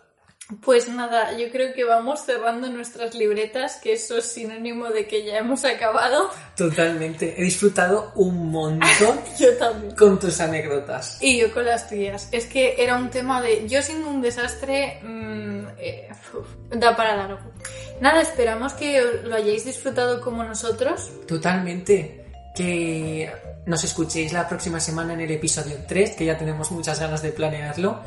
Pues 0.60 0.88
nada, 0.90 1.36
yo 1.38 1.50
creo 1.50 1.72
que 1.72 1.84
vamos 1.84 2.20
cerrando 2.26 2.68
nuestras 2.68 3.14
libretas, 3.14 3.76
que 3.82 3.94
eso 3.94 4.18
es 4.18 4.26
sinónimo 4.26 4.88
de 4.90 5.06
que 5.06 5.24
ya 5.24 5.38
hemos 5.38 5.64
acabado. 5.64 6.30
Totalmente. 6.54 7.34
He 7.38 7.44
disfrutado 7.44 8.12
un 8.14 8.50
montón 8.50 9.20
Yo 9.38 9.56
también. 9.56 9.96
con 9.96 10.18
tus 10.18 10.38
anécdotas. 10.40 11.16
Y 11.22 11.38
yo 11.40 11.52
con 11.52 11.64
las 11.64 11.88
tuyas. 11.88 12.28
Es 12.30 12.44
que 12.44 12.74
era 12.78 12.96
un 12.96 13.08
tema 13.08 13.40
de. 13.40 13.66
Yo 13.66 13.80
siendo 13.82 14.08
un 14.08 14.20
desastre. 14.20 15.00
mm, 15.02 15.66
eh, 15.78 16.08
uf, 16.34 16.46
da 16.76 16.94
para 16.94 17.16
largo. 17.16 17.38
Nada, 18.02 18.20
esperamos 18.20 18.74
que 18.74 19.02
lo 19.24 19.34
hayáis 19.36 19.64
disfrutado 19.64 20.20
como 20.20 20.44
nosotros. 20.44 21.10
Totalmente. 21.26 22.22
Que 22.54 23.32
nos 23.64 23.82
escuchéis 23.82 24.32
la 24.34 24.46
próxima 24.46 24.78
semana 24.78 25.14
en 25.14 25.22
el 25.22 25.30
episodio 25.30 25.76
3, 25.88 26.10
que 26.16 26.26
ya 26.26 26.36
tenemos 26.36 26.70
muchas 26.70 27.00
ganas 27.00 27.22
de 27.22 27.32
planearlo. 27.32 28.02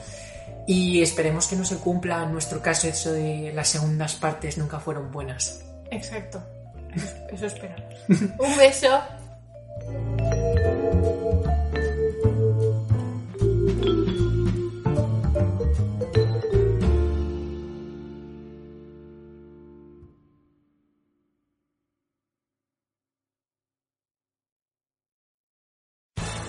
Y 0.67 1.01
esperemos 1.01 1.47
que 1.47 1.55
no 1.55 1.63
se 1.63 1.77
cumpla 1.77 2.23
en 2.23 2.33
nuestro 2.33 2.61
caso 2.61 2.87
eso 2.89 3.13
de 3.13 3.51
las 3.53 3.69
segundas 3.69 4.15
partes 4.15 4.57
nunca 4.57 4.79
fueron 4.79 5.11
buenas. 5.11 5.63
Exacto. 5.89 6.43
Eso, 6.93 7.07
eso 7.31 7.45
esperamos. 7.45 7.95
un 8.09 8.57
beso. 8.57 8.99